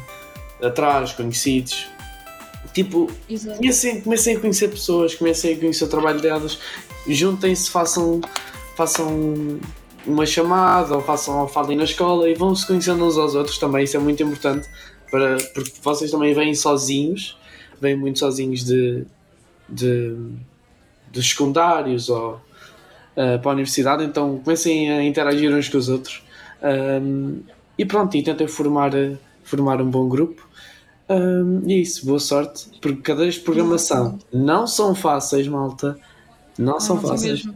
atrás, 0.62 1.14
conhecidos. 1.14 1.97
Tipo, 2.78 3.12
comecem, 3.58 4.02
comecem 4.02 4.36
a 4.36 4.40
conhecer 4.40 4.68
pessoas, 4.68 5.16
comecem 5.16 5.56
a 5.56 5.58
conhecer 5.58 5.84
o 5.84 5.88
trabalho 5.88 6.22
delas, 6.22 6.60
juntem-se, 7.08 7.72
façam, 7.72 8.22
façam 8.76 9.60
uma 10.06 10.28
chamada 10.28 10.96
ou 10.96 11.02
façam 11.02 11.42
ou 11.42 11.48
falem 11.48 11.76
na 11.76 11.86
escola 11.86 12.30
e 12.30 12.36
vão 12.36 12.54
se 12.54 12.68
conhecendo 12.68 13.04
uns 13.04 13.18
aos 13.18 13.34
outros 13.34 13.58
também, 13.58 13.84
isso 13.84 13.98
é 13.98 14.00
muito 14.00 14.22
importante 14.22 14.70
para, 15.10 15.38
porque 15.56 15.72
vocês 15.82 16.12
também 16.12 16.36
vêm 16.36 16.54
sozinhos, 16.54 17.36
vêm 17.82 17.98
muito 17.98 18.20
sozinhos 18.20 18.64
de, 18.64 19.04
de 19.68 20.16
dos 21.12 21.28
secundários 21.28 22.10
ou 22.10 22.34
uh, 22.34 23.40
para 23.42 23.50
a 23.50 23.54
universidade, 23.54 24.04
então 24.04 24.38
comecem 24.38 24.92
a 24.92 25.04
interagir 25.04 25.52
uns 25.52 25.68
com 25.68 25.80
os 25.80 25.90
outros 25.90 26.22
um, 26.62 27.40
e 27.76 27.84
pronto, 27.84 28.16
e 28.16 28.22
tentem 28.22 28.48
formar, 28.48 28.92
formar 29.44 29.82
um 29.82 29.90
bom 29.90 30.08
grupo. 30.08 30.47
Um, 31.10 31.62
e 31.66 31.74
é 31.74 31.78
isso, 31.78 32.06
boa 32.06 32.20
sorte, 32.20 32.66
porque 32.82 33.02
cadeiras 33.02 33.36
de 33.36 33.42
programação 33.42 34.20
não 34.32 34.68
são 34.68 34.94
fáceis, 34.94 35.48
malta. 35.48 35.98
Não, 36.58 36.74
não 36.74 36.80
são 36.80 37.00
fáceis. 37.00 37.46
Mesmo. 37.46 37.56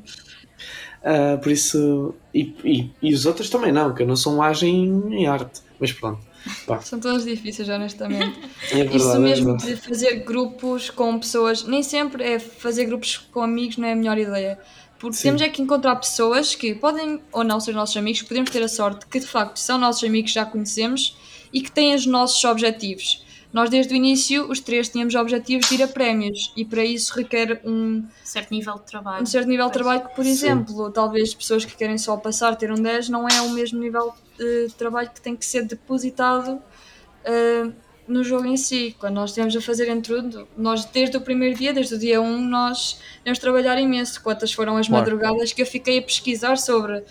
Uh, 1.02 1.38
por 1.42 1.52
isso. 1.52 2.14
E, 2.34 2.56
e, 2.64 2.92
e, 3.02 3.14
os 3.14 3.26
outros 3.26 3.50
também 3.50 3.72
não, 3.72 3.94
que 3.94 4.04
eu 4.04 4.08
não 4.08 4.16
sou 4.16 4.34
um 4.34 4.42
agem 4.42 5.04
em 5.12 5.28
arte. 5.28 5.62
Mas 5.80 5.92
pronto. 5.92 6.22
Pá. 6.66 6.80
São 6.82 7.00
todos 7.00 7.26
difíceis, 7.26 7.68
honestamente. 7.68 8.40
É 8.72 8.76
verdade, 8.76 8.98
isso 8.98 9.12
é 9.12 9.20
mesmo 9.20 9.52
é 9.52 9.58
de 9.58 9.76
fazer 9.76 10.24
grupos 10.24 10.90
com 10.90 11.20
pessoas, 11.20 11.64
nem 11.64 11.84
sempre 11.84 12.24
é 12.24 12.40
fazer 12.40 12.86
grupos 12.86 13.18
com 13.18 13.42
amigos, 13.42 13.78
não 13.78 13.88
é 13.88 13.94
a 13.94 13.96
melhor 13.96 14.18
ideia. 14.18 14.58
Porque 14.98 15.18
Sim. 15.18 15.24
temos 15.24 15.42
é 15.42 15.50
que 15.50 15.62
encontrar 15.62 15.96
pessoas 15.96 16.54
que 16.54 16.76
podem 16.76 17.20
ou 17.32 17.44
não 17.44 17.60
ser 17.60 17.74
nossos 17.74 17.98
amigos, 17.98 18.22
podemos 18.22 18.52
ter 18.52 18.62
a 18.62 18.68
sorte 18.68 19.08
que 19.08 19.20
de 19.20 19.26
facto 19.26 19.58
são 19.58 19.78
nossos 19.78 20.04
amigos, 20.04 20.32
já 20.32 20.46
conhecemos 20.46 21.18
e 21.52 21.60
que 21.60 21.72
têm 21.72 21.96
os 21.96 22.06
nossos 22.06 22.42
objetivos. 22.46 23.26
Nós, 23.54 23.70
desde 23.70 23.94
o 23.94 23.98
início, 23.98 24.50
os 24.50 24.62
três 24.62 24.88
tínhamos 24.88 25.14
objetivos 25.14 25.68
de 25.68 25.76
ir 25.76 25.84
a 25.84 25.88
prémios 25.88 26.54
e 26.56 26.64
para 26.64 26.86
isso 26.86 27.14
requer 27.14 27.62
um 27.66 28.04
certo 28.24 28.52
nível 28.52 28.76
de 28.76 28.84
trabalho. 28.84 29.24
Um 29.24 29.26
certo 29.26 29.48
nível 29.48 29.66
de 29.66 29.74
trabalho 29.74 30.02
que, 30.08 30.16
por 30.16 30.24
Sim. 30.24 30.32
exemplo, 30.32 30.90
talvez 30.90 31.34
pessoas 31.34 31.66
que 31.66 31.76
querem 31.76 31.98
só 31.98 32.16
passar, 32.16 32.56
ter 32.56 32.72
um 32.72 32.82
10, 32.82 33.10
não 33.10 33.28
é 33.28 33.42
o 33.42 33.50
mesmo 33.50 33.80
nível 33.80 34.14
de 34.38 34.74
trabalho 34.78 35.10
que 35.14 35.20
tem 35.20 35.36
que 35.36 35.46
ser 35.46 35.66
depositado 35.66 36.54
uh, 36.54 37.74
no 38.08 38.24
jogo 38.24 38.46
em 38.46 38.56
si. 38.56 38.96
Quando 38.98 39.16
nós 39.16 39.34
temos 39.34 39.54
a 39.56 39.60
fazer 39.60 39.90
em 39.90 40.00
tudo, 40.00 40.48
nós 40.58 40.86
desde 40.86 41.18
o 41.18 41.22
primeiro 41.22 41.58
dia, 41.58 41.74
desde 41.74 41.96
o 41.96 42.00
dia 42.00 42.22
1, 42.22 42.42
nós 42.42 43.00
temos 43.22 43.38
de 43.38 43.42
trabalhar 43.42 43.78
imenso. 43.80 44.22
Quantas 44.24 44.54
foram 44.54 44.78
as 44.78 44.88
claro. 44.88 45.04
madrugadas 45.04 45.52
que 45.52 45.62
eu 45.62 45.66
fiquei 45.66 46.00
a 46.00 46.02
pesquisar 46.02 46.58
sobre 46.58 47.04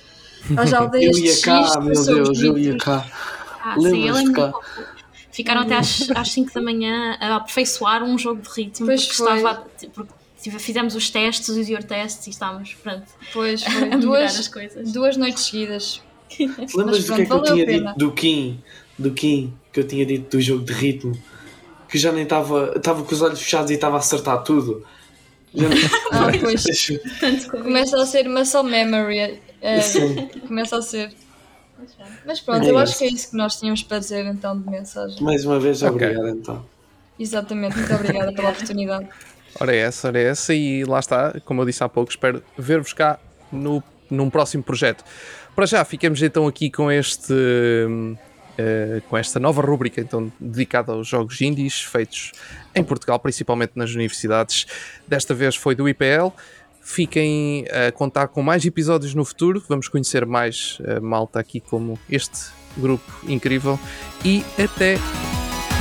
as 0.57 0.73
aldeias 0.75 1.19
eu 1.19 1.23
ia 1.23 1.41
cá, 1.43 1.81
meu 1.81 2.03
Deus, 2.03 2.43
eu 2.43 2.57
ia 2.57 2.79
cá. 2.79 3.07
Ah, 3.63 3.75
sim, 3.79 4.09
eu 4.09 4.15
lembro 4.15 4.55
Ficaram 5.33 5.63
até 5.63 5.77
às, 5.77 6.11
às 6.11 6.33
5 6.33 6.53
da 6.53 6.61
manhã 6.61 7.17
a 7.21 7.37
aperfeiçoar 7.37 8.03
um 8.03 8.19
jogo 8.19 8.43
de 8.43 8.49
ritmo 8.49 8.87
pois 8.87 9.07
porque 9.07 9.17
foi. 9.17 9.37
estava. 9.37 9.67
Porque 9.95 10.13
fizemos 10.59 10.95
os 10.95 11.11
testes, 11.11 11.49
os 11.49 11.69
your 11.69 11.83
tests 11.83 12.27
e 12.27 12.31
estávamos 12.31 12.75
pronto, 12.75 13.07
pois 13.33 13.63
foi. 13.65 13.93
a 13.93 13.97
duas, 13.97 14.39
as 14.39 14.49
coisas. 14.49 14.93
Duas 14.93 15.17
noites 15.17 15.45
seguidas. 15.45 16.03
Lembras 16.75 17.05
do 17.05 17.15
que 17.15 17.23
é 17.23 17.27
que 17.27 17.33
eu 17.33 17.43
tinha 17.43 17.67
dito 17.67 17.99
do 17.99 18.13
Kim? 18.13 18.65
Do 18.99 19.11
Kim, 19.13 19.55
que 19.73 19.81
eu 19.81 19.87
tinha 19.87 20.07
dito 20.07 20.37
do 20.37 20.41
jogo 20.41 20.65
de 20.65 20.73
ritmo? 20.73 21.21
Que 21.89 21.99
já 21.99 22.13
nem 22.13 22.23
estava. 22.23 22.75
Estava 22.77 23.03
com 23.03 23.15
os 23.15 23.23
olhos 23.23 23.41
fechados 23.41 23.71
e 23.71 23.75
estava 23.75 23.97
a 23.97 23.99
acertar 23.99 24.43
tudo. 24.43 24.85
Já... 25.55 25.67
ah, 26.13 26.29
pois. 26.41 26.65
Começa 27.51 28.01
a 28.01 28.07
ser 28.07 28.29
muscle 28.29 28.63
memory. 28.63 29.41
É, 29.61 29.81
começa 30.47 30.77
a 30.77 30.83
ser. 30.83 31.13
Mas 32.27 32.41
pronto, 32.41 32.67
é 32.67 32.71
eu 32.71 32.79
acho 32.79 32.99
que 32.99 33.05
é 33.05 33.09
isso 33.09 33.31
que 33.31 33.37
nós 33.37 33.57
tínhamos 33.57 33.83
para 33.83 33.99
dizer 33.99 34.25
então 34.27 34.59
de 34.61 34.69
mensagem. 34.69 35.23
Mais 35.23 35.45
uma 35.45 35.59
vez, 35.59 35.83
okay. 35.83 36.09
obrigado 36.09 36.29
então. 36.29 36.65
Exatamente, 37.19 37.77
muito 37.77 37.95
obrigada 37.95 38.33
pela 38.33 38.51
oportunidade. 38.51 39.09
Ora 39.59 39.75
é 39.75 39.79
essa, 39.79 40.09
ora 40.09 40.19
é 40.19 40.25
essa, 40.25 40.55
e 40.55 40.85
lá 40.85 40.99
está, 40.99 41.39
como 41.45 41.61
eu 41.61 41.67
disse 41.67 41.83
há 41.83 41.89
pouco, 41.89 42.11
espero 42.11 42.43
ver-vos 42.57 42.93
cá 42.93 43.19
no, 43.53 43.83
num 44.11 44.31
próximo 44.31 44.63
projeto. 44.63 45.05
Para 45.55 45.67
já, 45.67 45.85
ficamos 45.85 46.23
então 46.23 46.47
aqui 46.47 46.71
com 46.71 46.91
este. 46.91 47.33
Uh, 47.33 49.01
com 49.09 49.17
esta 49.17 49.41
nova 49.41 49.63
rúbrica 49.63 50.03
então 50.03 50.31
dedicada 50.39 50.93
aos 50.93 51.09
jogos 51.09 51.41
indies 51.41 51.81
feitos 51.81 52.33
em 52.75 52.85
Portugal, 52.85 53.19
principalmente 53.19 53.73
nas 53.75 53.95
universidades. 53.95 54.67
Desta 55.09 55.33
vez 55.33 55.57
foi 55.57 55.75
do 55.75 55.89
IPL. 55.89 56.31
Fiquem 56.81 57.65
a 57.71 57.93
contar 57.93 58.29
com 58.29 58.43
mais 58.43 58.65
episódios 58.65 59.15
no 59.15 59.25
futuro. 59.25 59.63
Vamos 59.69 59.89
conhecer 59.89 60.25
mais 60.27 60.79
uh, 60.81 61.03
malta 61.03 61.39
aqui 61.39 61.61
como 61.61 61.99
este 62.09 62.51
grupo 62.77 63.13
incrível. 63.29 63.79
E 64.25 64.45
até 64.59 64.97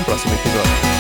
o 0.02 0.06
próximo 0.06 0.34
episódio. 0.34 0.99